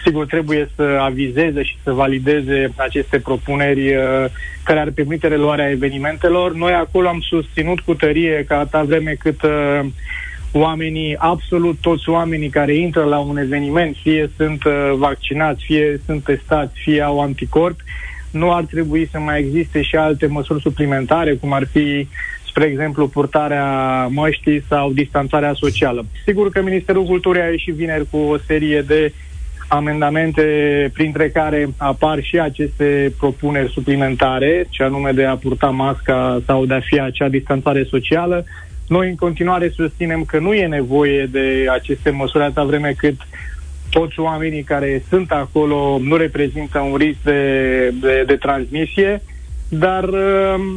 sigur 0.04 0.26
trebuie 0.26 0.70
să 0.76 0.98
avizeze 1.02 1.64
și 1.64 1.78
să 1.84 1.92
valideze 1.92 2.74
aceste 2.76 3.20
propuneri 3.20 3.96
uh, 3.96 4.26
care 4.64 4.80
ar 4.80 4.92
permite 4.92 5.28
reluarea 5.28 5.70
evenimentelor. 5.70 6.54
Noi 6.54 6.72
acolo 6.72 7.08
am 7.08 7.20
susținut 7.20 7.80
cu 7.80 7.94
tărie 7.94 8.44
că 8.48 8.54
atâta 8.54 8.84
vreme 8.84 9.16
cât 9.20 9.42
uh, 9.42 9.80
oamenii, 10.52 11.16
absolut 11.18 11.78
toți 11.82 12.10
oamenii 12.10 12.50
care 12.50 12.76
intră 12.76 13.04
la 13.04 13.18
un 13.18 13.38
eveniment, 13.38 13.96
fie 14.02 14.32
sunt 14.38 14.64
vaccinați, 14.98 15.64
fie 15.64 16.02
sunt 16.06 16.24
testați, 16.24 16.80
fie 16.80 17.02
au 17.02 17.20
anticorp, 17.20 17.80
nu 18.32 18.54
ar 18.54 18.64
trebui 18.64 19.10
să 19.12 19.20
mai 19.20 19.40
existe 19.40 19.82
și 19.82 19.96
alte 19.96 20.26
măsuri 20.26 20.62
suplimentare, 20.62 21.34
cum 21.34 21.54
ar 21.54 21.68
fi 21.72 22.08
spre 22.54 22.66
exemplu, 22.66 23.08
purtarea 23.08 24.08
măștii 24.08 24.64
sau 24.70 24.92
distanțarea 24.92 25.54
socială. 25.54 26.06
Sigur 26.26 26.50
că 26.50 26.62
Ministerul 26.62 27.06
Culturii 27.06 27.42
a 27.42 27.50
ieșit 27.50 27.74
vineri 27.74 28.06
cu 28.12 28.18
o 28.18 28.38
serie 28.38 28.82
de 28.82 29.14
amendamente 29.68 30.44
printre 30.94 31.30
care 31.30 31.68
apar 31.78 32.24
și 32.24 32.40
aceste 32.40 33.14
propuneri 33.18 33.72
suplimentare, 33.72 34.66
ce 34.70 34.84
anume 34.84 35.12
de 35.12 35.26
a 35.26 35.36
purta 35.36 35.70
masca 35.70 36.42
sau 36.46 36.66
de 36.66 36.74
a 36.74 36.80
fi 36.80 37.00
acea 37.00 37.30
distanțare 37.30 37.84
socială. 37.84 38.46
Noi 38.88 39.10
în 39.10 39.16
continuare 39.16 39.70
susținem 39.70 40.24
că 40.24 40.40
nu 40.40 40.54
e 40.54 40.68
nevoie 40.68 41.26
de 41.32 41.66
aceste 41.72 42.10
măsuri 42.10 42.44
atâta 42.44 42.64
vreme 42.64 42.94
cât 42.98 43.16
toți 43.90 44.20
oamenii 44.20 44.64
care 44.64 45.04
sunt 45.10 45.32
acolo 45.32 46.00
nu 46.02 46.16
reprezintă 46.16 46.80
un 46.80 46.96
risc 46.96 47.18
de, 47.24 47.94
de, 48.02 48.24
de 48.28 48.36
transmisie, 48.36 49.22
dar 49.70 50.04
uh, 50.04 50.76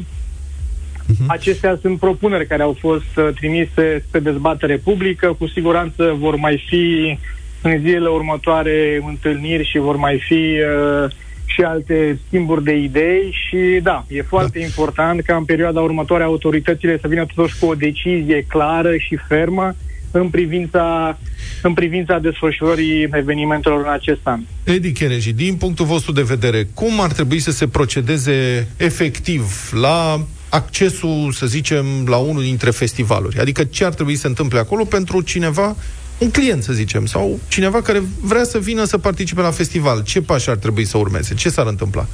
Uh-huh. 1.07 1.27
Acestea 1.27 1.79
sunt 1.81 1.99
propuneri 1.99 2.47
care 2.47 2.63
au 2.63 2.77
fost 2.79 3.17
uh, 3.17 3.29
trimise 3.35 4.05
spre 4.07 4.21
dezbatere 4.21 4.77
publică. 4.77 5.37
Cu 5.39 5.47
siguranță 5.47 6.17
vor 6.19 6.37
mai 6.37 6.65
fi 6.69 7.19
în 7.63 7.79
zilele 7.79 8.09
următoare 8.09 9.03
întâlniri 9.09 9.69
și 9.71 9.79
vor 9.79 9.97
mai 9.97 10.23
fi 10.27 10.35
uh, 10.35 11.11
și 11.45 11.63
alte 11.63 12.19
schimburi 12.27 12.65
de 12.65 12.77
idei 12.77 13.37
și 13.49 13.81
da, 13.83 14.05
e 14.09 14.23
foarte 14.23 14.59
da. 14.59 14.65
important 14.65 15.21
ca 15.21 15.37
în 15.37 15.45
perioada 15.45 15.81
următoare 15.81 16.23
autoritățile 16.23 16.99
să 17.01 17.09
vină 17.09 17.27
totuși 17.35 17.59
cu 17.59 17.67
o 17.67 17.75
decizie 17.75 18.45
clară 18.49 18.97
și 18.97 19.19
fermă 19.29 19.75
în 20.19 20.29
privința 20.29 21.19
în 21.63 21.75
privința 21.75 22.19
desfășurării 22.19 23.09
evenimentelor 23.13 23.81
în 23.87 23.93
acest 23.93 24.21
an. 24.23 24.41
Edi 24.65 24.93
Chereji, 24.93 25.33
din 25.33 25.55
punctul 25.55 25.87
vostru 25.87 26.13
de 26.13 26.23
vedere, 26.23 26.69
cum 26.75 27.01
ar 27.01 27.13
trebui 27.13 27.39
să 27.39 27.51
se 27.51 27.69
procedeze 27.69 28.69
efectiv 28.77 29.71
la 29.81 30.25
accesul, 30.49 31.33
să 31.33 31.47
zicem, 31.47 31.87
la 32.07 32.17
unul 32.17 32.43
dintre 32.43 32.71
festivaluri? 32.71 33.39
Adică 33.39 33.65
ce 33.65 33.85
ar 33.85 33.95
trebui 33.95 34.15
să 34.15 34.21
se 34.21 34.27
întâmple 34.27 34.59
acolo 34.59 34.85
pentru 34.85 35.21
cineva, 35.21 35.77
un 36.19 36.31
client, 36.31 36.63
să 36.63 36.73
zicem, 36.73 37.07
sau 37.07 37.39
cineva 37.49 37.83
care 37.83 38.03
vrea 38.21 38.45
să 38.45 38.59
vină 38.59 38.85
să 38.85 38.99
participe 38.99 39.41
la 39.41 39.51
festival? 39.51 40.03
Ce 40.03 40.23
pași 40.23 40.51
ar 40.51 40.57
trebui 40.57 40.85
să 40.85 40.99
urmeze? 40.99 41.35
Ce 41.35 41.49
s-ar 41.49 41.67
întâmpla? 41.67 42.07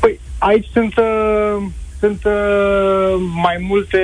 Păi, 0.00 0.20
aici 0.38 0.66
sunt... 0.72 0.94
Uh 0.96 1.64
sunt 1.98 2.24
uh, 2.24 3.14
mai 3.42 3.56
multe 3.68 3.98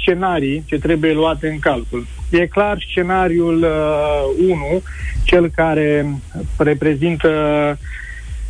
scenarii 0.00 0.64
ce 0.66 0.78
trebuie 0.78 1.12
luate 1.12 1.48
în 1.48 1.58
calcul. 1.58 2.06
E 2.30 2.46
clar 2.46 2.84
scenariul 2.90 3.62
uh, 3.62 4.48
1, 4.48 4.82
cel 5.24 5.48
care 5.48 6.06
reprezintă 6.58 7.28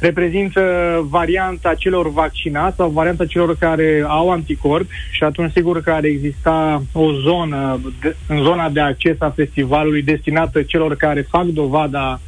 reprezintă 0.01 0.62
varianta 1.09 1.74
celor 1.74 2.12
vaccinați 2.12 2.76
sau 2.76 2.91
varianta 2.91 3.26
celor 3.26 3.57
care 3.57 4.05
au 4.07 4.31
anticorp 4.31 4.91
și 5.11 5.24
atunci 5.24 5.53
sigur 5.53 5.83
că 5.83 5.91
ar 5.91 6.05
exista 6.05 6.83
o 6.93 7.12
zonă 7.12 7.81
de, 8.01 8.16
în 8.26 8.43
zona 8.43 8.68
de 8.68 8.81
acces 8.81 9.16
a 9.18 9.31
festivalului 9.31 10.03
destinată 10.03 10.62
celor 10.62 10.97
care 10.97 11.20
fac 11.20 11.45
dovada 11.45 12.20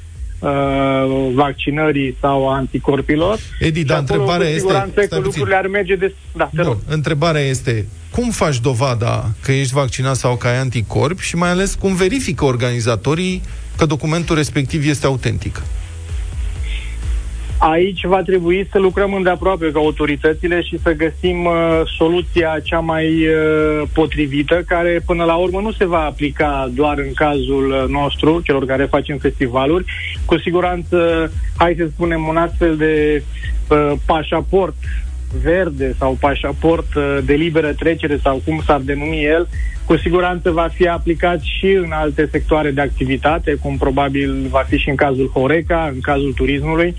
uh, 0.42 1.32
vaccinării 1.34 2.16
sau 2.20 2.48
a 2.48 2.54
anticorpilor. 2.54 3.38
Edi, 3.60 3.84
dar 3.84 3.98
întrebarea 3.98 4.48
este... 4.48 4.86
că 5.08 5.18
lucrurile 5.18 5.56
ar 5.56 5.66
merge 5.66 5.94
de... 5.94 6.14
Da, 6.36 6.50
te 6.56 6.62
rog. 6.62 6.76
Întrebarea 6.88 7.40
este, 7.40 7.86
cum 8.10 8.30
faci 8.30 8.60
dovada 8.60 9.30
că 9.42 9.52
ești 9.52 9.72
vaccinat 9.72 10.16
sau 10.16 10.36
că 10.36 10.46
ai 10.46 10.58
anticorp 10.58 11.18
și 11.18 11.36
mai 11.36 11.50
ales 11.50 11.74
cum 11.74 11.94
verifică 11.94 12.44
organizatorii 12.44 13.42
că 13.76 13.86
documentul 13.86 14.36
respectiv 14.36 14.88
este 14.88 15.06
autentic? 15.06 15.62
Aici 17.70 18.04
va 18.04 18.22
trebui 18.22 18.68
să 18.70 18.78
lucrăm 18.78 19.14
îndeaproape 19.14 19.70
cu 19.70 19.78
autoritățile 19.78 20.62
și 20.62 20.78
să 20.82 20.92
găsim 20.92 21.44
uh, 21.44 21.80
soluția 21.96 22.58
cea 22.62 22.78
mai 22.78 23.26
uh, 23.26 23.88
potrivită, 23.92 24.62
care 24.66 25.02
până 25.06 25.24
la 25.24 25.34
urmă 25.34 25.60
nu 25.60 25.72
se 25.72 25.84
va 25.84 26.04
aplica 26.04 26.70
doar 26.74 26.98
în 26.98 27.12
cazul 27.14 27.70
uh, 27.70 27.88
nostru, 27.88 28.40
celor 28.44 28.64
care 28.64 28.84
facem 28.84 29.18
festivaluri. 29.18 29.84
Cu 30.24 30.38
siguranță, 30.38 31.30
hai 31.56 31.74
să 31.78 31.88
spunem, 31.92 32.26
un 32.26 32.36
astfel 32.36 32.76
de 32.76 33.22
uh, 33.68 33.92
pașaport 34.06 34.76
verde 35.42 35.94
sau 35.98 36.16
pașaport 36.20 36.94
uh, 36.94 37.18
de 37.24 37.34
liberă 37.34 37.72
trecere 37.72 38.18
sau 38.22 38.42
cum 38.44 38.62
s-ar 38.66 38.80
denumi 38.80 39.24
el, 39.24 39.48
cu 39.84 39.96
siguranță 39.96 40.50
va 40.50 40.68
fi 40.74 40.88
aplicat 40.88 41.40
și 41.40 41.66
în 41.66 41.90
alte 41.92 42.28
sectoare 42.30 42.70
de 42.70 42.80
activitate, 42.80 43.54
cum 43.54 43.76
probabil 43.76 44.46
va 44.50 44.64
fi 44.68 44.76
și 44.76 44.88
în 44.88 44.94
cazul 44.94 45.30
Horeca, 45.34 45.90
în 45.94 46.00
cazul 46.00 46.32
turismului 46.32 46.94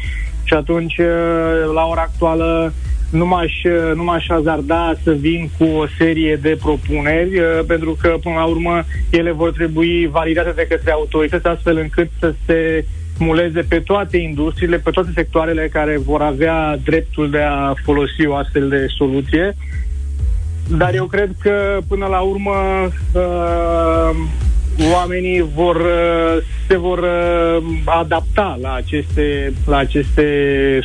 și 0.54 0.60
atunci, 0.60 0.98
uh, 0.98 1.74
la 1.74 1.86
ora 1.86 2.02
actuală, 2.02 2.74
nu 3.12 3.26
m-aș, 3.26 3.64
uh, 3.64 3.96
nu 3.96 4.04
m-aș 4.04 4.30
azarda 4.30 4.94
să 5.04 5.12
vin 5.12 5.50
cu 5.58 5.64
o 5.64 5.86
serie 5.98 6.36
de 6.36 6.58
propuneri, 6.62 7.40
uh, 7.40 7.60
pentru 7.68 7.98
că, 8.02 8.16
până 8.22 8.36
la 8.36 8.44
urmă, 8.44 8.84
ele 9.10 9.32
vor 9.32 9.52
trebui 9.52 10.08
validate 10.08 10.52
de 10.56 10.68
către 10.70 10.92
autorități, 10.92 11.48
astfel 11.48 11.78
încât 11.78 12.10
să 12.20 12.34
se 12.46 12.86
muleze 13.20 13.62
pe 13.62 13.80
toate 13.80 14.18
industriile, 14.18 14.78
pe 14.78 14.90
toate 14.90 15.10
sectoarele 15.14 15.68
care 15.68 15.98
vor 15.98 16.22
avea 16.22 16.78
dreptul 16.84 17.30
de 17.30 17.42
a 17.42 17.74
folosi 17.84 18.26
o 18.28 18.36
astfel 18.36 18.70
de 18.70 18.86
soluție. 18.98 19.56
Dar 20.78 20.94
eu 20.94 21.06
cred 21.06 21.30
că, 21.42 21.80
până 21.88 22.06
la 22.06 22.20
urmă, 22.20 22.54
uh, 23.14 24.16
oamenii 24.94 25.46
vor, 25.56 25.76
uh, 25.76 26.44
se 26.68 26.78
vor 26.78 26.98
uh, 26.98 27.64
adapta 27.86 28.58
la 28.62 28.74
aceste, 28.74 29.54
la 29.66 29.78
aceste 29.78 30.26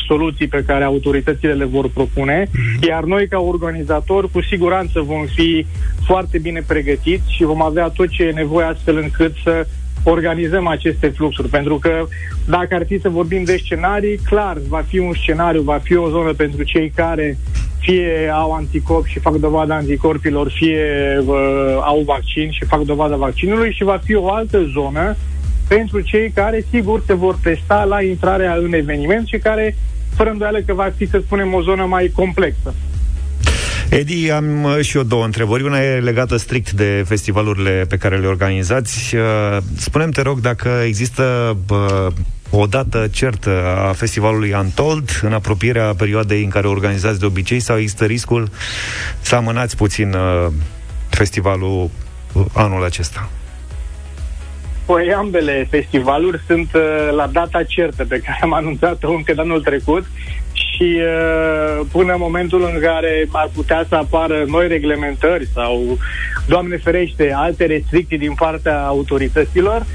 soluții 0.06 0.46
pe 0.48 0.64
care 0.66 0.84
autoritățile 0.84 1.52
le 1.52 1.64
vor 1.64 1.88
propune, 1.88 2.48
mhm. 2.52 2.88
iar 2.88 3.04
noi 3.04 3.28
ca 3.28 3.38
organizatori 3.38 4.30
cu 4.30 4.42
siguranță 4.42 5.00
vom 5.00 5.24
fi 5.34 5.66
foarte 6.04 6.38
bine 6.38 6.62
pregătiți 6.66 7.32
și 7.32 7.44
vom 7.44 7.62
avea 7.62 7.88
tot 7.88 8.08
ce 8.08 8.22
e 8.22 8.32
nevoie 8.32 8.66
astfel 8.66 8.96
încât 8.96 9.34
să 9.42 9.66
organizăm 10.04 10.66
aceste 10.66 11.08
fluxuri. 11.08 11.48
Pentru 11.48 11.78
că 11.78 12.06
dacă 12.46 12.74
ar 12.74 12.84
fi 12.86 13.00
să 13.00 13.08
vorbim 13.08 13.44
de 13.44 13.56
scenarii, 13.56 14.16
clar, 14.16 14.56
va 14.68 14.84
fi 14.88 14.98
un 14.98 15.12
scenariu, 15.12 15.62
va 15.62 15.78
fi 15.82 15.96
o 15.96 16.08
zonă 16.08 16.32
pentru 16.32 16.62
cei 16.62 16.92
care 16.94 17.38
fie 17.88 18.30
au 18.32 18.52
anticorp 18.52 19.06
și 19.06 19.18
fac 19.18 19.34
dovada 19.34 19.74
anticorpilor, 19.74 20.50
fie 20.50 20.84
uh, 21.24 21.36
au 21.80 22.02
vaccin 22.06 22.50
și 22.50 22.64
fac 22.64 22.80
dovada 22.80 23.16
vaccinului 23.16 23.72
și 23.72 23.84
va 23.84 24.00
fi 24.04 24.14
o 24.14 24.30
altă 24.30 24.70
zonă 24.72 25.16
pentru 25.68 26.00
cei 26.00 26.30
care, 26.30 26.64
sigur, 26.70 27.02
se 27.06 27.14
vor 27.14 27.38
testa 27.42 27.84
la 27.84 28.02
intrarea 28.02 28.54
în 28.54 28.72
eveniment 28.72 29.26
și 29.26 29.38
care, 29.38 29.76
fără 30.14 30.30
îndoială 30.30 30.60
că 30.66 30.74
va 30.74 30.92
fi, 30.96 31.08
să 31.08 31.20
spunem, 31.24 31.54
o 31.54 31.62
zonă 31.62 31.84
mai 31.84 32.10
complexă. 32.14 32.74
Edi, 33.90 34.30
am 34.30 34.64
uh, 34.64 34.78
și 34.80 34.96
eu 34.96 35.02
două 35.02 35.24
întrebări. 35.24 35.64
Una 35.64 35.82
e 35.82 36.00
legată 36.00 36.36
strict 36.36 36.70
de 36.70 37.04
festivalurile 37.06 37.84
pe 37.88 37.96
care 37.96 38.18
le 38.18 38.26
organizați. 38.26 39.14
Uh, 39.16 39.56
spunem 39.76 40.10
te 40.10 40.22
rog, 40.22 40.40
dacă 40.40 40.68
există 40.84 41.56
o 42.50 42.66
dată 42.66 43.08
certă 43.12 43.50
a 43.88 43.92
festivalului 43.92 44.52
Untold, 44.52 45.20
în 45.22 45.32
apropierea 45.32 45.94
perioadei 45.94 46.42
în 46.42 46.48
care 46.48 46.66
organizați 46.66 47.18
de 47.18 47.26
obicei, 47.26 47.60
sau 47.60 47.78
există 47.78 48.04
riscul 48.04 48.48
să 49.20 49.34
amânați 49.34 49.76
puțin 49.76 50.12
uh, 50.12 50.46
festivalul 51.08 51.90
uh, 52.32 52.44
anul 52.52 52.84
acesta? 52.84 53.30
Păi 54.86 55.12
ambele 55.12 55.66
festivaluri 55.70 56.40
sunt 56.46 56.70
uh, 56.74 57.08
la 57.14 57.26
data 57.26 57.62
certă 57.62 58.04
pe 58.04 58.18
care 58.18 58.38
am 58.42 58.52
anunțat-o 58.52 59.10
încă 59.10 59.32
de 59.34 59.40
anul 59.40 59.62
trecut 59.62 60.04
și 60.52 61.00
uh, 61.00 61.86
până 61.92 62.12
în 62.12 62.18
momentul 62.20 62.70
în 62.72 62.80
care 62.80 63.28
ar 63.32 63.50
putea 63.54 63.84
să 63.88 63.94
apară 63.94 64.44
noi 64.46 64.68
reglementări 64.68 65.48
sau, 65.54 65.98
Doamne 66.46 66.76
ferește, 66.76 67.32
alte 67.36 67.66
restricții 67.66 68.18
din 68.18 68.34
partea 68.34 68.86
autorităților, 68.86 69.86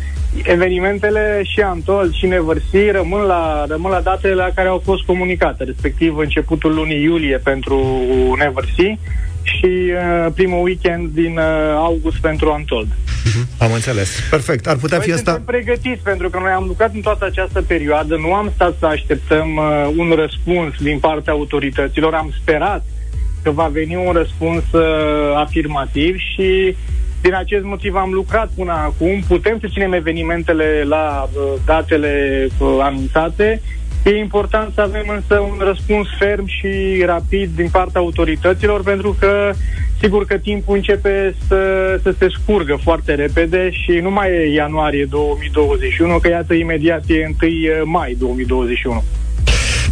evenimentele 0.43 1.41
și 1.43 1.59
Antol 1.59 2.13
și 2.13 2.25
Neversea 2.25 2.91
rămân 2.91 3.21
la, 3.21 3.65
rămân 3.67 3.91
la 3.91 3.99
datele 3.99 4.33
la 4.33 4.49
care 4.55 4.67
au 4.67 4.81
fost 4.83 5.03
comunicate, 5.03 5.63
respectiv 5.63 6.17
începutul 6.17 6.73
lunii 6.73 7.03
iulie 7.03 7.37
pentru 7.37 7.77
Neversea 8.37 8.97
și 9.43 9.65
uh, 9.65 10.31
primul 10.33 10.63
weekend 10.63 11.09
din 11.09 11.37
uh, 11.37 11.75
august 11.75 12.17
pentru 12.17 12.51
Antold. 12.51 12.87
Uh-huh. 12.87 13.57
Am 13.57 13.73
înțeles. 13.73 14.09
Perfect. 14.29 14.67
Ar 14.67 14.75
putea 14.75 14.97
noi 14.97 15.05
fi 15.05 15.13
asta... 15.13 15.31
suntem 15.31 15.55
pregătiți 15.55 16.03
pentru 16.03 16.29
că 16.29 16.39
noi 16.39 16.51
am 16.51 16.65
lucrat 16.67 16.93
în 16.93 17.01
toată 17.01 17.25
această 17.25 17.61
perioadă, 17.61 18.15
nu 18.15 18.33
am 18.33 18.51
stat 18.55 18.75
să 18.79 18.85
așteptăm 18.85 19.55
uh, 19.55 19.93
un 19.97 20.11
răspuns 20.15 20.73
din 20.81 20.99
partea 20.99 21.33
autorităților, 21.33 22.13
am 22.13 22.33
sperat 22.41 22.85
că 23.43 23.51
va 23.51 23.67
veni 23.67 23.95
un 23.95 24.11
răspuns 24.11 24.63
uh, 24.71 24.81
afirmativ 25.35 26.17
și 26.17 26.75
din 27.23 27.33
acest 27.33 27.63
motiv 27.63 27.95
am 27.95 28.11
lucrat 28.11 28.49
până 28.55 28.71
acum. 28.71 29.23
Putem 29.27 29.57
să 29.59 29.67
ținem 29.71 29.93
evenimentele 29.93 30.83
la 30.87 31.29
uh, 31.33 31.53
datele 31.65 32.47
uh, 32.59 32.77
anunțate 32.79 33.61
E 34.05 34.17
important 34.17 34.73
să 34.73 34.81
avem 34.81 35.05
însă 35.07 35.39
un 35.39 35.57
răspuns 35.59 36.07
ferm 36.17 36.45
și 36.45 37.03
rapid 37.05 37.49
din 37.55 37.69
partea 37.71 38.01
autorităților, 38.01 38.83
pentru 38.83 39.15
că 39.19 39.51
sigur 40.01 40.25
că 40.25 40.37
timpul 40.37 40.75
începe 40.75 41.35
să, 41.47 41.59
să 42.01 42.15
se 42.17 42.27
scurgă 42.29 42.79
foarte 42.83 43.13
repede 43.13 43.69
și 43.71 43.91
nu 43.91 44.11
mai 44.11 44.31
e 44.31 44.53
ianuarie 44.53 45.05
2021, 45.05 46.17
că 46.17 46.27
iată 46.27 46.53
imediat 46.53 47.03
e 47.07 47.47
1 47.81 47.89
mai 47.89 48.15
2021. 48.19 49.03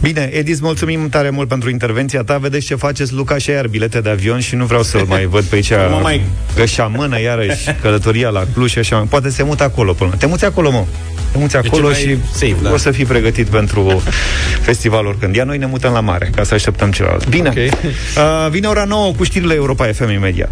Bine, 0.01 0.29
Edis, 0.33 0.59
mulțumim 0.59 1.09
tare 1.09 1.29
mult 1.29 1.47
pentru 1.47 1.69
intervenția 1.69 2.23
ta. 2.23 2.37
Vedeți 2.37 2.65
ce 2.65 2.75
faceți, 2.75 3.13
Luca, 3.13 3.37
și 3.37 3.49
iar 3.49 3.67
bilete 3.67 4.01
de 4.01 4.09
avion 4.09 4.39
și 4.39 4.55
nu 4.55 4.65
vreau 4.65 4.83
să-l 4.83 5.05
mai 5.07 5.25
văd 5.25 5.43
pe 5.43 5.55
aici 5.55 5.69
mă 5.69 5.99
mai... 6.01 6.21
că 6.55 6.87
mână 6.95 7.21
iarăși 7.21 7.75
călătoria 7.81 8.29
la 8.29 8.43
Cluj 8.53 8.71
și 8.71 8.79
așa. 8.79 9.05
Poate 9.09 9.29
se 9.29 9.43
mută 9.43 9.63
acolo 9.63 9.93
până. 9.93 10.15
Te 10.17 10.25
muți 10.25 10.45
acolo, 10.45 10.71
mă. 10.71 10.85
Te 11.31 11.37
muți 11.37 11.55
acolo 11.55 11.93
și 11.93 12.17
safe, 12.31 12.55
da. 12.61 12.71
o 12.71 12.77
să 12.77 12.91
fii 12.91 13.05
pregătit 13.05 13.47
pentru 13.47 14.03
festivalul 14.61 15.15
când. 15.19 15.35
Iar 15.35 15.45
noi 15.45 15.57
ne 15.57 15.65
mutăm 15.65 15.93
la 15.93 15.99
mare, 15.99 16.29
ca 16.35 16.43
să 16.43 16.53
așteptăm 16.53 16.91
celălalt. 16.91 17.27
Bine, 17.27 17.49
okay. 17.49 17.65
uh, 17.65 18.49
vine 18.49 18.67
ora 18.67 18.83
9 18.83 19.13
cu 19.13 19.23
știrile 19.23 19.53
Europa 19.53 19.85
FM 19.85 20.09
imediat. 20.09 20.49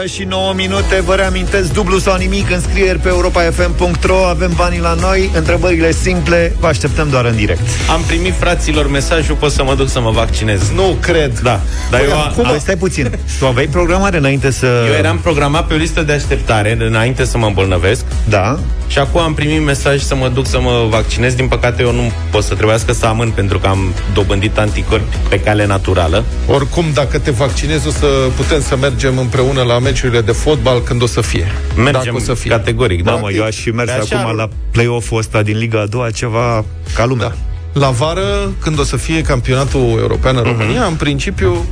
9 0.00 0.12
și 0.12 0.24
9 0.24 0.52
minute. 0.52 1.00
Vă 1.04 1.14
reamintesc, 1.14 1.72
dublu 1.72 1.98
sau 1.98 2.16
nimic 2.16 2.50
Înscrieri 2.50 2.98
pe 2.98 3.08
europafm.ro 3.08 4.24
Avem 4.24 4.52
banii 4.56 4.80
la 4.80 4.94
noi, 4.94 5.30
întrebările 5.34 5.92
simple 5.92 6.56
Vă 6.58 6.66
așteptăm 6.66 7.08
doar 7.08 7.24
în 7.24 7.36
direct. 7.36 7.60
Am 7.90 8.02
primit 8.06 8.34
fraților 8.34 8.90
mesajul, 8.90 9.34
pot 9.34 9.52
să 9.52 9.64
mă 9.64 9.74
duc 9.74 9.88
să 9.88 10.00
mă 10.00 10.10
vaccinez. 10.10 10.70
Nu 10.74 10.96
cred. 11.00 11.38
Da, 11.38 11.60
dar 11.90 12.00
păi, 12.00 12.08
eu 12.08 12.20
acum... 12.20 12.46
a... 12.46 12.56
Stai 12.58 12.76
puțin, 12.76 13.18
tu 13.38 13.46
aveai 13.46 13.66
programare 13.66 14.16
înainte 14.16 14.50
să... 14.50 14.84
Eu 14.86 14.94
eram 14.98 15.18
programat 15.18 15.66
pe 15.66 15.74
o 15.74 15.76
listă 15.76 16.02
de 16.02 16.12
așteptare 16.12 16.76
Înainte 16.80 17.24
să 17.24 17.38
mă 17.38 17.46
îmbolnăvesc. 17.46 18.04
Da. 18.28 18.58
Și 18.90 18.98
acum 18.98 19.20
am 19.20 19.34
primit 19.34 19.64
mesaj 19.64 20.00
să 20.00 20.14
mă 20.14 20.28
duc 20.28 20.46
să 20.46 20.60
mă 20.60 20.86
vaccinez. 20.88 21.34
Din 21.34 21.48
păcate, 21.48 21.82
eu 21.82 21.92
nu 21.92 22.12
pot 22.30 22.44
să 22.44 22.54
trebuiască 22.54 22.92
să 22.92 23.06
amân 23.06 23.30
pentru 23.30 23.58
că 23.58 23.66
am 23.66 23.94
dobândit 24.14 24.58
anticorpi 24.58 25.16
pe 25.28 25.40
cale 25.40 25.66
naturală. 25.66 26.24
Oricum, 26.46 26.84
dacă 26.94 27.18
te 27.18 27.30
vaccinezi, 27.30 27.86
o 27.86 27.90
să 27.90 28.06
putem 28.36 28.62
să 28.62 28.76
mergem 28.76 29.18
împreună 29.18 29.62
la 29.62 29.78
meciurile 29.90 30.20
de 30.20 30.32
fotbal 30.32 30.80
când 30.80 31.02
o 31.02 31.06
să 31.06 31.20
fie. 31.20 31.46
Mergem 31.76 32.02
dacă 32.04 32.16
o 32.16 32.18
să 32.18 32.34
fie. 32.34 32.50
categoric. 32.50 33.02
Da, 33.02 33.14
mă, 33.14 33.30
eu 33.30 33.44
aș 33.44 33.56
fi 33.56 33.70
mers 33.70 33.90
acum 33.90 34.16
așa... 34.16 34.30
la 34.30 34.48
play-off-ul 34.70 35.18
ăsta 35.18 35.42
din 35.42 35.58
Liga 35.58 35.80
a 35.80 35.86
doua, 35.86 36.10
ceva 36.10 36.64
ca 36.94 37.04
lumea. 37.04 37.28
Da. 37.72 37.80
La 37.80 37.90
vară, 37.90 38.52
când 38.60 38.78
o 38.78 38.82
să 38.82 38.96
fie 38.96 39.22
campionatul 39.22 39.96
european 39.98 40.36
în 40.36 40.42
uh-huh. 40.42 40.58
România, 40.58 40.84
în 40.84 40.94
principiu, 40.94 41.64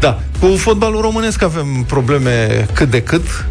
da, 0.00 0.20
cu 0.40 0.46
fotbalul 0.56 1.00
românesc 1.00 1.42
avem 1.42 1.84
probleme 1.86 2.66
cât 2.72 2.90
de 2.90 3.02
cât. 3.02 3.46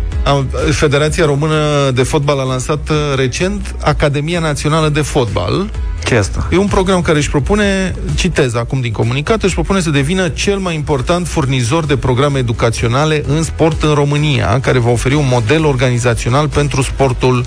Federația 0.71 1.25
Română 1.25 1.91
de 1.93 2.03
Fotbal 2.03 2.39
a 2.39 2.43
lansat 2.43 2.89
uh, 2.89 2.95
recent 3.15 3.75
Academia 3.83 4.39
Națională 4.39 4.89
de 4.89 5.01
Fotbal, 5.01 5.69
ce 6.05 6.15
asta? 6.15 6.47
E 6.51 6.57
un 6.57 6.67
program 6.67 7.01
care 7.01 7.17
își 7.17 7.29
propune, 7.29 7.95
citez 8.15 8.55
acum 8.55 8.81
din 8.81 8.91
comunicat, 8.91 9.43
își 9.43 9.53
propune 9.53 9.79
să 9.79 9.89
devină 9.89 10.27
cel 10.29 10.57
mai 10.57 10.75
important 10.75 11.27
furnizor 11.27 11.85
de 11.85 11.97
programe 11.97 12.39
educaționale 12.39 13.23
în 13.27 13.43
sport 13.43 13.83
în 13.83 13.93
România, 13.93 14.59
care 14.59 14.79
va 14.79 14.89
oferi 14.89 15.15
un 15.15 15.27
model 15.29 15.65
organizațional 15.65 16.47
pentru 16.47 16.81
sportul 16.81 17.45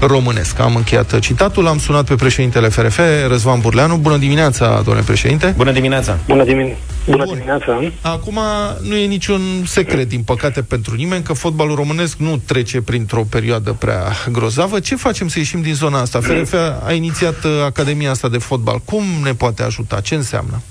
românesc. 0.00 0.60
Am 0.60 0.76
încheiat 0.76 1.18
citatul, 1.18 1.66
am 1.66 1.78
sunat 1.78 2.04
pe 2.04 2.14
președintele 2.14 2.68
FRF, 2.68 2.98
Răzvan 3.28 3.60
Burleanu. 3.60 3.96
Bună 3.96 4.16
dimineața, 4.16 4.80
domnule 4.84 5.04
președinte! 5.06 5.54
Bună 5.56 5.72
dimineața! 5.72 6.18
Bună, 6.26 6.44
dimin- 6.44 6.76
Bună 7.10 7.24
Bun. 7.24 7.34
dimineața! 7.34 7.92
Acum 8.02 8.38
nu 8.82 8.96
e 8.96 9.06
niciun 9.06 9.40
secret, 9.64 10.08
din 10.08 10.22
păcate, 10.22 10.62
pentru 10.62 10.94
nimeni 10.94 11.22
că 11.22 11.32
fotbalul 11.32 11.74
românesc 11.74 12.18
nu 12.18 12.40
trece 12.46 12.82
printr-o 12.82 13.22
perioadă 13.30 13.72
prea 13.72 14.02
grozavă. 14.32 14.80
Ce 14.80 14.96
facem 14.96 15.28
să 15.28 15.38
ieșim 15.38 15.62
din 15.62 15.74
zona 15.74 16.00
asta? 16.00 16.20
FRF 16.20 16.54
a 16.86 16.92
inițiat 16.92 17.44
uh, 17.44 17.50
Academia 17.64 17.88
Academia 17.88 18.10
asta 18.10 18.28
de 18.28 18.38
fotbal. 18.38 18.78
Cum 18.84 19.04
ne 19.24 19.32
poate 19.32 19.62
ajuta? 19.62 20.00
Ce 20.00 20.14
înseamnă? 20.14 20.62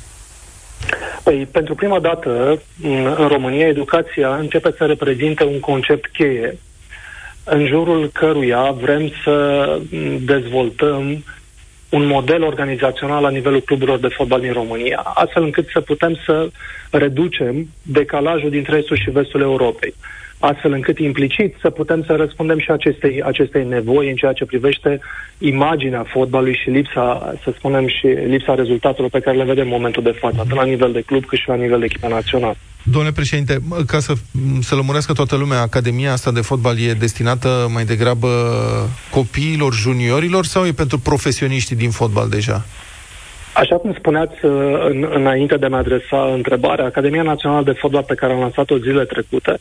Păi, 1.23 1.47
pentru 1.51 1.75
prima 1.75 1.99
dată, 1.99 2.61
în 2.81 3.27
România, 3.27 3.67
educația 3.67 4.35
începe 4.35 4.73
să 4.77 4.85
reprezinte 4.85 5.43
un 5.43 5.59
concept 5.59 6.11
cheie 6.11 6.57
în 7.43 7.65
jurul 7.65 8.09
căruia 8.13 8.71
vrem 8.81 9.11
să 9.23 9.67
dezvoltăm 10.25 11.23
un 11.89 12.05
model 12.05 12.43
organizațional 12.43 13.21
la 13.21 13.29
nivelul 13.29 13.61
cluburilor 13.61 13.99
de 13.99 14.07
fotbal 14.07 14.39
din 14.39 14.53
România, 14.53 14.97
astfel 14.97 15.43
încât 15.43 15.69
să 15.69 15.81
putem 15.81 16.19
să 16.25 16.49
reducem 16.91 17.67
decalajul 17.81 18.49
dintre 18.49 18.77
estul 18.77 18.97
și 18.97 19.09
vestul 19.09 19.41
Europei 19.41 19.93
astfel 20.39 20.71
încât 20.71 20.97
implicit 20.99 21.55
să 21.61 21.69
putem 21.69 22.03
să 22.03 22.15
răspundem 22.15 22.59
și 22.59 22.71
acestei, 22.71 23.23
acestei 23.23 23.65
nevoi 23.65 24.09
în 24.09 24.15
ceea 24.15 24.33
ce 24.33 24.45
privește 24.45 24.99
imaginea 25.38 26.05
fotbalului 26.07 26.59
și 26.63 26.69
lipsa, 26.69 27.33
să 27.43 27.53
spunem, 27.57 27.88
și 27.88 28.05
lipsa 28.05 28.55
rezultatelor 28.55 29.09
pe 29.09 29.19
care 29.19 29.38
le 29.38 29.43
vedem 29.43 29.63
în 29.63 29.71
momentul 29.71 30.03
de 30.03 30.17
față, 30.19 30.35
atât 30.39 30.55
la 30.55 30.63
nivel 30.63 30.91
de 30.91 31.01
club 31.01 31.25
cât 31.25 31.39
și 31.39 31.47
la 31.47 31.55
nivel 31.55 31.79
de 31.79 31.85
echipă 31.85 32.07
națională. 32.07 32.55
Domnule 32.83 33.13
președinte, 33.13 33.59
ca 33.88 33.99
să, 33.99 34.13
să 34.61 34.75
lămurească 34.75 35.13
toată 35.13 35.35
lumea, 35.35 35.61
Academia 35.61 36.11
asta 36.11 36.31
de 36.31 36.41
fotbal 36.41 36.79
e 36.79 36.93
destinată 36.93 37.69
mai 37.73 37.85
degrabă 37.85 38.27
copiilor, 39.09 39.73
juniorilor 39.73 40.45
sau 40.45 40.65
e 40.65 40.71
pentru 40.71 40.99
profesioniștii 40.99 41.75
din 41.75 41.89
fotbal 41.89 42.29
deja? 42.29 42.65
Așa 43.57 43.77
cum 43.77 43.93
spuneați 43.93 44.45
uh, 44.45 44.51
în, 44.89 45.07
înainte 45.13 45.57
de 45.57 45.65
a-mi 45.65 45.75
adresa 45.75 46.31
întrebarea, 46.33 46.85
Academia 46.85 47.21
Națională 47.21 47.63
de 47.63 47.71
Fotbal 47.71 48.03
pe 48.03 48.15
care 48.15 48.33
am 48.33 48.39
lansat-o 48.39 48.77
zile 48.77 49.05
trecute 49.05 49.57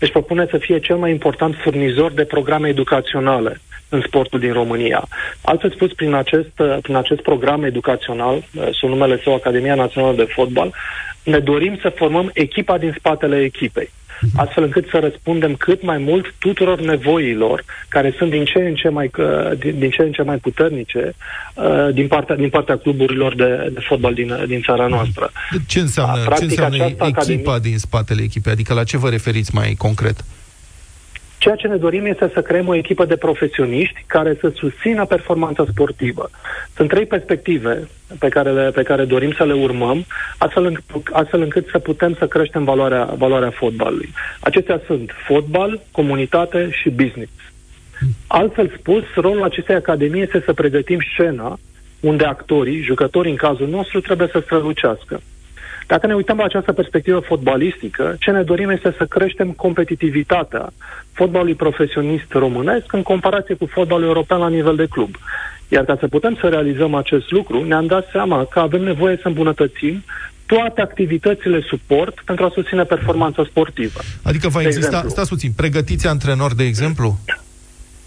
își 0.00 0.10
propune 0.10 0.46
să 0.50 0.58
fie 0.58 0.78
cel 0.78 0.96
mai 0.96 1.10
important 1.10 1.54
furnizor 1.54 2.12
de 2.12 2.24
programe 2.24 2.68
educaționale 2.68 3.60
în 3.88 4.02
sportul 4.06 4.40
din 4.40 4.52
România. 4.52 5.08
Altfel 5.40 5.70
spus, 5.70 5.92
prin 5.92 6.14
acest, 6.14 6.58
uh, 6.58 6.76
prin 6.82 6.96
acest 6.96 7.20
program 7.20 7.62
educațional, 7.64 8.34
uh, 8.36 8.68
sub 8.70 8.88
numele 8.88 9.20
său 9.22 9.34
Academia 9.34 9.74
Națională 9.74 10.16
de 10.16 10.28
Fotbal, 10.34 10.74
ne 11.22 11.38
dorim 11.38 11.78
să 11.80 11.88
formăm 11.88 12.30
echipa 12.34 12.78
din 12.78 12.94
spatele 12.98 13.42
echipei 13.42 13.90
astfel 14.36 14.62
încât 14.62 14.86
să 14.90 14.98
răspundem 14.98 15.54
cât 15.54 15.82
mai 15.82 15.98
mult 15.98 16.34
tuturor 16.38 16.80
nevoilor 16.80 17.64
care 17.88 18.14
sunt 18.16 18.30
din 18.30 18.44
ce 18.44 18.58
în 18.58 18.74
ce 18.74 18.88
mai, 18.88 19.10
din, 19.58 19.78
din 19.78 19.90
ce 19.90 20.02
în 20.02 20.12
ce 20.12 20.22
mai 20.22 20.36
puternice 20.36 21.14
uh, 21.54 21.88
din 21.92 22.06
partea, 22.06 22.36
din 22.36 22.48
partea 22.48 22.76
cluburilor 22.76 23.34
de, 23.34 23.70
de 23.72 23.80
fotbal 23.88 24.14
din, 24.14 24.44
din 24.46 24.60
țara 24.60 24.86
noastră. 24.86 25.32
Ce 25.66 25.80
înseamnă, 25.80 26.22
Practic, 26.24 26.38
ce 26.38 26.44
înseamnă 26.44 26.84
echipa 26.84 27.04
academie... 27.04 27.44
din 27.62 27.78
spatele 27.78 28.22
echipei? 28.22 28.52
Adică 28.52 28.74
la 28.74 28.84
ce 28.84 28.96
vă 28.96 29.08
referiți 29.08 29.54
mai 29.54 29.74
concret? 29.78 30.24
Ceea 31.38 31.54
ce 31.54 31.66
ne 31.66 31.76
dorim 31.76 32.06
este 32.06 32.30
să 32.34 32.42
creăm 32.42 32.68
o 32.68 32.74
echipă 32.74 33.04
de 33.04 33.16
profesioniști 33.16 34.04
care 34.06 34.36
să 34.40 34.52
susțină 34.54 35.04
performanța 35.04 35.64
sportivă. 35.70 36.30
Sunt 36.76 36.88
trei 36.88 37.06
perspective 37.06 37.88
pe 38.18 38.28
care, 38.28 38.50
le, 38.50 38.70
pe 38.70 38.82
care 38.82 39.04
dorim 39.04 39.32
să 39.32 39.44
le 39.44 39.52
urmăm, 39.52 40.04
astfel, 40.38 40.72
înc- 40.72 41.12
astfel 41.12 41.40
încât 41.40 41.68
să 41.70 41.78
putem 41.78 42.14
să 42.18 42.26
creștem 42.26 42.64
valoarea, 42.64 43.04
valoarea 43.04 43.50
fotbalului. 43.50 44.12
Acestea 44.40 44.80
sunt 44.86 45.10
fotbal, 45.26 45.80
comunitate 45.90 46.68
și 46.70 46.90
business. 46.90 47.32
Altfel 48.26 48.72
spus, 48.78 49.02
rolul 49.14 49.42
acestei 49.42 49.74
academii 49.74 50.22
este 50.22 50.42
să 50.44 50.52
pregătim 50.52 50.98
scena 51.12 51.58
unde 52.00 52.24
actorii, 52.24 52.82
jucătorii 52.82 53.30
în 53.30 53.36
cazul 53.36 53.68
nostru, 53.68 54.00
trebuie 54.00 54.28
să 54.32 54.40
strălucească. 54.44 55.20
Dacă 55.92 56.06
ne 56.06 56.14
uităm 56.14 56.36
la 56.36 56.44
această 56.44 56.72
perspectivă 56.72 57.18
fotbalistică, 57.18 58.16
ce 58.18 58.30
ne 58.30 58.42
dorim 58.42 58.68
este 58.70 58.94
să 58.98 59.04
creștem 59.04 59.50
competitivitatea 59.50 60.72
fotbalului 61.12 61.54
profesionist 61.54 62.32
românesc 62.32 62.92
în 62.92 63.02
comparație 63.02 63.54
cu 63.54 63.66
fotbalul 63.66 64.06
european 64.06 64.40
la 64.40 64.48
nivel 64.48 64.76
de 64.76 64.86
club. 64.86 65.16
Iar 65.68 65.84
ca 65.84 65.96
să 66.00 66.08
putem 66.08 66.36
să 66.40 66.48
realizăm 66.48 66.94
acest 66.94 67.30
lucru, 67.30 67.64
ne-am 67.64 67.86
dat 67.86 68.08
seama 68.12 68.44
că 68.44 68.58
avem 68.58 68.82
nevoie 68.82 69.18
să 69.22 69.28
îmbunătățim 69.28 70.04
toate 70.46 70.80
activitățile 70.80 71.60
suport 71.60 72.22
pentru 72.24 72.44
a 72.44 72.50
susține 72.54 72.82
performanța 72.82 73.44
sportivă. 73.50 74.00
Adică 74.22 74.48
va 74.48 74.60
De 74.60 74.66
exista, 74.66 74.86
exemplu. 74.86 75.08
stați 75.08 75.28
puțin, 75.28 75.52
pregătiți 75.56 76.06
antrenori, 76.06 76.56
de 76.56 76.64
exemplu? 76.64 77.18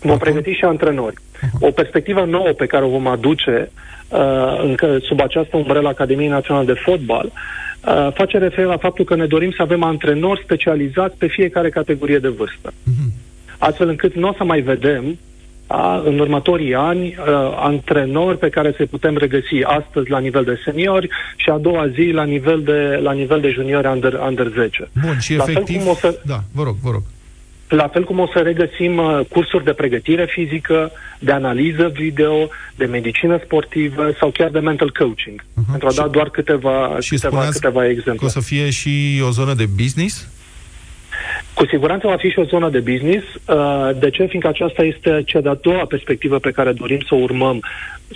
Vom 0.02 0.18
pregăti 0.18 0.52
și 0.52 0.64
antrenori. 0.64 1.16
O 1.60 1.72
perspectivă 1.72 2.26
nouă 2.26 2.50
pe 2.58 2.66
care 2.66 2.84
o 2.86 2.90
vom 2.90 3.08
aduce 3.08 3.72
uh, 4.10 4.20
încă 4.64 4.98
sub 5.02 5.22
această 5.22 5.58
umbrelă 5.58 5.88
Academiei 5.88 6.30
Naționale 6.30 6.66
de 6.66 6.80
Fotbal 6.86 7.26
uh, 7.32 8.08
face 8.14 8.38
referire 8.38 8.68
la 8.68 8.78
faptul 8.78 9.06
că 9.06 9.16
ne 9.16 9.26
dorim 9.26 9.52
să 9.52 9.62
avem 9.62 9.84
antrenori 9.84 10.42
specializați 10.44 11.18
pe 11.18 11.28
fiecare 11.28 11.70
categorie 11.70 12.18
de 12.20 12.28
vârstă. 12.28 12.74
Astfel 13.58 13.90
încât 13.90 14.16
nu 14.16 14.28
o 14.28 14.34
să 14.38 14.44
mai 14.44 14.60
vedem 14.62 15.18
a, 15.68 16.02
în 16.06 16.20
următorii 16.20 16.76
ani 16.76 17.08
uh, 17.08 17.16
antrenori 17.56 18.38
pe 18.38 18.50
care 18.50 18.74
să 18.78 18.86
putem 18.86 19.18
regăsi 19.18 19.64
astăzi 19.64 20.10
la 20.10 20.20
nivel 20.20 20.44
de 20.44 20.60
seniori 20.66 21.10
și 21.36 21.50
a 21.50 21.58
doua 21.58 21.88
zi 21.88 22.10
la 22.14 22.24
nivel 22.24 22.62
de, 22.64 23.00
la 23.04 23.12
nivel 23.12 23.42
de 23.42 23.50
juniori 23.50 23.88
under, 23.88 24.14
under 24.28 24.48
10. 24.56 24.90
Bun, 25.06 25.18
și 25.20 25.36
La 25.36 25.44
fel 25.44 25.54
efectiv... 25.56 25.78
cum 25.82 25.88
o 25.88 25.94
să- 25.94 26.20
Da, 26.26 26.40
vă 26.54 26.64
rog, 26.64 26.76
vă 26.84 26.90
rog. 26.92 27.02
La 27.72 27.88
fel 27.88 28.04
cum 28.04 28.20
o 28.20 28.28
să 28.34 28.40
regăsim 28.40 28.98
uh, 28.98 29.20
cursuri 29.30 29.64
de 29.64 29.74
pregătire 29.74 30.26
fizică, 30.26 30.92
de 31.20 31.32
analiză 31.32 31.92
video, 31.94 32.50
de 32.76 32.86
medicină 32.86 33.40
sportivă 33.44 34.12
sau 34.20 34.30
chiar 34.30 34.50
de 34.50 34.60
mental 34.60 34.92
coaching. 34.92 35.42
Uh-huh. 35.42 35.70
Pentru 35.70 35.88
a 35.88 35.92
da 35.92 36.08
doar 36.08 36.30
câteva, 36.30 36.98
Și 37.00 37.10
câteva, 37.10 37.34
spuneați 37.34 37.60
câteva 37.60 37.80
că 37.80 37.88
exemple. 37.88 38.26
o 38.26 38.30
să 38.30 38.40
fie 38.40 38.70
și 38.70 39.22
o 39.28 39.30
zonă 39.30 39.54
de 39.54 39.66
business? 39.76 40.28
Cu 41.54 41.66
siguranță 41.66 42.08
va 42.08 42.16
fi 42.16 42.30
și 42.30 42.40
o 42.40 42.44
zonă 42.44 42.70
de 42.70 42.80
business. 42.80 43.26
Uh, 43.46 43.90
De 44.00 44.10
ce? 44.10 44.26
Fiindcă 44.26 44.48
aceasta 44.50 44.84
este 44.84 45.22
cea 45.26 45.42
de-a 45.42 45.58
doua 45.62 45.86
perspectivă 45.86 46.40
pe 46.40 46.52
care 46.52 46.72
dorim 46.72 47.00
să 47.08 47.16
o 47.16 47.18
urmăm 47.18 47.60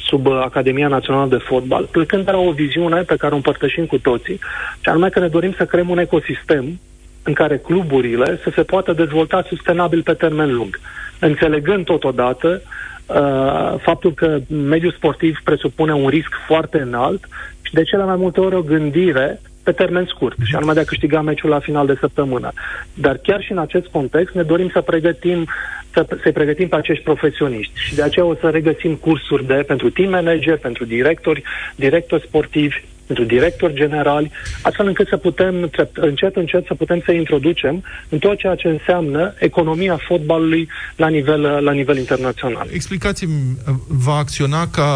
sub 0.08 0.26
uh, 0.26 0.42
Academia 0.44 0.88
Națională 0.88 1.30
de 1.30 1.44
Fotbal, 1.44 1.84
plecând 1.92 2.26
de 2.26 2.32
la 2.32 2.38
o 2.38 2.52
viziune 2.52 3.02
pe 3.02 3.16
care 3.16 3.34
o 3.34 3.36
împărtășim 3.36 3.86
cu 3.86 3.98
toții, 3.98 4.40
și 4.82 4.90
anume 4.90 5.10
că 5.10 5.20
ne 5.20 5.28
dorim 5.28 5.54
să 5.58 5.66
creăm 5.66 5.90
un 5.90 5.98
ecosistem 5.98 6.80
în 7.26 7.34
care 7.34 7.58
cluburile 7.58 8.40
să 8.44 8.52
se 8.56 8.64
poată 8.64 8.94
dezvolta 8.94 9.44
sustenabil 9.48 10.02
pe 10.02 10.14
termen 10.14 10.54
lung, 10.54 10.80
înțelegând 11.20 11.86
totodată 11.86 12.62
uh, 12.62 13.80
faptul 13.82 14.14
că 14.14 14.40
mediul 14.48 14.92
sportiv 14.92 15.38
presupune 15.44 15.94
un 15.94 16.08
risc 16.08 16.30
foarte 16.48 16.80
înalt 16.82 17.28
și 17.62 17.74
de 17.74 17.84
cele 17.84 18.04
mai 18.04 18.16
multe 18.16 18.40
ori 18.40 18.56
o 18.56 18.62
gândire 18.62 19.42
pe 19.64 19.72
termen 19.72 20.06
scurt, 20.06 20.38
și 20.44 20.56
anume 20.56 20.74
de 20.74 20.80
a 20.80 20.84
câștiga 20.84 21.22
meciul 21.22 21.50
la 21.50 21.60
final 21.60 21.86
de 21.86 21.98
săptămână. 22.00 22.52
Dar 22.94 23.18
chiar 23.18 23.42
și 23.42 23.52
în 23.52 23.58
acest 23.58 23.88
context 23.88 24.34
ne 24.34 24.44
dorim 24.44 24.70
să 24.70 24.82
pregătim 24.82 25.48
să, 25.94 26.06
să 26.24 26.32
pregătim 26.32 26.68
pe 26.68 26.76
acești 26.76 27.04
profesioniști 27.04 27.80
și 27.80 27.96
de 27.96 28.02
aceea 28.02 28.26
o 28.26 28.36
să 28.36 28.50
regăsim 28.50 28.96
cursuri 28.96 29.46
de 29.46 29.54
pentru 29.54 29.90
team 29.90 30.10
manager, 30.10 30.58
pentru 30.58 30.86
directori, 30.86 31.44
directori 31.76 32.26
sportivi, 32.28 32.84
pentru 33.08 33.24
directori 33.24 33.74
generali, 33.74 34.32
astfel 34.62 34.88
încât 34.88 35.08
să 35.08 35.18
putem 35.18 35.70
trept- 35.70 35.98
încet, 35.98 36.36
încet 36.36 36.66
să 36.66 36.74
putem 36.74 37.02
să 37.06 37.12
introducem 37.12 37.84
în 38.10 38.20
tot 38.20 38.38
ceea 38.38 38.56
ce 38.56 38.68
înseamnă 38.68 39.34
economia 39.38 40.00
fotbalului 40.08 40.68
la 40.96 41.08
nivel, 41.08 41.42
la 41.42 41.72
nivel 41.72 41.98
internațional. 41.98 42.68
Explicați-mi, 42.72 43.58
va 43.88 44.16
acționa 44.16 44.68
ca 44.68 44.90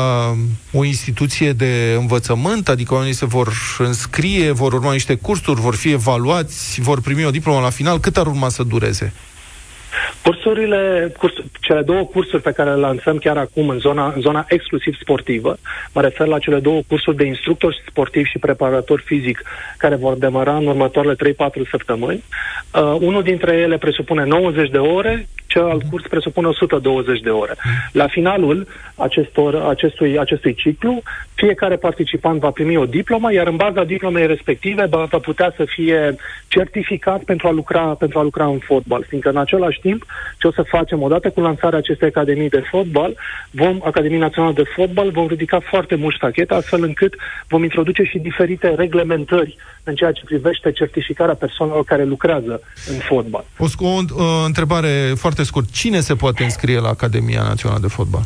o 0.71 0.83
instituție 0.83 1.51
de 1.51 1.95
învățământ, 1.97 2.69
adică 2.69 2.93
oamenii 2.93 3.15
se 3.15 3.25
vor 3.25 3.53
înscrie, 3.77 4.51
vor 4.51 4.73
urma 4.73 4.91
niște 4.91 5.15
cursuri, 5.15 5.61
vor 5.61 5.75
fi 5.75 5.91
evaluați, 5.91 6.81
vor 6.81 7.01
primi 7.01 7.25
o 7.25 7.29
diplomă 7.29 7.59
la 7.59 7.69
final, 7.69 7.99
cât 7.99 8.17
ar 8.17 8.27
urma 8.27 8.49
să 8.49 8.63
dureze? 8.63 9.13
Cursurile, 10.23 11.13
curs, 11.17 11.33
cele 11.59 11.81
două 11.81 12.03
cursuri 12.03 12.41
pe 12.41 12.51
care 12.51 12.69
le 12.69 12.75
lansăm 12.75 13.17
chiar 13.17 13.37
acum 13.37 13.69
în 13.69 13.79
zona, 13.79 14.11
în 14.15 14.21
zona 14.21 14.45
exclusiv 14.47 14.95
sportivă, 15.01 15.57
mă 15.93 16.01
refer 16.01 16.27
la 16.27 16.39
cele 16.39 16.59
două 16.59 16.81
cursuri 16.87 17.17
de 17.17 17.25
instructor 17.25 17.75
sportiv 17.89 18.25
și 18.25 18.37
preparator 18.37 19.01
fizic 19.05 19.41
care 19.77 19.95
vor 19.95 20.13
demara 20.13 20.55
în 20.55 20.65
următoarele 20.65 21.33
3-4 21.33 21.69
săptămâni. 21.69 22.23
Uh, 22.73 22.95
unul 22.99 23.23
dintre 23.23 23.55
ele 23.55 23.77
presupune 23.77 24.23
90 24.25 24.69
de 24.69 24.77
ore, 24.77 25.27
celălalt 25.49 25.83
curs 25.89 26.07
presupune 26.07 26.47
120 26.47 27.19
de 27.19 27.29
ore. 27.29 27.55
La 27.91 28.07
finalul 28.07 28.67
acestor, 28.95 29.55
acestui, 29.55 30.19
acestui 30.19 30.53
ciclu, 30.53 31.01
fiecare 31.33 31.75
participant 31.75 32.39
va 32.39 32.49
primi 32.49 32.77
o 32.77 32.85
diplomă, 32.85 33.33
iar 33.33 33.47
în 33.47 33.55
baza 33.55 33.83
diplomei 33.83 34.27
respective 34.27 34.85
va, 34.85 35.03
va 35.03 35.17
putea 35.17 35.53
să 35.55 35.65
fie 35.65 36.15
certificat 36.47 37.23
pentru 37.23 37.47
a 37.47 37.51
lucra, 37.51 37.81
pentru 37.81 38.19
a 38.19 38.23
lucra 38.23 38.45
în 38.45 38.59
fotbal. 38.59 39.05
Fiindcă 39.07 39.29
în 39.29 39.37
același 39.37 39.79
timp, 39.79 39.88
ce 40.37 40.47
o 40.47 40.51
să 40.51 40.61
facem 40.61 41.01
odată 41.01 41.29
cu 41.29 41.41
lansarea 41.41 41.77
acestei 41.77 42.07
academii 42.07 42.49
de 42.49 42.63
fotbal, 42.71 43.15
vom, 43.51 43.79
Academii 43.83 44.17
Națională 44.17 44.53
de 44.53 44.63
Fotbal, 44.75 45.11
vom 45.11 45.27
ridica 45.27 45.59
foarte 45.59 45.95
mult 45.95 46.15
ștacheta, 46.15 46.55
astfel 46.55 46.83
încât 46.83 47.13
vom 47.47 47.63
introduce 47.63 48.03
și 48.03 48.19
diferite 48.19 48.73
reglementări 48.75 49.55
în 49.83 49.95
ceea 49.95 50.11
ce 50.11 50.21
privește 50.25 50.71
certificarea 50.71 51.35
persoanelor 51.35 51.83
care 51.83 52.03
lucrează 52.03 52.61
în 52.87 52.97
fotbal. 52.97 53.45
O, 53.57 53.65
sc- 53.65 53.81
o, 53.81 54.23
o 54.23 54.45
întrebare 54.45 55.13
foarte 55.15 55.43
scurt. 55.43 55.71
Cine 55.71 55.99
se 55.99 56.15
poate 56.15 56.43
înscrie 56.43 56.79
la 56.79 56.89
Academia 56.89 57.41
Națională 57.41 57.79
de 57.81 57.87
Fotbal? 57.87 58.25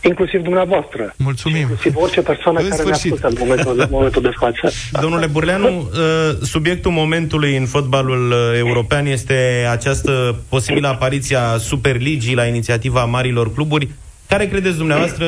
Inclusiv 0.00 0.42
dumneavoastră. 0.42 1.14
Mulțumim. 1.16 1.60
Inclusiv 1.60 1.96
orice 1.96 2.20
persoană 2.20 2.60
În 2.60 2.68
care 2.68 2.82
ne 2.82 2.88
sfârșit. 2.88 3.12
ascultă 3.12 3.26
în 3.26 3.46
momentul, 3.46 3.80
în 3.80 3.88
momentul 3.90 4.22
de 4.22 4.30
față. 4.38 4.76
Domnule 5.00 5.26
Burleanu, 5.26 5.68
uh, 5.78 6.36
subiectul 6.42 6.90
momentului 6.90 7.56
în 7.56 7.66
fotbalul 7.66 8.30
uh, 8.30 8.58
european 8.58 9.06
este 9.06 9.66
această 9.70 10.40
posibilă 10.48 10.88
apariție 10.88 11.36
a 11.36 11.56
Superligii 11.56 12.34
la 12.34 12.44
inițiativa 12.46 13.04
marilor 13.04 13.52
cluburi. 13.52 13.88
Care 14.28 14.46
credeți 14.46 14.76
dumneavoastră 14.76 15.26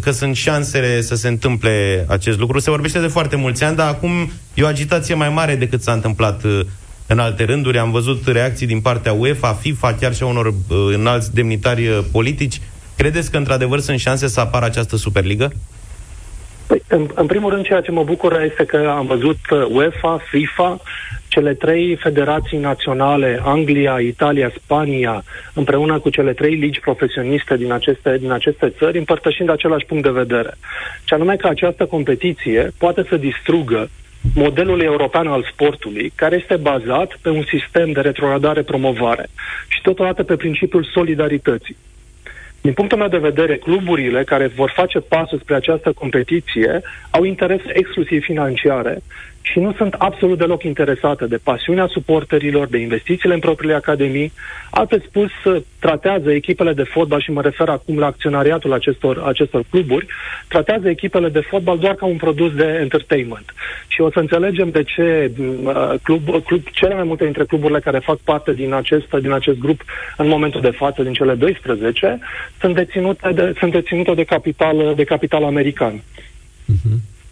că 0.00 0.10
sunt 0.10 0.36
șansele 0.36 1.00
să 1.00 1.14
se 1.14 1.28
întâmple 1.28 2.04
acest 2.08 2.38
lucru? 2.38 2.58
Se 2.58 2.70
vorbește 2.70 3.00
de 3.00 3.06
foarte 3.06 3.36
mulți 3.36 3.64
ani, 3.64 3.76
dar 3.76 3.88
acum 3.88 4.32
e 4.54 4.62
o 4.62 4.66
agitație 4.66 5.14
mai 5.14 5.28
mare 5.28 5.54
decât 5.54 5.82
s-a 5.82 5.92
întâmplat 5.92 6.44
uh, 6.44 6.60
în 7.06 7.18
alte 7.18 7.44
rânduri. 7.44 7.78
Am 7.78 7.90
văzut 7.90 8.26
reacții 8.26 8.66
din 8.66 8.80
partea 8.80 9.12
UEFA, 9.12 9.52
FIFA, 9.52 9.94
chiar 10.00 10.14
și 10.14 10.22
a 10.22 10.26
unor 10.26 10.46
uh, 10.46 10.54
înalți 10.94 11.34
demnitari 11.34 11.88
uh, 11.88 11.98
politici. 12.12 12.60
Credeți 12.96 13.30
că 13.30 13.36
într-adevăr 13.36 13.78
sunt 13.78 13.98
șanse 13.98 14.26
să 14.26 14.40
apară 14.40 14.64
această 14.64 14.96
Superligă? 14.96 15.52
Păi, 16.66 16.82
în, 16.88 17.08
în 17.14 17.26
primul 17.26 17.50
rând, 17.50 17.64
ceea 17.64 17.80
ce 17.80 17.90
mă 17.90 18.04
bucură 18.04 18.42
este 18.44 18.64
că 18.64 18.94
am 18.96 19.06
văzut 19.06 19.38
uh, 19.50 19.66
UEFA, 19.70 20.20
FIFA, 20.30 20.80
cele 21.28 21.54
trei 21.54 21.96
federații 21.96 22.58
naționale, 22.58 23.40
Anglia, 23.44 23.98
Italia, 23.98 24.52
Spania, 24.62 25.24
împreună 25.52 25.98
cu 25.98 26.08
cele 26.08 26.32
trei 26.32 26.54
ligi 26.54 26.80
profesioniste 26.80 27.56
din 27.56 27.72
aceste, 27.72 28.16
din 28.18 28.30
aceste 28.30 28.72
țări, 28.78 28.98
împărtășind 28.98 29.50
același 29.50 29.86
punct 29.86 30.02
de 30.02 30.10
vedere. 30.10 30.54
Și 31.04 31.14
anume 31.14 31.36
că 31.36 31.46
această 31.46 31.86
competiție 31.86 32.72
poate 32.78 33.04
să 33.08 33.16
distrugă 33.16 33.88
modelul 34.34 34.80
european 34.80 35.26
al 35.26 35.48
sportului, 35.52 36.12
care 36.14 36.36
este 36.42 36.56
bazat 36.56 37.18
pe 37.22 37.28
un 37.28 37.44
sistem 37.48 37.92
de 37.92 38.00
retrogradare-promovare 38.00 39.26
și 39.68 39.80
totodată 39.82 40.22
pe 40.22 40.36
principiul 40.36 40.88
solidarității. 40.92 41.76
Din 42.64 42.72
punctul 42.72 42.98
meu 42.98 43.08
de 43.08 43.18
vedere, 43.18 43.56
cluburile 43.56 44.24
care 44.24 44.46
vor 44.46 44.72
face 44.74 44.98
pasul 45.00 45.38
spre 45.38 45.54
această 45.54 45.92
competiție 45.92 46.82
au 47.10 47.24
interese 47.24 47.70
exclusiv 47.72 48.22
financiare 48.24 49.02
și 49.46 49.58
nu 49.58 49.72
sunt 49.72 49.94
absolut 49.98 50.38
deloc 50.38 50.62
interesate 50.62 51.26
de 51.26 51.36
pasiunea 51.36 51.86
suporterilor, 51.86 52.66
de 52.66 52.78
investițiile 52.78 53.34
în 53.34 53.40
propriile 53.40 53.74
academii. 53.74 54.32
Altfel 54.70 55.04
spus, 55.08 55.30
tratează 55.78 56.32
echipele 56.32 56.72
de 56.72 56.82
fotbal, 56.82 57.20
și 57.20 57.30
mă 57.30 57.42
refer 57.42 57.68
acum 57.68 57.98
la 57.98 58.06
acționariatul 58.06 58.72
acestor, 58.72 59.22
acestor 59.26 59.64
cluburi, 59.70 60.06
tratează 60.48 60.88
echipele 60.88 61.28
de 61.28 61.40
fotbal 61.40 61.78
doar 61.78 61.94
ca 61.94 62.06
un 62.06 62.16
produs 62.16 62.54
de 62.54 62.78
entertainment. 62.80 63.54
Și 63.86 64.00
o 64.00 64.10
să 64.10 64.18
înțelegem 64.18 64.70
de 64.70 64.82
ce 64.82 65.30
uh, 65.38 65.94
club, 66.02 66.44
club, 66.44 66.62
cele 66.70 66.94
mai 66.94 67.04
multe 67.04 67.24
dintre 67.24 67.44
cluburile 67.44 67.80
care 67.80 67.98
fac 67.98 68.16
parte 68.16 68.52
din 68.52 68.72
acest, 68.72 69.10
din 69.20 69.32
acest 69.32 69.58
grup 69.58 69.84
în 70.16 70.28
momentul 70.28 70.60
de 70.60 70.70
față, 70.70 71.02
din 71.02 71.12
cele 71.12 71.34
12, 71.34 72.18
sunt 72.60 72.74
deținute 72.74 73.32
de, 73.32 73.52
sunt 73.58 73.72
deținute 73.72 74.14
de, 74.14 74.24
capital, 74.24 74.92
de 74.96 75.04
capital 75.04 75.44
american. 75.44 76.02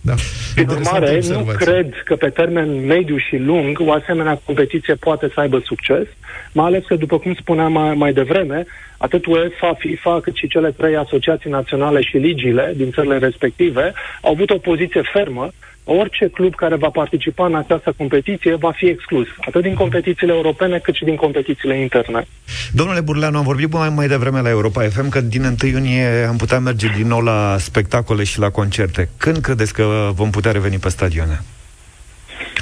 Da. 0.05 0.15
Prin 0.55 0.69
urmare, 0.69 1.21
nu 1.29 1.45
cred 1.57 2.03
că 2.05 2.17
pe 2.17 2.29
termen 2.29 2.87
mediu 2.87 3.17
și 3.17 3.37
lung 3.37 3.79
o 3.81 3.93
asemenea 3.93 4.41
competiție 4.45 4.95
poate 4.95 5.31
să 5.35 5.41
aibă 5.41 5.61
succes, 5.65 6.07
mai 6.53 6.67
ales 6.67 6.85
că, 6.85 6.95
după 6.95 7.19
cum 7.19 7.35
spuneam 7.35 7.73
mai, 7.73 7.95
mai 7.95 8.13
devreme, 8.13 8.67
atât 8.97 9.27
UEFA, 9.27 9.75
FIFA, 9.79 10.21
cât 10.21 10.35
și 10.35 10.49
cele 10.49 10.71
trei 10.71 10.97
asociații 10.97 11.51
naționale 11.51 12.01
și 12.03 12.17
ligile 12.17 12.73
din 12.77 12.91
țările 12.91 13.19
respective 13.19 13.93
au 14.21 14.33
avut 14.33 14.51
o 14.51 14.59
poziție 14.59 15.03
fermă 15.13 15.51
orice 15.85 16.29
club 16.29 16.55
care 16.55 16.77
va 16.77 16.89
participa 16.89 17.47
în 17.47 17.55
această 17.55 17.95
competiție 17.97 18.55
va 18.55 18.73
fi 18.73 18.87
exclus, 18.87 19.27
atât 19.47 19.63
din 19.63 19.75
competițiile 19.75 20.33
europene 20.33 20.79
cât 20.79 20.95
și 20.95 21.05
din 21.05 21.17
competițiile 21.17 21.81
interne. 21.81 22.27
Domnule 22.73 23.01
Burleanu, 23.01 23.39
am 23.39 23.45
vorbit 23.45 23.73
mai, 23.73 23.89
mai 23.89 24.09
devreme 24.09 24.41
la 24.41 24.49
Europa 24.49 24.83
FM 24.83 25.09
că 25.09 25.21
din 25.21 25.45
1 25.45 25.71
iunie 25.71 26.27
am 26.29 26.37
putea 26.37 26.59
merge 26.59 26.89
din 26.97 27.07
nou 27.07 27.21
la 27.21 27.57
spectacole 27.59 28.25
și 28.25 28.39
la 28.39 28.51
concerte. 28.51 29.09
Când 29.17 29.37
credeți 29.37 29.73
că 29.73 30.11
vom 30.15 30.31
putea 30.31 30.53
reveni 30.53 30.79
pe 30.79 30.89
stadioane? 30.89 31.41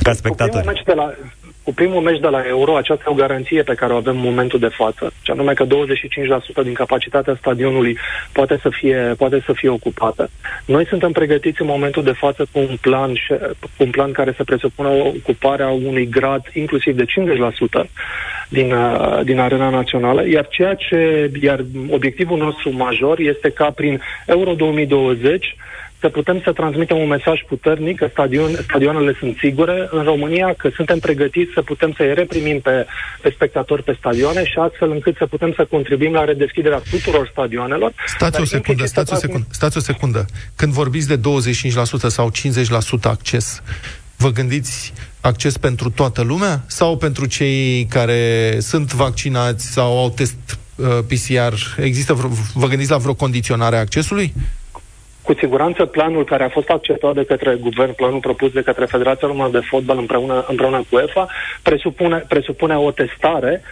Ca 0.03 0.13
spectatori. 0.13 0.67
Cu 0.67 0.73
primul 0.73 0.73
meci 0.73 0.85
de 0.85 0.93
la, 0.93 1.15
cu 1.63 1.75
primul 1.75 2.01
meci 2.01 2.21
de 2.21 2.29
la 2.29 2.43
Euro, 2.47 2.77
aceasta 2.77 3.05
e 3.07 3.11
o 3.11 3.15
garanție 3.15 3.63
pe 3.63 3.75
care 3.75 3.93
o 3.93 3.97
avem 3.97 4.17
în 4.17 4.23
momentul 4.23 4.59
de 4.59 4.69
față, 4.69 5.13
ce 5.23 5.33
anume 5.33 5.53
că 5.53 5.67
25% 5.67 5.69
din 6.63 6.73
capacitatea 6.73 7.37
stadionului 7.39 7.99
poate 8.33 8.59
să 8.63 8.69
fie, 8.69 9.15
poate 9.19 9.43
să 9.47 9.53
fie 9.53 9.69
ocupată. 9.69 10.31
Noi 10.65 10.87
suntem 10.87 11.13
pregătiți 11.13 11.61
în 11.61 11.67
momentul 11.67 12.03
de 12.03 12.13
față 12.13 12.47
cu 12.53 12.59
un 12.59 12.77
plan, 12.81 13.13
cu 13.61 13.83
un 13.83 13.91
plan 13.91 14.13
care 14.13 14.33
să 14.37 14.45
presupună 14.45 14.89
ocuparea 14.89 15.69
unui 15.69 16.09
grad 16.09 16.43
inclusiv 16.53 16.97
de 16.97 17.05
50% 17.05 17.89
din, 18.49 18.73
uh, 18.73 19.21
din 19.25 19.39
arena 19.39 19.69
națională, 19.69 20.29
iar 20.29 20.49
ceea 20.49 20.75
ce, 20.75 21.31
iar 21.41 21.65
obiectivul 21.91 22.39
nostru 22.39 22.71
major 22.73 23.19
este 23.19 23.51
ca 23.51 23.71
prin 23.71 24.01
Euro 24.27 24.53
2020 24.53 25.57
să 26.01 26.09
putem 26.09 26.41
să 26.45 26.53
transmitem 26.53 26.97
un 26.97 27.09
mesaj 27.09 27.41
puternic 27.49 27.99
că 27.99 28.09
stadion, 28.11 28.51
stadioanele 28.63 29.17
sunt 29.19 29.37
sigure 29.39 29.89
în 29.91 30.03
România, 30.03 30.55
că 30.59 30.71
suntem 30.75 30.99
pregătiți 30.99 31.53
să 31.55 31.63
putem 31.63 31.93
să-i 31.97 32.15
reprimim 32.15 32.61
pe, 32.61 32.87
pe 33.23 33.31
spectatori 33.35 33.83
pe 33.83 33.97
stadioane 33.99 34.45
și 34.45 34.59
astfel 34.59 34.91
încât 34.91 35.17
să 35.17 35.27
putem 35.27 35.53
să 35.57 35.67
contribuim 35.71 36.13
la 36.13 36.25
redeschiderea 36.25 36.83
tuturor 36.91 37.29
stadionelor. 37.33 37.93
Stați 38.07 38.41
o 38.41 38.45
secundă, 38.45 38.85
stați 38.85 39.13
o 39.13 39.17
secundă, 39.17 39.47
stați 39.51 39.77
o 39.77 39.81
secundă. 39.81 40.25
Când 40.57 40.73
vorbiți 40.73 41.09
de 41.09 41.19
25% 41.19 41.21
sau 42.07 42.31
50% 42.31 43.03
acces, 43.03 43.63
vă 44.17 44.31
gândiți 44.31 44.93
acces 45.21 45.57
pentru 45.57 45.91
toată 45.91 46.23
lumea 46.23 46.65
sau 46.67 46.97
pentru 46.97 47.27
cei 47.27 47.87
care 47.91 48.57
sunt 48.61 48.93
vaccinați 48.93 49.73
sau 49.73 49.99
au 49.99 50.11
test 50.11 50.37
uh, 50.75 50.87
PCR? 51.09 51.83
Există 51.83 52.13
vreo, 52.15 52.31
vă 52.55 52.67
gândiți 52.67 52.91
la 52.91 52.97
vreo 52.97 53.15
condiționare 53.15 53.77
a 53.77 53.81
accesului? 53.81 54.33
Cu 55.31 55.37
siguranță 55.37 55.87
planul 55.87 56.25
care 56.25 56.45
a 56.45 56.49
fost 56.49 56.69
acceptat 56.69 57.15
de 57.15 57.25
către 57.25 57.55
guvern, 57.55 57.95
planul 57.95 58.21
propus 58.21 58.53
de 58.53 58.63
către 58.63 58.85
Federația 58.85 59.29
Română 59.29 59.49
de 59.49 59.61
Fotbal 59.61 59.99
împreună, 59.99 60.45
împreună 60.49 60.77
cu 60.77 60.97
UEFA, 60.97 61.29
presupune, 61.63 62.25
presupune 62.29 62.77
o 62.77 62.91
testare 62.91 63.63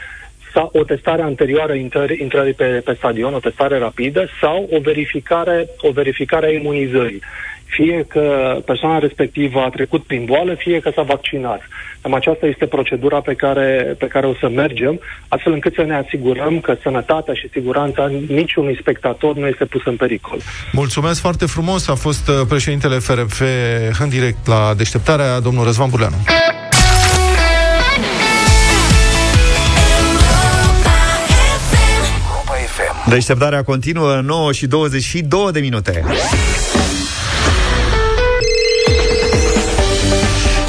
sau 0.52 0.70
o 0.72 0.84
testare 0.84 1.22
anterioară 1.22 1.72
intrării, 1.72 2.20
intrării 2.20 2.52
pe, 2.52 2.64
pe 2.64 2.94
stadion, 2.94 3.34
o 3.34 3.38
testare 3.38 3.78
rapidă 3.78 4.28
sau 4.40 4.68
o 4.72 4.80
verificare, 4.80 5.68
o 5.80 5.90
verificare 5.90 6.46
a 6.46 6.50
imunizării 6.50 7.22
fie 7.68 8.04
că 8.08 8.56
persoana 8.64 8.98
respectivă 8.98 9.60
a 9.60 9.68
trecut 9.68 10.02
prin 10.02 10.24
boală, 10.24 10.54
fie 10.54 10.80
că 10.80 10.90
s-a 10.94 11.02
vaccinat. 11.02 11.60
Cam 12.02 12.14
aceasta 12.14 12.46
este 12.46 12.66
procedura 12.66 13.20
pe 13.20 13.34
care, 13.34 13.94
pe 13.98 14.06
care 14.06 14.26
o 14.26 14.34
să 14.40 14.48
mergem, 14.48 15.00
astfel 15.28 15.52
încât 15.52 15.74
să 15.74 15.82
ne 15.82 15.94
asigurăm 15.94 16.60
că 16.60 16.76
sănătatea 16.82 17.34
și 17.34 17.48
siguranța 17.52 18.10
niciunui 18.28 18.76
spectator 18.80 19.36
nu 19.36 19.46
este 19.46 19.64
pusă 19.64 19.88
în 19.88 19.96
pericol. 19.96 20.38
Mulțumesc 20.72 21.20
foarte 21.20 21.46
frumos. 21.46 21.88
A 21.88 21.94
fost 21.94 22.28
uh, 22.28 22.34
președintele 22.48 22.98
FRF 22.98 23.42
în 24.00 24.08
direct 24.08 24.46
la 24.46 24.74
deșteptarea, 24.76 25.40
domnul 25.40 25.64
Răzvan 25.64 25.90
Burleanu. 25.90 26.16
Deșteptarea 33.08 33.62
continuă 33.62 34.20
9 34.24 34.52
și 34.52 34.66
22 34.66 35.52
de 35.52 35.60
minute. 35.60 36.04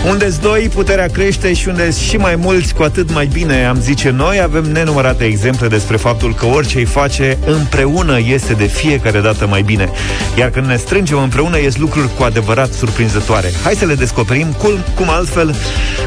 Unde 0.10 0.34
doi, 0.41 0.70
puterea 0.74 1.07
crește 1.07 1.53
și 1.53 1.68
unde 1.68 1.91
și 1.91 2.18
mai 2.18 2.36
mulți, 2.36 2.74
cu 2.74 2.84
atât 2.84 3.14
mai 3.14 3.26
bine, 3.26 3.66
am 3.66 3.80
zice 3.80 4.10
noi, 4.10 4.41
avem 4.41 4.64
nenumărate 4.64 5.24
exemple 5.24 5.68
despre 5.68 5.97
faptul 5.97 6.36
că 6.36 6.45
orice 6.45 6.78
îi 6.78 6.86
face 6.86 7.38
împreună 7.45 8.20
este 8.20 8.53
de 8.53 8.66
fiecare 8.66 9.20
dată 9.20 9.47
mai 9.47 9.62
bine. 9.62 9.89
Iar 10.38 10.49
când 10.49 10.66
ne 10.66 10.76
strângem 10.76 11.18
împreună, 11.18 11.60
ies 11.60 11.78
lucruri 11.78 12.10
cu 12.18 12.24
adevărat 12.24 12.72
surprinzătoare. 12.72 13.51
Hai 13.64 13.74
să 13.74 13.86
le 13.86 13.93
descoperim 13.93 14.47
cum, 14.57 14.72
cum 14.95 15.10
altfel 15.10 15.55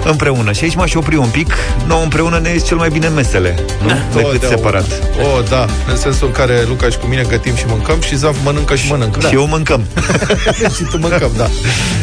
împreună. 0.04 0.52
Și 0.52 0.64
aici 0.64 0.74
m-aș 0.74 0.94
opri 0.94 1.16
un 1.16 1.28
pic. 1.28 1.54
Nou 1.86 2.02
împreună 2.02 2.38
ne 2.38 2.50
ies 2.50 2.66
cel 2.66 2.76
mai 2.76 2.88
bine 2.88 3.08
mesele, 3.08 3.54
nu? 3.82 3.88
Da. 3.88 3.98
Decât 4.14 4.42
o, 4.42 4.46
separat. 4.46 4.86
O, 5.22 5.36
o, 5.36 5.40
da. 5.48 5.66
În 5.90 5.96
sensul 5.96 6.26
în 6.26 6.32
care 6.32 6.64
Luca 6.68 6.88
și 6.88 6.98
cu 6.98 7.06
mine 7.06 7.24
gătim 7.28 7.54
și 7.54 7.64
mâncăm 7.66 8.00
și 8.00 8.16
Zaf 8.16 8.36
mănâncă 8.44 8.74
și 8.74 8.90
mănâncă. 8.90 9.18
Da. 9.22 9.28
Și 9.28 9.34
eu 9.34 9.46
mâncăm. 9.46 9.84
și 10.76 10.82
tu 10.90 10.98
mâncăm, 10.98 11.30
da. 11.36 11.48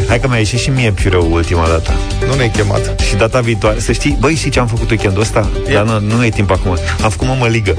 Hai 0.08 0.20
că 0.20 0.28
mi-a 0.28 0.38
ieșit 0.38 0.60
și 0.60 0.70
mie 0.70 0.92
piureu 0.92 1.32
ultima 1.32 1.68
dată 1.68 1.89
data. 1.90 2.26
Nu 2.28 2.36
ne-ai 2.36 2.50
chemat. 2.50 3.00
Și 3.02 3.16
data 3.16 3.40
viitoare. 3.40 3.80
Să 3.80 3.92
știi, 3.92 4.18
băi, 4.20 4.36
știi 4.36 4.50
ce 4.50 4.60
am 4.60 4.68
făcut 4.68 4.90
weekendul 4.90 5.22
ăsta? 5.22 5.50
E. 5.68 5.74
Dar 5.74 5.84
nu, 5.84 6.16
nu 6.16 6.26
e 6.26 6.30
timp 6.30 6.52
acum. 6.52 6.78
Am 7.04 7.10
făcut 7.10 7.28
mămăligă. 7.28 7.76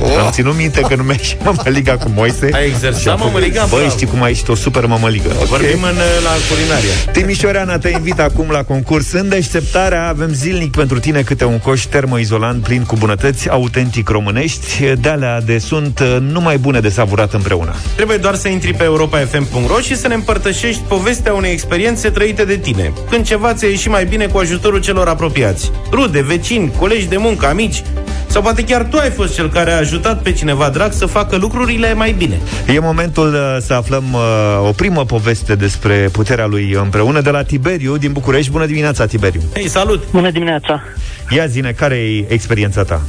Oh. 0.00 0.18
Am 0.24 0.30
ținut 0.30 0.56
minte 0.56 0.80
că 0.80 0.94
nu 0.94 1.02
mi-a 1.02 1.14
ieșit 1.22 1.44
mămăliga 1.44 1.96
cu 1.96 2.10
Moise. 2.14 2.50
Ai 2.52 2.66
exersat 2.66 3.18
mămăliga? 3.18 3.66
Băi, 3.70 3.88
știi 3.90 4.06
cum 4.06 4.22
a 4.22 4.28
ieșit 4.28 4.48
o 4.48 4.54
super 4.54 4.86
mămăligă. 4.86 5.28
Okay. 5.28 5.46
Vorbim 5.46 5.82
în, 5.82 5.96
la 6.24 6.30
culinaria. 6.50 7.12
Timișoreana 7.12 7.78
te 7.78 7.88
invit 7.88 8.20
acum 8.20 8.50
la 8.50 8.62
concurs. 8.62 9.12
În 9.12 9.28
deșteptarea 9.28 10.08
avem 10.08 10.32
zilnic 10.32 10.70
pentru 10.70 10.98
tine 10.98 11.22
câte 11.22 11.44
un 11.44 11.58
coș 11.58 11.82
termoizolant 11.82 12.62
plin 12.62 12.82
cu 12.82 12.96
bunătăți 12.96 13.48
autentic 13.48 14.08
românești. 14.08 14.84
De 15.00 15.08
alea 15.08 15.40
de 15.40 15.58
sunt 15.58 15.98
uh, 15.98 16.16
numai 16.20 16.56
bune 16.56 16.80
de 16.80 16.88
savurat 16.88 17.32
împreună. 17.32 17.74
Trebuie 17.96 18.16
doar 18.16 18.34
să 18.34 18.48
intri 18.48 18.74
pe 18.74 18.84
europa.fm.ro 18.84 19.80
și 19.80 19.96
să 19.96 20.08
ne 20.08 20.14
împărtășești 20.14 20.80
povestea 20.88 21.32
unei 21.34 21.52
experiențe 21.52 22.10
trăite 22.10 22.44
de 22.44 22.56
tine. 22.56 22.92
Când 23.10 23.26
ceva 23.26 23.43
ți-a 23.52 23.68
ieșit 23.68 23.90
mai 23.90 24.04
bine 24.04 24.26
cu 24.26 24.38
ajutorul 24.38 24.80
celor 24.80 25.08
apropiați. 25.08 25.70
Rude, 25.90 26.22
vecini, 26.22 26.72
colegi 26.78 27.06
de 27.06 27.16
muncă, 27.16 27.46
amici, 27.46 27.82
sau 28.26 28.42
poate 28.42 28.64
chiar 28.64 28.82
tu 28.82 28.96
ai 28.96 29.10
fost 29.10 29.34
cel 29.34 29.48
care 29.48 29.70
a 29.70 29.76
ajutat 29.76 30.22
pe 30.22 30.32
cineva 30.32 30.68
drag 30.68 30.92
să 30.92 31.06
facă 31.06 31.36
lucrurile 31.36 31.94
mai 31.94 32.12
bine. 32.12 32.38
E 32.66 32.78
momentul 32.78 33.34
uh, 33.34 33.56
să 33.60 33.74
aflăm 33.74 34.04
uh, 34.12 34.68
o 34.68 34.70
primă 34.70 35.04
poveste 35.04 35.54
despre 35.54 36.08
puterea 36.12 36.46
lui 36.46 36.72
împreună 36.72 37.20
de 37.20 37.30
la 37.30 37.42
Tiberiu 37.42 37.96
din 37.96 38.12
București. 38.12 38.50
Bună 38.50 38.66
dimineața, 38.66 39.06
Tiberiu! 39.06 39.40
Hei, 39.54 39.68
salut! 39.68 40.04
Bună 40.10 40.30
dimineața! 40.30 40.82
Ia 41.30 41.46
zine, 41.46 41.72
care 41.72 41.94
e 41.94 42.24
experiența 42.28 42.82
ta? 42.82 43.00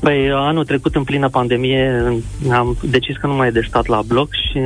Păi 0.00 0.30
anul 0.32 0.64
trecut, 0.64 0.94
în 0.94 1.04
plină 1.04 1.28
pandemie, 1.28 2.02
am 2.52 2.76
decis 2.82 3.16
că 3.16 3.26
nu 3.26 3.34
mai 3.34 3.48
e 3.48 3.50
de 3.50 3.66
stat 3.68 3.86
la 3.86 4.00
bloc 4.06 4.28
și 4.32 4.60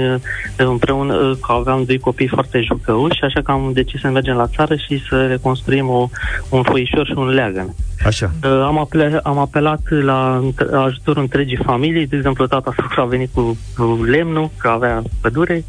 împreună 0.57 1.35
că 1.35 1.53
aveam 1.53 1.85
doi 1.85 1.99
copii 1.99 2.29
foarte 2.29 2.61
jucăuși, 2.61 3.23
așa 3.23 3.41
că 3.41 3.51
am 3.51 3.71
decis 3.75 4.01
să 4.01 4.09
mergem 4.09 4.37
la 4.37 4.47
țară 4.47 4.77
și 4.77 5.03
să 5.09 5.27
reconstruim 5.27 5.89
o, 5.89 6.09
un 6.49 6.63
foișor 6.63 7.07
și 7.07 7.15
un 7.17 7.29
leagăn. 7.29 7.75
Așa. 8.05 8.31
Am, 8.43 8.79
apel, 8.79 9.21
am 9.23 9.39
apelat 9.39 9.81
la 9.89 10.43
ajutorul 10.85 11.23
întregii 11.23 11.59
familii, 11.65 12.07
de 12.07 12.17
exemplu, 12.17 12.47
tata 12.47 12.75
a 12.97 13.05
venit 13.05 13.31
cu 13.35 13.57
lemnul, 14.05 14.51
că 14.57 14.69
avea 14.69 15.03
pădure, 15.21 15.65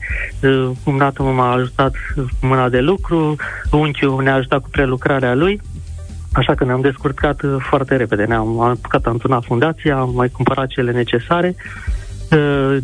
cum 0.83 0.97
dată 0.97 1.23
m-a 1.23 1.51
ajutat 1.51 1.93
mâna 2.41 2.69
de 2.69 2.79
lucru, 2.79 3.35
unchiul 3.71 4.23
ne-a 4.23 4.35
ajutat 4.35 4.61
cu 4.61 4.69
prelucrarea 4.69 5.33
lui, 5.33 5.61
Așa 6.33 6.55
că 6.55 6.63
ne-am 6.63 6.81
descurcat 6.81 7.41
uh, 7.41 7.55
foarte 7.59 7.95
repede. 7.95 8.23
Ne-am 8.23 8.59
apucat, 8.59 9.05
am 9.05 9.17
turnat 9.17 9.43
fundația, 9.43 9.97
am 9.97 10.13
mai 10.15 10.29
cumpărat 10.29 10.67
cele 10.67 10.91
necesare, 10.91 11.55
uh, 12.31 12.77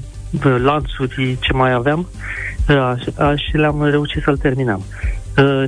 lanțuri, 0.58 1.38
ce 1.40 1.54
mai 1.54 1.72
aveam, 1.72 2.08
uh, 2.70 3.34
și 3.36 3.58
le-am 3.58 3.84
reușit 3.84 4.24
să-l 4.24 4.38
terminăm. 4.38 4.82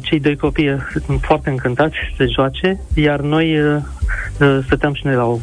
Cei 0.02 0.20
doi 0.20 0.36
copii 0.36 0.76
sunt 1.06 1.22
foarte 1.22 1.50
încântați 1.50 1.96
să 2.18 2.26
joace, 2.26 2.80
iar 2.94 3.20
noi 3.20 3.60
stăteam 4.66 4.94
și 4.94 5.06
noi 5.06 5.16
la 5.16 5.26
o, 5.26 5.40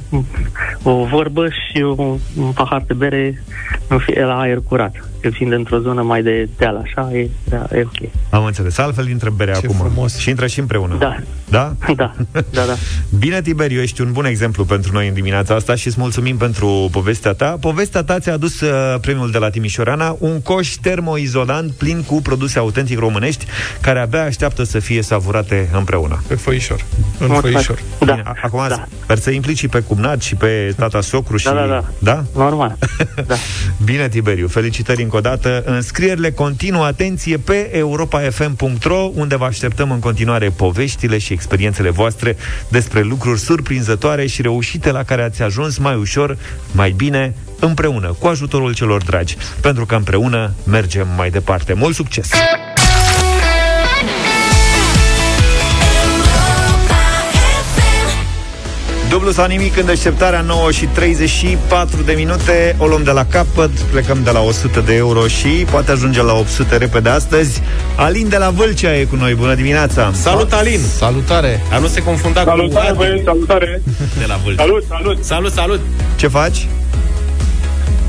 o 0.83 1.05
vorbă 1.05 1.47
și 1.49 1.83
un, 1.83 2.19
un 2.37 2.53
pahar 2.53 2.85
de 2.87 2.95
bere 2.95 3.43
la 4.27 4.39
aer 4.39 4.59
curat 4.69 4.93
fiind 5.31 5.53
într-o 5.53 5.79
zonă 5.79 6.03
mai 6.03 6.23
de 6.23 6.49
deal, 6.57 6.77
așa, 6.85 7.11
e, 7.13 7.29
da, 7.45 7.67
e 7.73 7.83
ok. 7.83 8.11
Am 8.31 8.45
înțeles. 8.45 8.79
Altfel 8.79 9.09
intră 9.09 9.31
berea 9.31 9.55
Ce 9.55 9.67
acum. 9.67 9.77
Frumos. 9.77 10.17
Și 10.17 10.29
intră 10.29 10.47
și 10.47 10.59
împreună. 10.59 10.97
Da. 10.99 11.17
Da? 11.49 11.75
Da, 11.97 12.15
da, 12.33 12.41
da. 12.51 12.75
Bine, 13.19 13.43
Tiberiu, 13.43 13.81
ești 13.81 14.01
un 14.01 14.13
bun 14.13 14.25
exemplu 14.25 14.65
pentru 14.65 14.93
noi 14.93 15.09
în 15.09 15.15
dimineața 15.15 15.55
asta 15.55 15.75
și 15.75 15.87
îți 15.87 16.01
mulțumim 16.01 16.37
pentru 16.37 16.89
povestea 16.93 17.33
ta. 17.33 17.57
Povestea 17.61 18.03
ta 18.03 18.19
ți-a 18.19 18.33
adus 18.33 18.61
uh, 18.61 19.01
premiul 19.01 19.31
de 19.31 19.39
la 19.39 19.51
Timișorana, 19.51 20.17
un 20.19 20.43
coș 20.43 20.69
termoizolant 20.69 21.73
plin 21.73 22.03
cu 22.03 22.23
produse 22.23 22.59
autentic 22.59 22.99
românești, 22.99 23.47
care 23.81 23.99
abia 23.99 24.23
așteaptă 24.23 24.63
să 24.63 24.79
fie 24.79 25.03
savurate 25.03 25.69
împreună. 25.73 26.23
Pe 26.29 26.35
foișor. 26.35 26.85
În 27.19 27.29
foișor. 27.29 27.79
Da. 27.99 28.13
Bine, 28.13 28.23
acum 28.59 28.77
da. 28.77 28.87
sper 29.03 29.19
să 29.19 29.31
implici 29.31 29.59
și 29.59 29.69
pe 29.69 29.81
cumnat 29.81 30.23
și 30.23 30.35
pe 30.35 30.75
tata 30.77 31.01
socru 31.01 31.37
și... 31.37 31.45
Da, 31.45 31.53
da, 31.53 31.67
da. 31.67 31.85
Da? 31.99 32.25
Normal. 32.35 32.77
da. 33.27 33.35
Bine, 33.85 34.09
Tiberiu. 34.09 34.49
Felicitări 34.49 35.03
încă 35.03 35.17
o 35.17 35.21
dată. 35.21 35.63
Înscrierile 35.67 36.31
continuă, 36.31 36.85
atenție, 36.85 37.37
pe 37.37 37.77
europafm.ro, 37.77 39.11
unde 39.15 39.37
vă 39.37 39.45
așteptăm 39.45 39.91
în 39.91 39.99
continuare 39.99 40.51
poveștile 40.51 41.19
și 41.19 41.33
experiențele 41.33 41.91
voastre 41.91 42.37
despre 42.69 43.03
lucruri 43.03 43.41
surprinzătoare 43.41 44.27
și 44.27 44.43
reușite 44.43 44.91
la 44.91 45.03
care 45.03 45.23
ați 45.23 45.43
ajuns 45.43 45.79
mai 45.79 45.95
ușor, 45.95 46.37
mai 46.73 46.91
bine, 46.91 47.35
împreună, 47.61 48.17
cu 48.19 48.27
ajutorul 48.27 48.75
celor 48.75 49.03
dragi. 49.03 49.37
Pentru 49.61 49.87
că 49.87 49.95
împreună 49.95 50.53
mergem 50.67 51.09
mai 51.17 51.31
departe. 51.31 51.73
Mult 51.73 51.95
succes! 51.95 52.31
Dublu 59.15 59.31
sau 59.33 59.47
nimic 59.47 59.77
în 59.77 59.87
deșteptarea 59.87 60.41
9 60.41 60.71
și 60.71 60.87
34 60.87 62.03
de 62.03 62.13
minute 62.13 62.77
O 62.79 62.87
luăm 62.87 63.03
de 63.03 63.11
la 63.11 63.25
capăt, 63.27 63.71
plecăm 63.71 64.21
de 64.25 64.31
la 64.31 64.41
100 64.41 64.81
de 64.81 64.95
euro 64.95 65.27
Și 65.27 65.67
poate 65.71 65.91
ajunge 65.91 66.23
la 66.23 66.33
800 66.33 66.77
repede 66.77 67.09
astăzi 67.09 67.63
Alin 67.97 68.29
de 68.29 68.37
la 68.37 68.51
Vâlcea 68.51 68.97
e 68.97 69.05
cu 69.05 69.17
noi, 69.17 69.35
bună 69.35 69.55
dimineața 69.55 70.13
Salut, 70.15 70.53
Alin! 70.53 70.81
Salutare! 70.97 71.61
A 71.73 71.79
nu 71.79 71.87
se 71.87 72.03
confunda 72.03 72.43
Salutare, 72.45 72.91
cu 72.91 72.97
băieți, 72.97 73.23
salutare! 73.25 73.83
de 74.21 74.25
la 74.27 74.41
Vâlcea. 74.45 74.63
Salut, 74.63 74.85
salut! 74.89 75.25
Salut, 75.25 75.53
salut! 75.53 75.81
Ce 76.17 76.29
faci? 76.29 76.67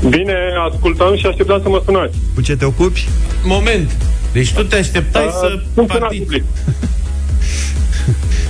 Bine, 0.08 0.34
ascultam 0.72 1.16
și 1.16 1.26
așteptam 1.26 1.60
să 1.62 1.68
mă 1.68 1.82
sunați. 1.84 2.16
Cu 2.34 2.40
ce 2.40 2.56
te 2.56 2.64
ocupi? 2.64 3.08
Moment! 3.44 3.90
Deci 4.32 4.52
tu 4.52 4.62
te 4.62 4.76
așteptai 4.76 5.24
Uh, 5.24 5.32
să 5.40 5.60
funcționar 5.74 6.08
participi. 6.08 6.24
public. 6.24 6.44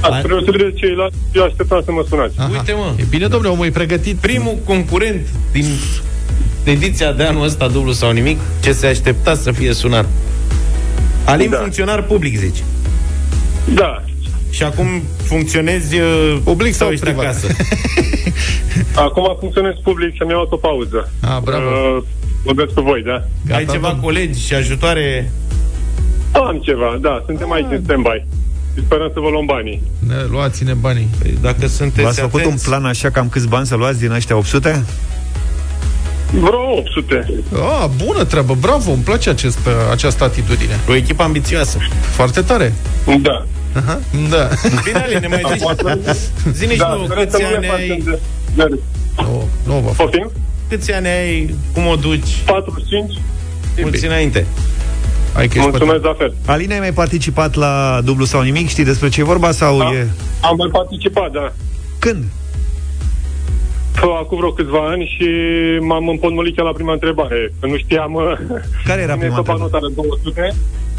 Da, 0.01 0.09
spre 0.19 0.29
deosebire 0.29 0.65
de 0.65 0.73
ceilalți, 0.75 1.17
eu 1.33 1.45
așteptam 1.45 1.83
să 1.85 1.93
mă 1.93 2.05
sunați. 2.09 2.35
Aha. 2.39 2.49
Uite, 2.53 2.73
mă. 2.73 2.93
E 2.99 3.05
bine, 3.11 3.27
domnule, 3.27 3.53
omul 3.53 3.67
e 3.67 3.71
pregătit. 3.71 4.17
Primul 4.17 4.59
concurent 4.65 5.27
din 5.53 5.65
ediția 6.65 7.13
de 7.13 7.23
anul 7.23 7.45
ăsta, 7.45 7.69
dublu 7.69 7.93
sau 7.93 8.11
nimic, 8.11 8.39
ce 8.63 8.73
se 8.73 8.87
aștepta 8.87 9.35
să 9.35 9.53
fie 9.53 9.73
sunat. 9.73 10.07
Alin, 11.25 11.51
Da. 11.51 11.57
funcționar 11.57 12.03
public, 12.03 12.37
zici. 12.39 12.63
Da. 13.75 14.03
Și 14.51 14.63
acum 14.63 14.87
funcționezi 15.25 15.97
uh, 15.99 16.37
Public 16.45 16.75
sau 16.75 16.89
ești 16.91 17.05
privat? 17.05 17.25
acasă? 17.25 17.47
Acum 19.07 19.37
funcționez 19.39 19.73
public 19.83 20.15
și 20.15 20.23
mi-am 20.23 20.37
luat 20.37 20.53
o 20.53 20.57
pauză. 20.57 21.11
Ah, 21.21 21.39
bravo. 21.45 21.65
Uh, 21.97 22.03
vorbesc 22.45 22.75
cu 22.75 22.81
voi, 22.81 23.03
da? 23.03 23.25
Gata, 23.47 23.59
Ai 23.59 23.67
ceva 23.67 23.89
domn. 23.89 24.01
colegi 24.01 24.47
și 24.47 24.55
ajutoare? 24.55 25.31
Am 26.33 26.61
ceva, 26.65 26.99
da, 27.01 27.23
suntem 27.27 27.53
aici 27.53 27.67
în 27.71 27.81
stand-by. 27.83 28.25
Și 28.77 28.83
sperăm 28.85 29.11
să 29.13 29.21
vă 29.21 29.29
luăm 29.29 29.45
banii. 29.45 29.83
Ne, 30.07 30.15
luați-ne 30.31 30.73
banii. 30.73 31.09
Păi 31.19 31.39
Dacă 31.41 31.67
sunteți 31.67 32.03
V-ați 32.03 32.21
făcut 32.21 32.41
un 32.41 32.47
atenți, 32.47 32.65
plan 32.65 32.85
așa 32.85 33.11
cam 33.11 33.29
câți 33.29 33.49
bani 33.49 33.67
să 33.67 33.75
luați 33.75 33.99
din 33.99 34.11
ăștia 34.11 34.37
800? 34.37 34.85
Vreo 36.33 36.77
800. 36.77 37.27
Ah, 37.53 37.89
bună 38.05 38.25
treabă, 38.25 38.55
bravo, 38.61 38.91
îmi 38.91 39.03
place 39.03 39.31
acest, 39.31 39.59
această 39.91 40.25
atitudine. 40.25 40.81
o 40.89 40.95
echipă 40.95 41.23
ambițioasă. 41.23 41.79
Foarte 42.01 42.41
tare. 42.41 42.75
Da. 43.23 43.47
Aha, 43.73 44.01
da. 44.31 44.49
Bine, 44.85 44.99
Alin, 44.99 45.19
ne 45.21 45.27
mai 45.27 45.43
zici? 45.53 45.69
Acum, 45.69 46.01
Zine 46.53 46.73
și 46.73 46.79
da, 46.79 46.89
nouă, 46.89 47.05
sperăm 47.05 47.25
câți 47.25 47.37
să 47.37 47.43
nu 47.43 47.55
ani 47.55 47.67
ne 47.67 47.69
ai, 47.71 47.89
facem 47.89 48.05
de... 48.05 48.19
de... 48.55 48.81
nu, 49.17 49.49
nu 49.67 49.75
vă 49.81 49.89
fac. 49.89 49.97
Poftim? 49.97 50.31
câți 50.69 50.93
ani 50.93 51.07
ai, 51.07 51.55
cum 51.73 51.87
o 51.87 51.95
duci? 51.97 52.43
45? 52.47 53.19
Mulți 53.81 54.07
înainte. 54.07 54.47
Hai 55.37 55.49
că 55.49 55.59
ești 55.59 55.71
pe 55.71 55.77
Mulțumesc 55.79 56.05
la 56.05 56.15
fel. 56.15 56.35
Aline, 56.47 56.73
ai 56.75 56.79
mai 56.79 56.93
participat 56.93 57.55
la 57.55 58.01
dublu 58.05 58.25
sau 58.25 58.43
nimic? 58.43 58.69
Știi 58.69 58.85
despre 58.85 59.09
ce 59.09 59.21
e 59.21 59.25
vorba 59.25 59.51
sau 59.51 59.79
Da. 59.79 59.85
e... 59.93 60.07
Am 60.41 60.55
mai 60.57 60.69
participat, 60.73 61.31
da. 61.33 61.53
Când? 61.99 62.25
Pă, 64.01 64.07
Acum 64.21 64.39
vreo 64.39 64.53
câțiva 64.53 64.89
ani 64.89 65.05
și 65.17 65.29
m-am 65.81 66.09
împotmolit 66.09 66.57
chiar 66.57 66.67
la 66.67 66.73
prima 66.73 66.93
întrebare. 66.93 67.53
Că 67.61 67.67
nu 67.67 67.77
știam 67.77 68.15
uh, 68.15 68.33
Care 68.89 69.01
era 69.01 69.13
cine 69.13 69.25
e 69.25 69.29
prima 69.29 69.43
pe 69.43 69.51
bancnota 69.51 69.79
de 69.81 69.93
200 69.95 70.55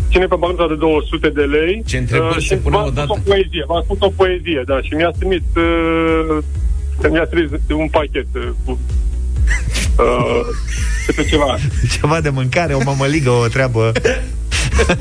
cine 0.09 0.23
e 0.23 0.27
pe 0.27 0.35
bancnota 0.35 0.67
de 0.73 0.75
200 0.75 1.29
de 1.29 1.41
lei. 1.41 1.83
Ce 1.85 1.97
întrebări 1.97 2.37
uh, 2.37 2.45
se 2.47 2.55
și 2.55 2.61
puneau 2.61 2.81
v-am 2.81 2.91
spus 2.91 3.03
odată? 3.03 3.21
o 3.25 3.29
poezie, 3.29 3.63
v-am 3.67 3.81
spus 3.83 3.97
o 3.99 4.11
poezie, 4.15 4.61
da, 4.65 4.81
și 4.81 4.93
mi-a 4.93 5.11
trimis 5.19 5.41
uh, 5.55 6.43
mi-a 7.11 7.25
trimis 7.25 7.51
un 7.69 7.87
pachet 7.87 8.27
uh, 8.35 8.49
cu 8.65 8.79
uh, 9.97 10.45
câte 11.05 11.23
ceva. 11.23 11.57
Ceva 11.91 12.21
de 12.21 12.29
mâncare, 12.29 12.73
o 12.73 12.83
mămăligă, 12.83 13.29
o 13.29 13.47
treabă. 13.47 13.91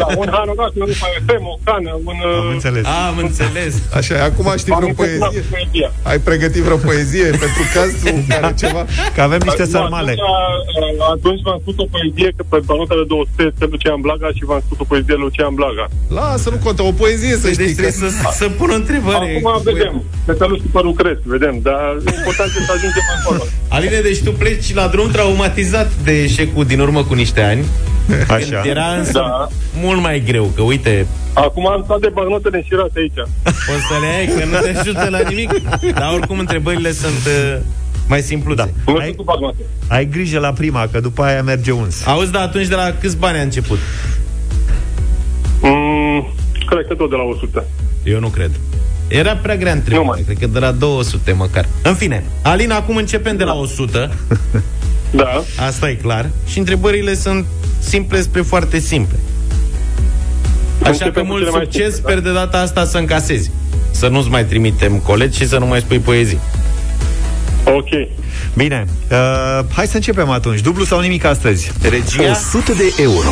Da, 0.00 0.06
un 0.22 0.28
hanorac, 0.36 0.72
un 0.84 0.90
FM, 1.26 1.44
o 1.54 1.56
cană, 1.66 1.92
un... 2.10 2.16
Am 2.24 2.46
Uh, 2.46 2.52
înțeles. 2.56 2.84
A, 2.94 3.06
am 3.10 3.18
înțeles. 3.26 3.72
Așa, 3.98 4.14
acum 4.28 4.46
știi 4.62 4.72
am 4.72 4.78
vreo 4.78 4.88
impresionat 4.92 5.28
poezie? 5.30 5.42
cu 5.50 5.54
poezia. 5.56 5.88
Ai 6.10 6.18
pregătit 6.28 6.62
vreo 6.68 6.78
poezie 6.88 7.26
pentru 7.44 7.62
cazul 7.76 8.08
în 8.20 8.24
care 8.32 8.48
ceva? 8.62 8.82
Că 9.14 9.20
avem 9.28 9.40
niște 9.48 9.64
Nu, 9.68 9.72
sarmale. 9.74 10.12
Atunci, 10.16 11.00
uh, 11.00 11.14
atunci 11.16 11.40
v-am 11.46 11.58
spus 11.64 11.74
o 11.84 11.86
poezie 11.94 12.28
că 12.36 12.42
pe 12.50 12.58
bancnota 12.68 12.94
de 13.00 13.04
200 13.14 13.42
este 13.50 13.64
Lucian 13.72 14.00
Blaga 14.06 14.28
și 14.36 14.42
v-am 14.48 14.62
spus 14.66 14.76
o 14.82 14.86
poezie 14.90 15.10
de 15.14 15.18
Lucian 15.24 15.54
Blaga. 15.60 15.84
Lasă, 16.18 16.46
nu 16.54 16.58
contă, 16.64 16.82
o 16.90 16.94
poezie 17.02 17.34
să 17.42 17.46
Păi 17.48 17.54
știi 17.56 17.66
deci 17.66 17.76
că... 17.76 17.80
trebuie 17.82 18.00
să, 18.04 18.08
să 18.40 18.46
pun 18.60 18.68
o 18.74 18.78
întrebare. 18.82 19.26
Acum 19.36 19.48
vedem. 19.70 19.94
Cătăluș 20.28 20.58
și 20.64 20.68
părul 20.76 20.94
cresc, 21.00 21.20
vedem. 21.36 21.54
Dar 21.68 21.84
important 22.18 22.48
este 22.50 22.62
să 22.68 22.72
ajungem 22.76 23.06
acolo. 23.18 23.42
Aline, 23.76 23.98
deci 24.08 24.20
tu 24.26 24.32
pleci 24.42 24.68
la 24.80 24.86
drum 24.94 25.08
traumatizat 25.16 25.88
de 26.06 26.14
eșecul 26.26 26.64
din 26.72 26.80
urmă 26.86 27.00
cu 27.08 27.14
niște 27.24 27.40
ani. 27.52 27.62
Așa. 28.36 28.62
Era 28.74 28.84
însă 28.98 29.12
Da. 29.12 29.48
Mult 29.74 30.00
mai 30.00 30.20
greu, 30.26 30.44
că 30.54 30.62
uite, 30.62 31.06
Acum 31.32 31.66
am 31.68 31.84
toate 31.86 32.08
bancnotele 32.14 32.56
înșirate 32.56 32.98
aici. 32.98 33.28
poți 33.42 33.86
să 33.88 33.94
le 34.00 34.06
ai, 34.18 34.26
că 34.26 34.44
nu 34.44 34.58
te 34.72 34.78
ajută 34.78 35.08
la 35.10 35.20
nimic. 35.28 35.50
Dar 35.94 36.12
oricum 36.14 36.38
întrebările 36.38 36.92
sunt 36.92 37.26
uh, 37.26 37.56
mai 38.08 38.20
simpluțe. 38.20 38.62
Da. 38.84 38.92
Nu 38.92 38.98
Ai- 38.98 39.04
sunt 39.04 39.16
cu 39.16 39.22
bancnote. 39.22 39.62
Ai 39.88 40.06
grijă 40.08 40.38
la 40.38 40.52
prima, 40.52 40.88
că 40.92 41.00
după 41.00 41.22
aia 41.22 41.42
merge 41.42 41.70
uns. 41.70 42.06
Auzi, 42.06 42.30
dar 42.32 42.42
atunci 42.42 42.66
de 42.66 42.74
la 42.74 42.94
câți 43.00 43.16
bani 43.16 43.38
a 43.38 43.42
început? 43.42 43.78
Mm, 45.62 46.26
cred 46.66 46.86
că 46.88 46.94
tot 46.94 47.10
de 47.10 47.16
la 47.16 47.22
100. 47.22 47.64
Eu 48.04 48.20
nu 48.20 48.28
cred. 48.28 48.50
Era 49.08 49.36
prea 49.36 49.56
grea 49.56 49.72
Nu 49.72 49.78
întrebare, 49.78 50.06
mai. 50.08 50.22
cred 50.22 50.38
că 50.38 50.46
de 50.46 50.58
la 50.58 50.70
200 50.72 51.32
măcar. 51.32 51.68
În 51.82 51.94
fine, 51.94 52.24
Alina, 52.42 52.76
acum 52.76 52.96
începem 52.96 53.36
de 53.36 53.44
la 53.44 53.54
100, 53.54 54.10
Da. 55.10 55.42
asta 55.66 55.88
e 55.90 55.94
clar, 55.94 56.30
și 56.46 56.58
întrebările 56.58 57.14
sunt 57.14 57.46
simple 57.78 58.20
spre 58.20 58.40
foarte 58.40 58.78
simple. 58.78 59.16
Așa 60.87 61.05
Începem 61.05 61.12
că 61.12 61.20
cu 61.20 61.26
mult 61.26 61.39
cele 61.45 61.57
mai 61.57 61.64
succes, 61.64 61.95
simple, 61.95 62.12
sper 62.12 62.22
de 62.22 62.32
data 62.32 62.59
asta 62.59 62.84
să 62.84 62.99
încasezi. 62.99 63.51
Să 63.91 64.09
nu-ți 64.09 64.28
mai 64.28 64.45
trimitem 64.45 64.99
colegi 64.99 65.39
și 65.39 65.49
să 65.49 65.59
nu 65.59 65.66
mai 65.66 65.80
spui 65.80 65.99
poezii. 65.99 66.39
Ok. 67.64 67.89
Bine, 68.55 68.84
uh, 69.11 69.64
hai 69.72 69.87
să 69.87 69.97
începem 69.97 70.30
atunci. 70.30 70.61
Dublu 70.61 70.84
sau 70.84 71.01
nimic 71.01 71.24
astăzi? 71.24 71.72
Regia? 71.82 72.30
100 72.30 72.72
de 72.72 72.95
euro. 73.03 73.30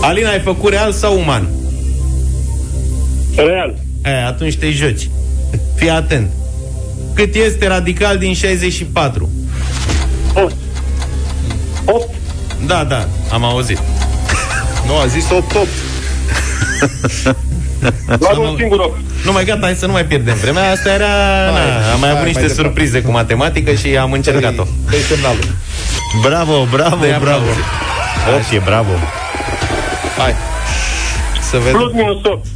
Alina, 0.00 0.30
ai 0.30 0.40
făcut 0.40 0.70
real 0.70 0.92
sau 0.92 1.18
uman? 1.18 1.48
Real. 3.36 3.74
E, 4.04 4.24
atunci 4.24 4.56
te 4.56 4.70
joci. 4.70 5.08
Fii 5.74 5.90
atent. 5.90 6.30
Cât 7.14 7.34
este 7.34 7.66
radical 7.66 8.18
din 8.18 8.34
64? 8.34 9.30
8. 10.36 10.54
8. 11.84 12.08
Da, 12.66 12.84
da, 12.84 13.08
am 13.32 13.44
auzit. 13.44 13.78
Nu, 14.86 14.96
a 14.98 15.06
zis 15.06 15.26
8-8. 15.26 15.30
Luăm 18.18 18.38
un 18.38 18.56
singur 18.58 18.78
8. 18.80 18.98
Nu 19.24 19.32
mai 19.32 19.44
gata, 19.44 19.66
hai 19.66 19.74
să 19.74 19.86
nu 19.86 19.92
mai 19.92 20.04
pierdem 20.04 20.34
vremea. 20.34 20.70
Asta 20.70 20.92
era... 20.92 21.06
Na, 21.52 21.92
am 21.92 22.00
mai 22.00 22.08
avut 22.08 22.20
hai, 22.22 22.26
niște 22.26 22.40
mai 22.40 22.54
surprize 22.54 23.02
cu 23.02 23.10
matematică 23.10 23.72
și 23.72 23.96
am 23.96 24.12
încercat-o. 24.12 24.64
Dă-i 24.90 25.00
semnalul. 25.00 25.44
Bravo, 26.22 26.66
bravo, 26.70 26.96
Dă-i 26.96 27.16
bravo. 27.20 27.24
aplauze. 27.24 27.60
8 28.36 28.52
e 28.52 28.60
bravo. 28.64 28.90
Hai. 30.18 30.34
Să 31.50 31.56
vedem. 31.56 31.72
Plus 31.72 31.92
minus 31.92 32.24
8. 32.24 32.46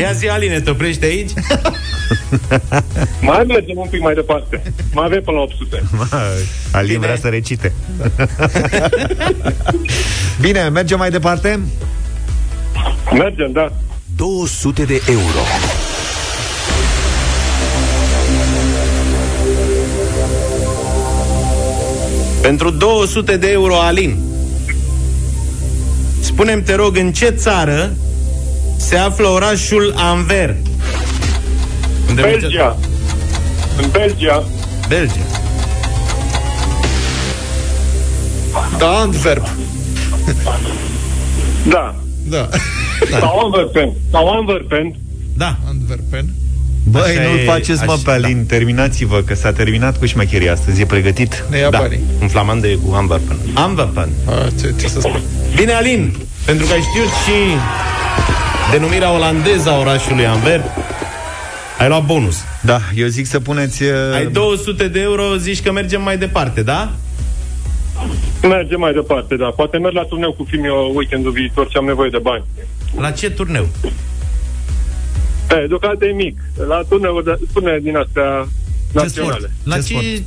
Ia 0.00 0.12
zi, 0.12 0.28
Aline, 0.28 0.60
te 0.60 0.70
oprești 0.70 1.04
aici? 1.04 1.30
Mai 3.20 3.44
mergem 3.46 3.76
un 3.76 3.88
pic 3.90 4.00
mai 4.00 4.14
departe. 4.14 4.62
Mai 4.92 5.04
avem 5.04 5.22
până 5.22 5.36
la 5.36 5.42
800. 5.42 5.82
Alin 6.72 6.86
Bine. 6.88 6.98
vrea 6.98 7.16
să 7.16 7.28
recite. 7.28 7.72
Bine, 10.40 10.68
mergem 10.68 10.98
mai 10.98 11.10
departe? 11.10 11.60
Mergem, 13.12 13.52
da. 13.52 13.72
200 14.16 14.84
de 14.84 15.02
euro. 15.08 15.40
Pentru 22.40 22.70
200 22.70 23.36
de 23.36 23.50
euro, 23.50 23.80
Alin. 23.80 24.16
Spunem, 26.20 26.62
te 26.62 26.74
rog, 26.74 26.96
în 26.96 27.12
ce 27.12 27.28
țară 27.28 27.96
se 28.76 28.96
află 28.96 29.28
orașul 29.28 29.94
Anver? 29.96 30.56
Unde 32.08 32.20
merge- 32.22 32.38
Belgia. 32.40 32.76
În 33.82 33.88
Belgia. 33.90 34.44
Belgia. 34.88 35.20
Da, 38.78 38.88
Antwerp. 39.00 39.48
Da. 41.68 41.94
Da. 42.28 42.48
Sau 43.20 43.38
Antwerpen. 43.44 43.92
Sau 44.10 44.28
Antwerpen. 44.30 44.94
Da. 45.36 45.56
Antwerpen. 45.68 46.28
Băi, 46.90 47.02
Așa 47.02 47.28
nu-l 47.28 47.38
e, 47.38 47.44
faceți, 47.44 47.84
mă, 47.84 47.92
așa, 47.92 48.00
pe 48.04 48.10
Alin. 48.10 48.44
Terminați-vă, 48.46 49.20
că 49.20 49.34
s-a 49.34 49.52
terminat 49.52 49.98
cu 49.98 50.06
șmecheria 50.06 50.52
astăzi. 50.52 50.80
E 50.80 50.84
pregătit? 50.86 51.44
Ne 51.50 51.58
ia 51.58 51.70
Da, 51.70 51.78
banii. 51.78 52.00
în 52.20 52.28
flamandă 52.28 52.66
e 52.66 52.74
cu 52.86 52.94
Antwerpen. 52.94 53.36
Antwerpen. 53.54 54.08
A, 54.28 54.32
ce, 54.60 54.74
ce 54.80 54.88
să 54.88 55.00
spun? 55.00 55.20
Bine, 55.56 55.72
Alin, 55.72 56.16
pentru 56.44 56.66
că 56.66 56.72
ai 56.72 56.80
știut 56.80 57.06
și 57.24 57.36
denumirea 58.72 59.12
olandeză 59.12 59.70
a 59.70 59.78
orașului 59.78 60.26
Anver, 60.26 60.62
ai 61.78 61.88
luat 61.88 62.04
bonus. 62.04 62.36
Da, 62.62 62.80
eu 62.94 63.06
zic 63.06 63.26
să 63.26 63.40
puneți... 63.40 63.82
uh, 63.82 64.14
Ai 64.14 64.26
200 64.26 64.88
de 64.88 65.00
euro, 65.00 65.36
zici 65.36 65.62
că 65.62 65.72
mergem 65.72 66.02
mai 66.02 66.18
departe, 66.18 66.62
da? 66.62 66.92
Mergem 68.42 68.80
mai 68.80 68.92
departe, 68.92 69.36
da. 69.36 69.46
Poate 69.46 69.78
merg 69.78 69.94
la 69.94 70.02
turneu 70.02 70.32
cu 70.32 70.46
filmul 70.48 70.92
weekendul 70.94 71.32
viitor 71.32 71.70
și 71.70 71.76
am 71.76 71.84
nevoie 71.84 72.10
de 72.10 72.18
bani. 72.18 72.44
La 72.98 73.10
ce 73.10 73.30
turneu? 73.30 73.68
E, 75.50 75.66
deocamdată 75.66 76.04
e 76.04 76.12
mic. 76.12 76.38
La 76.68 76.82
turneu, 76.88 77.20
de, 77.22 77.38
turneu 77.52 77.78
din 77.78 77.96
astea 77.96 78.48
naționale. 78.92 79.50
La 79.62 79.76
ce, 79.80 79.82
ce 79.82 80.22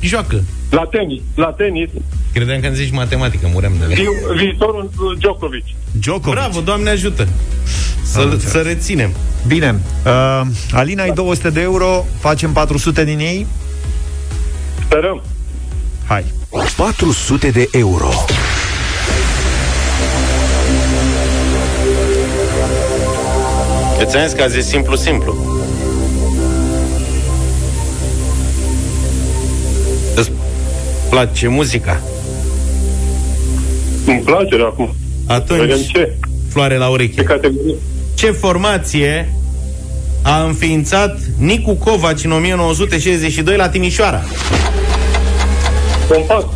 joacă? 0.00 0.42
La 0.70 0.86
tenis. 0.90 1.20
La 1.34 1.52
tenis. 1.52 1.88
Credeam 2.32 2.60
că 2.60 2.66
îmi 2.66 2.76
zici 2.76 2.92
matematică, 2.92 3.48
murem 3.52 3.72
de 3.78 3.94
Vi, 3.94 4.04
viitorul 4.36 4.90
Djokovic. 5.18 5.64
Djokovic. 6.00 6.38
Bravo, 6.38 6.60
Doamne 6.60 6.90
ajută. 6.90 7.28
Să, 8.02 8.36
să 8.38 8.58
reținem. 8.58 9.10
Bine. 9.46 9.80
Uh, 10.06 10.40
Alina, 10.72 11.02
ai 11.02 11.10
200 11.10 11.50
de 11.50 11.60
euro, 11.60 12.04
facem 12.18 12.52
400 12.52 13.04
din 13.04 13.18
ei? 13.18 13.46
Sperăm. 14.84 15.22
Hai. 16.06 16.24
400 16.76 17.50
de 17.50 17.68
euro. 17.72 18.08
Îți 24.00 24.16
am 24.16 24.26
zis 24.26 24.32
că 24.32 24.42
azi 24.42 24.58
e 24.58 24.60
simplu, 24.60 24.96
simplu. 24.96 25.45
Place 31.16 31.48
muzica? 31.48 32.00
Îmi 34.06 34.20
place 34.24 34.56
de 34.56 34.62
acum. 34.62 34.94
Atunci, 35.26 35.60
Vedem 35.60 35.78
ce. 35.92 36.12
floare 36.48 36.76
la 36.76 36.88
ureche. 36.88 37.14
Ce 37.14 37.22
categorie? 37.22 37.74
Ce 38.14 38.30
formație 38.30 39.32
a 40.22 40.42
înființat 40.42 41.18
Nicu 41.38 41.74
Covaci 41.74 42.24
în 42.24 42.32
1962 42.32 43.56
la 43.56 43.68
Timișoara? 43.68 44.22
Compact. 46.08 46.52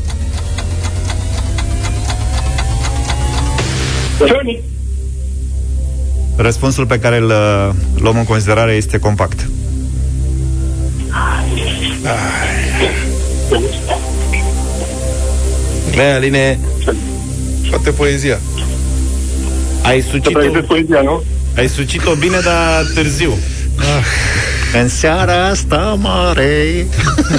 Johnny. 4.27 4.63
Răspunsul 6.37 6.87
pe 6.87 6.99
care 6.99 7.17
îl 7.17 7.27
uh, 7.29 7.71
luăm 8.01 8.17
în 8.17 8.25
considerare 8.25 8.73
este 8.73 8.99
compact. 8.99 9.49
Bine, 15.91 16.03
Aline, 16.15 16.59
Poate 17.71 17.91
poezia. 17.91 18.39
ai 19.83 20.01
Să 20.01 20.09
sucit-o, 20.11 20.39
pregătesc 20.39 20.65
poezia, 20.67 21.01
nu? 21.01 21.23
ai 21.57 21.69
sucit-o 21.69 22.15
bine, 22.15 22.39
dar 22.45 22.85
târziu. 22.95 23.33
În 24.81 24.89
seara 24.89 25.47
asta 25.47 25.97
mare 26.01 26.87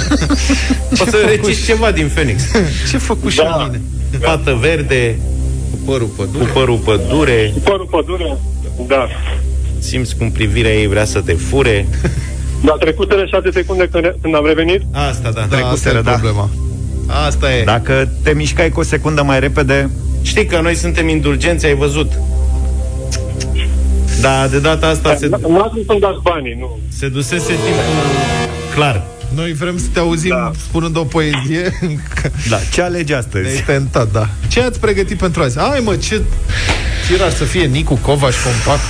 O 1.02 1.04
să 1.10 1.16
reciți 1.26 1.64
ceva 1.64 1.90
din 1.90 2.08
Phoenix. 2.14 2.42
Ce 2.90 2.98
făcut 2.98 3.30
și 3.30 3.36
Da. 3.36 3.64
mine? 3.66 3.80
Fată 4.20 4.58
verde, 4.60 5.18
Cu 5.70 5.76
părul 5.90 6.06
cu 6.06 6.12
pădure. 6.16 6.50
părul 6.52 6.76
pădure, 6.76 7.52
Părul 7.64 7.86
pădure. 7.90 8.36
Da. 8.86 9.08
simți 9.78 10.16
cum 10.16 10.30
privirea 10.30 10.72
ei 10.74 10.86
vrea 10.86 11.04
să 11.04 11.20
te 11.20 11.32
fure. 11.32 11.86
Dar 12.64 12.76
trecutele 12.76 13.26
șase 13.26 13.50
secunde 13.52 13.88
când, 13.92 14.14
când 14.22 14.34
am 14.34 14.46
revenit, 14.46 14.80
Asta, 14.92 15.30
da. 15.30 15.46
Da, 15.50 15.68
asta 15.68 15.88
e 15.88 15.92
da. 16.00 16.10
problema. 16.10 16.50
Asta 17.26 17.52
e. 17.54 17.64
Dacă 17.64 18.08
te 18.22 18.32
mișcai 18.32 18.68
cu 18.68 18.80
o 18.80 18.82
secundă 18.82 19.22
mai 19.22 19.40
repede 19.40 19.90
Știi 20.22 20.46
că 20.46 20.60
noi 20.60 20.74
suntem 20.74 21.08
indulgenți, 21.08 21.66
ai 21.66 21.74
văzut. 21.74 22.12
Da, 24.20 24.46
de 24.46 24.58
data 24.58 24.86
asta 24.86 25.16
se, 25.16 25.28
nu 25.48 25.60
ați 25.60 25.74
să-mi 25.86 26.00
dați 26.00 26.18
banii, 26.22 26.56
nu. 26.58 26.78
se 26.88 27.08
dusese 27.08 27.46
timpul 27.46 27.82
clar. 28.74 29.02
Noi 29.34 29.52
vrem 29.52 29.78
să 29.78 29.84
te 29.92 29.98
auzim 29.98 30.30
da. 30.30 30.50
spunând 30.68 30.96
o 30.96 31.04
poezie 31.04 31.78
Da, 32.50 32.58
ce 32.72 32.82
alegi 32.82 33.12
astăzi? 33.12 33.44
Ne-ai 33.44 33.62
tentat, 33.66 34.12
da 34.12 34.28
Ce 34.48 34.60
ați 34.60 34.80
pregătit 34.80 35.18
pentru 35.18 35.42
azi? 35.42 35.58
Ai 35.58 35.80
mă, 35.84 35.96
ce 35.96 36.20
tiraj 37.08 37.32
să 37.32 37.44
fie 37.44 37.64
Nicu 37.64 37.94
Covaș 37.94 38.34
compact 38.44 38.82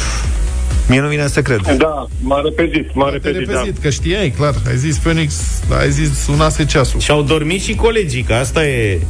Mie 0.89 1.01
nu 1.01 1.09
vine 1.09 1.27
să 1.27 1.43
cred 1.43 1.61
Da, 1.77 2.07
m-a 2.21 2.41
repezit, 2.41 2.95
m-a 2.95 3.05
Te 3.07 3.13
repezit, 3.13 3.47
da. 3.47 3.53
repezit, 3.53 3.83
că 3.83 3.91
știai, 3.91 4.31
clar 4.31 4.55
Ai 4.69 4.77
zis 4.77 4.97
Phoenix, 4.99 5.35
ai 5.81 5.91
zis 5.91 6.27
unase 6.27 6.65
ceasul 6.65 7.01
Și 7.01 7.11
au 7.11 7.23
dormit 7.23 7.63
și 7.63 7.75
colegii, 7.75 8.23
că 8.23 8.35
asta 8.35 8.67
e 8.67 9.01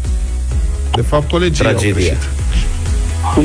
De 0.95 1.03
fapt, 1.03 1.31
colegii 1.31 1.65
au 1.65 1.71
tragedia. 1.71 1.95
greșit. 1.95 2.29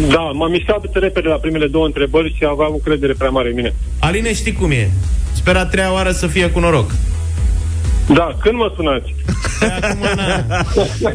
Da, 0.10 0.20
m-am 0.20 0.52
mișcat 0.52 0.82
de 0.94 1.00
repede 1.00 1.28
la 1.28 1.36
primele 1.36 1.68
două 1.68 1.86
întrebări 1.86 2.36
și 2.38 2.46
aveam 2.50 2.74
o 2.74 2.78
credere 2.84 3.14
prea 3.14 3.30
mare 3.30 3.50
în 3.50 3.56
mine. 3.56 3.74
Aline, 4.00 4.34
știi 4.34 4.54
cum 4.54 4.72
e? 4.72 4.90
Sper 5.34 5.56
a 5.56 5.66
treia 5.66 5.94
oară 5.94 6.12
să 6.12 6.28
fie 6.28 6.50
cu 6.50 6.60
noroc. 6.60 6.92
Da, 8.14 8.36
când 8.42 8.56
mă 8.56 8.72
sunați? 8.76 9.16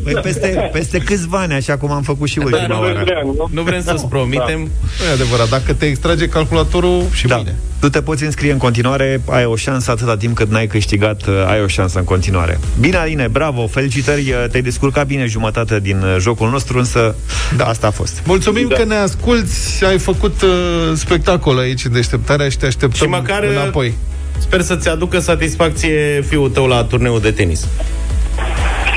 Păi 0.05 0.15
peste, 0.23 0.71
peste 0.73 0.99
câțiva 0.99 1.39
ani, 1.39 1.53
așa 1.53 1.77
cum 1.77 1.91
am 1.91 2.03
făcut 2.03 2.29
și 2.29 2.39
Da, 2.39 2.45
ultima 2.45 2.67
nu, 2.67 2.81
oară 2.81 3.05
nu? 3.25 3.49
Nu 3.53 3.63
vrem 3.63 3.83
să-ți 3.83 4.07
promitem. 4.07 4.59
Nu 4.59 5.07
e 5.11 5.13
adevărat, 5.13 5.49
dacă 5.49 5.75
te 5.75 5.87
extrage 5.87 6.29
calculatorul 6.29 7.05
și 7.13 7.27
da. 7.27 7.37
bine 7.37 7.55
Tu 7.81 7.89
te 7.89 8.03
poți 8.03 8.25
înscrie 8.25 8.53
în 8.53 8.59
continuare, 8.59 9.21
ai 9.31 9.45
o 9.45 9.57
șansă 9.57 9.91
atâta 9.91 10.17
timp 10.17 10.37
cât 10.37 10.51
n-ai 10.51 10.67
câștigat, 10.67 11.27
uh, 11.27 11.35
ai 11.49 11.63
o 11.63 11.67
șansă 11.67 11.99
în 11.99 12.05
continuare. 12.05 12.59
Bine, 12.81 12.97
Aline, 12.97 13.29
bravo, 13.29 13.67
felicitări, 13.67 14.21
uh, 14.21 14.45
te-ai 14.51 14.63
descurcat 14.63 15.07
bine 15.07 15.27
jumătate 15.27 15.81
din 15.81 16.03
uh, 16.03 16.17
jocul 16.19 16.51
nostru, 16.51 16.79
însă 16.79 17.15
da. 17.57 17.65
asta 17.65 17.87
a 17.87 17.91
fost. 17.91 18.23
Mulțumim 18.27 18.69
da. 18.69 18.77
că 18.77 18.85
ne 18.85 18.95
asculti, 18.95 19.85
ai 19.85 19.99
făcut 19.99 20.43
uh, 20.43 20.51
spectacol 20.95 21.59
aici 21.59 21.85
în 21.85 21.93
deșteptarea 21.93 22.49
și 22.49 22.57
te 22.57 22.67
așteptăm 22.67 23.07
Și 23.07 23.07
măcar 23.07 23.43
înapoi. 23.43 23.95
Sper 24.43 24.61
să-ți 24.61 24.89
aducă 24.89 25.19
satisfacție 25.19 26.25
fiul 26.29 26.51
tău 26.51 26.67
la 26.67 26.85
turneul 26.85 27.21
de 27.21 27.31
tenis. 27.31 27.69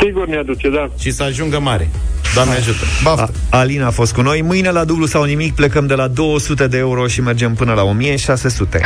Sigur 0.03 0.27
mi-aduce, 0.27 0.69
da. 0.69 0.89
Și 0.99 1.11
să 1.11 1.23
ajungă 1.23 1.59
mare. 1.59 1.89
Doamne 2.33 2.53
ajută. 2.53 2.85
Baftă. 3.03 3.31
A, 3.49 3.57
Alina 3.57 3.87
a 3.87 3.89
fost 3.89 4.13
cu 4.13 4.21
noi. 4.21 4.41
Mâine 4.41 4.71
la 4.71 4.83
dublu 4.83 5.05
sau 5.05 5.23
nimic 5.23 5.55
plecăm 5.55 5.87
de 5.87 5.93
la 5.93 6.07
200 6.07 6.67
de 6.67 6.77
euro 6.77 7.07
și 7.07 7.21
mergem 7.21 7.53
până 7.53 7.73
la 7.73 7.83
1600. 7.83 8.81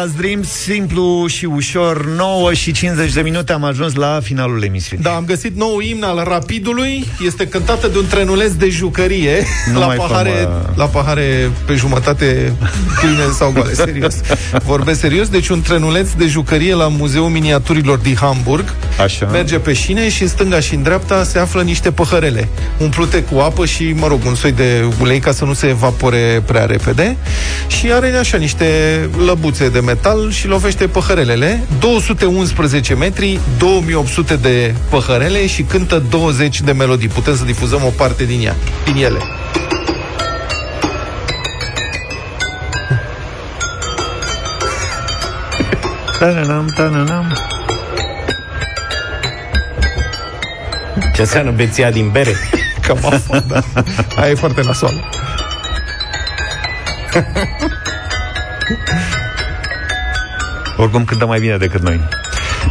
Carla's 0.00 0.16
Dreams, 0.16 0.48
simplu 0.48 1.26
și 1.26 1.44
ușor 1.44 2.06
9 2.06 2.52
și 2.52 2.72
50 2.72 3.12
de 3.12 3.20
minute 3.20 3.52
am 3.52 3.64
ajuns 3.64 3.94
la 3.94 4.20
finalul 4.22 4.62
emisiunii 4.62 5.04
Da, 5.04 5.10
am 5.10 5.24
găsit 5.24 5.56
nou 5.56 5.80
imn 5.80 6.02
al 6.02 6.24
Rapidului 6.24 7.06
Este 7.26 7.46
cântată 7.48 7.88
de 7.88 7.98
un 7.98 8.06
trenuleț 8.06 8.52
de 8.52 8.68
jucărie 8.68 9.46
Nu 9.72 9.78
la, 9.78 9.86
mai 9.86 9.96
pahare, 9.96 10.30
fă, 10.30 10.48
mă. 10.48 10.72
la 10.76 10.84
pahare 10.84 11.50
pe 11.66 11.74
jumătate 11.74 12.52
pline 13.00 13.22
sau 13.38 13.52
goale 13.52 13.72
Serios 13.84 14.14
Vorbesc 14.64 15.00
serios 15.00 15.28
Deci 15.28 15.48
un 15.48 15.60
trenuleț 15.60 16.10
de 16.10 16.26
jucărie 16.26 16.74
la 16.74 16.88
Muzeul 16.88 17.28
Miniaturilor 17.28 17.98
din 17.98 18.16
Hamburg 18.16 18.74
Așa. 19.02 19.26
Merge 19.26 19.58
pe 19.58 19.72
șine 19.72 20.08
și 20.10 20.22
în 20.22 20.28
stânga 20.28 20.60
și 20.60 20.74
în 20.74 20.82
dreapta 20.82 21.24
Se 21.24 21.38
află 21.38 21.62
niște 21.62 21.90
păhărele 21.90 22.48
Umplute 22.78 23.22
cu 23.22 23.38
apă 23.38 23.66
și, 23.66 23.92
mă 23.96 24.06
rog, 24.06 24.20
un 24.26 24.34
soi 24.34 24.52
de 24.52 24.88
ulei 25.00 25.18
Ca 25.18 25.32
să 25.32 25.44
nu 25.44 25.52
se 25.52 25.66
evapore 25.66 26.42
prea 26.46 26.64
repede 26.64 27.16
Și 27.66 27.92
are 27.92 28.16
așa 28.16 28.36
niște 28.36 28.66
lăbuțe 29.26 29.68
de 29.68 29.80
metal 29.90 30.30
Și 30.30 30.46
lovește 30.46 30.86
păhărelele 30.86 31.64
211 31.78 32.94
metri 32.94 33.40
2800 33.58 34.36
de 34.36 34.74
păhărele 34.90 35.46
Și 35.46 35.62
cântă 35.62 36.02
20 36.10 36.60
de 36.60 36.72
melodii 36.72 37.08
Putem 37.08 37.36
să 37.36 37.44
difuzăm 37.44 37.80
o 37.84 37.92
parte 37.96 38.24
din 38.24 38.40
ea 38.44 38.54
Din 38.84 39.04
ele 39.04 39.18
Ta-na-nam, 46.18 46.72
ta-na-nam. 46.76 47.36
Ce 51.14 51.20
înseamnă 51.20 51.50
beția 51.50 51.90
din 51.90 52.10
bere? 52.10 52.34
Cam 52.80 52.98
asta, 53.12 53.44
da. 53.46 53.62
Aia 54.16 54.30
e 54.30 54.34
foarte 54.34 54.62
nasoală 54.62 55.08
Oricum 60.80 61.04
cântă 61.04 61.26
mai 61.26 61.40
bine 61.40 61.56
decât 61.56 61.82
noi. 61.82 62.00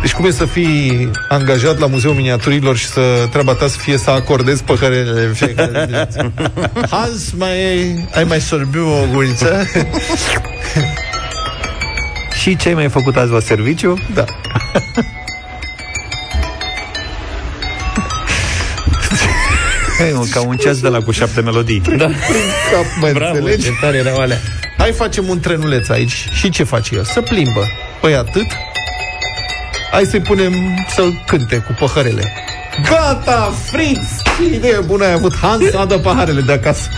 Deci 0.01 0.11
cum 0.13 0.25
e 0.25 0.31
să 0.31 0.45
fii 0.45 1.09
angajat 1.27 1.79
la 1.79 1.87
Muzeul 1.87 2.13
Miniaturilor 2.13 2.77
și 2.77 2.85
să 2.85 3.27
treaba 3.31 3.53
ta 3.53 3.67
să 3.67 3.77
fie 3.77 3.97
să 3.97 4.09
acordezi 4.09 4.63
păhărele 4.63 5.21
în 5.21 5.33
fiecare 5.33 5.71
dimineață? 5.79 6.31
Hans, 6.91 7.31
mai 7.37 7.57
ai 8.13 8.23
mai 8.23 8.41
sorbiu 8.41 8.87
o 8.87 9.05
guriță? 9.13 9.65
Și 12.41 12.55
ce 12.55 12.67
ai 12.67 12.73
mai 12.73 12.89
făcut 12.89 13.15
azi 13.15 13.31
la 13.31 13.39
serviciu? 13.39 13.97
Da. 14.13 14.25
Hey, 19.97 20.11
mă, 20.13 20.25
ca 20.31 20.41
un 20.41 20.55
ceas 20.57 20.79
de 20.79 20.87
la 20.87 20.99
cu 20.99 21.11
șapte 21.11 21.41
melodii. 21.41 21.81
Da. 21.97 22.05
Cap, 22.05 22.85
mă, 22.99 23.09
Bravo, 23.13 23.35
înțelegi? 23.35 23.63
ce 23.63 23.71
tare 23.81 23.97
erau 23.97 24.17
alea. 24.17 24.37
Hai 24.89 24.97
facem 24.97 25.27
un 25.27 25.39
trenuleț 25.39 25.89
aici 25.89 26.27
Și 26.31 26.49
ce 26.49 26.63
face 26.63 26.95
el? 26.95 27.03
Să 27.03 27.21
plimbă 27.21 27.67
Păi 28.01 28.15
atât 28.15 28.47
Hai 29.91 30.05
să-i 30.05 30.19
punem 30.19 30.53
să-l 30.95 31.23
cânte 31.27 31.57
cu 31.57 31.75
păhărele 31.79 32.33
Gata, 32.89 33.53
Fritz! 33.71 34.07
Ce 34.37 34.55
idee 34.55 34.79
bună 34.85 35.05
ai 35.05 35.11
avut 35.11 35.35
Hans, 35.35 35.73
adă 35.73 35.97
paharele 35.97 36.41
de 36.41 36.51
acasă 36.51 36.89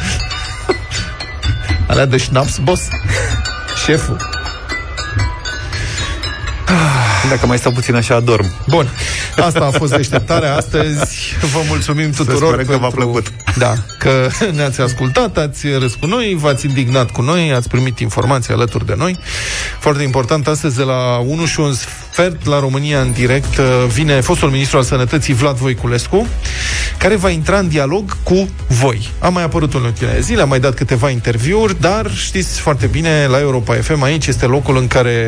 Alea 1.87 2.05
de 2.05 2.17
șnaps, 2.17 2.57
boss 2.57 2.87
Șeful 3.85 4.17
Ah. 6.65 7.29
Dacă 7.29 7.45
mai 7.45 7.57
stau 7.57 7.71
puțin 7.71 7.95
așa, 7.95 8.15
adorm. 8.15 8.45
Bun, 8.67 8.89
asta 9.45 9.65
a 9.65 9.77
fost 9.77 9.95
deșteptarea 9.95 10.55
astăzi. 10.55 11.35
Vă 11.53 11.59
mulțumim 11.67 12.11
tuturor 12.11 12.63
Să 12.65 12.71
că 12.71 12.77
v-a 12.77 12.87
plăcut. 12.87 13.31
Da, 13.57 13.73
că 13.99 14.27
ne-ați 14.55 14.81
ascultat, 14.81 15.37
ați 15.37 15.67
râs 15.67 15.93
cu 15.93 16.05
noi, 16.05 16.37
v-ați 16.39 16.65
indignat 16.65 17.11
cu 17.11 17.21
noi, 17.21 17.51
ați 17.53 17.69
primit 17.69 17.99
informații 17.99 18.53
alături 18.53 18.85
de 18.85 18.93
noi. 18.97 19.17
Foarte 19.79 20.03
important, 20.03 20.47
astăzi 20.47 20.77
de 20.77 20.83
la 20.83 21.17
1 21.17 21.45
și 21.45 21.59
un 21.59 21.73
sfert 21.73 22.45
la 22.45 22.59
România 22.59 23.01
în 23.01 23.11
direct 23.11 23.59
vine 23.87 24.21
fostul 24.21 24.49
ministru 24.49 24.77
al 24.77 24.83
sănătății 24.83 25.33
Vlad 25.33 25.55
Voiculescu, 25.55 26.27
care 26.97 27.15
va 27.15 27.29
intra 27.29 27.59
în 27.59 27.67
dialog 27.67 28.17
cu 28.23 28.49
voi. 28.67 29.09
A 29.19 29.29
mai 29.29 29.43
apărut 29.43 29.73
în 29.73 29.83
ultimele 29.83 30.19
zile, 30.19 30.41
a 30.41 30.45
mai 30.45 30.59
dat 30.59 30.73
câteva 30.73 31.09
interviuri, 31.09 31.81
dar 31.81 32.11
știți 32.15 32.59
foarte 32.59 32.85
bine, 32.85 33.27
la 33.29 33.39
Europa 33.39 33.73
FM 33.73 34.01
aici 34.01 34.27
este 34.27 34.45
locul 34.45 34.77
în 34.77 34.87
care 34.87 35.27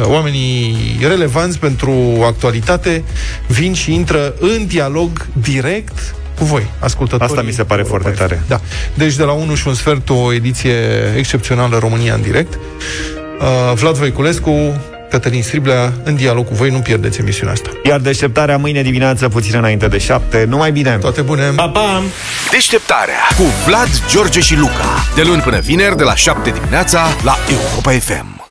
uh, 0.00 0.06
oamenii 0.06 0.76
relevanți 1.00 1.58
pentru 1.58 2.22
actualitate 2.26 3.04
vin 3.46 3.72
și 3.72 3.94
intră 3.94 4.34
în 4.40 4.66
dialog 4.66 5.26
direct 5.32 6.14
cu 6.40 6.46
voi, 6.46 6.66
ascultătorii. 6.78 7.34
Asta 7.34 7.46
mi 7.46 7.52
se 7.52 7.64
pare 7.64 7.80
Europa 7.80 7.98
foarte 8.02 8.18
FM. 8.18 8.28
tare. 8.28 8.42
Da. 8.48 8.60
Deci 8.94 9.14
de 9.14 9.22
la 9.22 9.32
1 9.32 9.54
și 9.54 9.68
un 9.68 9.74
sfert 9.74 10.08
o 10.08 10.32
ediție 10.32 10.74
excepțională 11.16 11.78
România 11.78 12.14
în 12.14 12.22
direct. 12.22 12.54
Uh, 12.54 13.72
Vlad 13.74 13.94
Voiculescu, 13.94 14.80
Cătălin 15.10 15.42
Striblea, 15.42 15.92
în 16.02 16.16
dialog 16.16 16.46
cu 16.46 16.54
voi, 16.54 16.70
nu 16.70 16.78
pierdeți 16.78 17.20
emisiunea 17.20 17.52
asta. 17.52 17.70
Iar 17.84 18.00
deșteptarea 18.00 18.56
mâine 18.56 18.82
dimineață, 18.82 19.28
puțin 19.28 19.54
înainte 19.56 19.88
de 19.88 19.98
șapte. 19.98 20.44
Numai 20.48 20.72
bine! 20.72 20.96
Toate 21.00 21.20
bune! 21.20 21.42
Pa, 21.56 21.68
pa! 21.68 22.02
Deșteptarea 22.50 23.20
cu 23.36 23.42
Vlad, 23.66 23.88
George 24.10 24.40
și 24.40 24.56
Luca. 24.56 25.04
De 25.14 25.22
luni 25.22 25.42
până 25.42 25.58
vineri, 25.58 25.96
de 25.96 26.02
la 26.02 26.14
7 26.14 26.50
dimineața, 26.50 27.06
la 27.24 27.36
Europa 27.50 27.90
FM. 27.90 28.38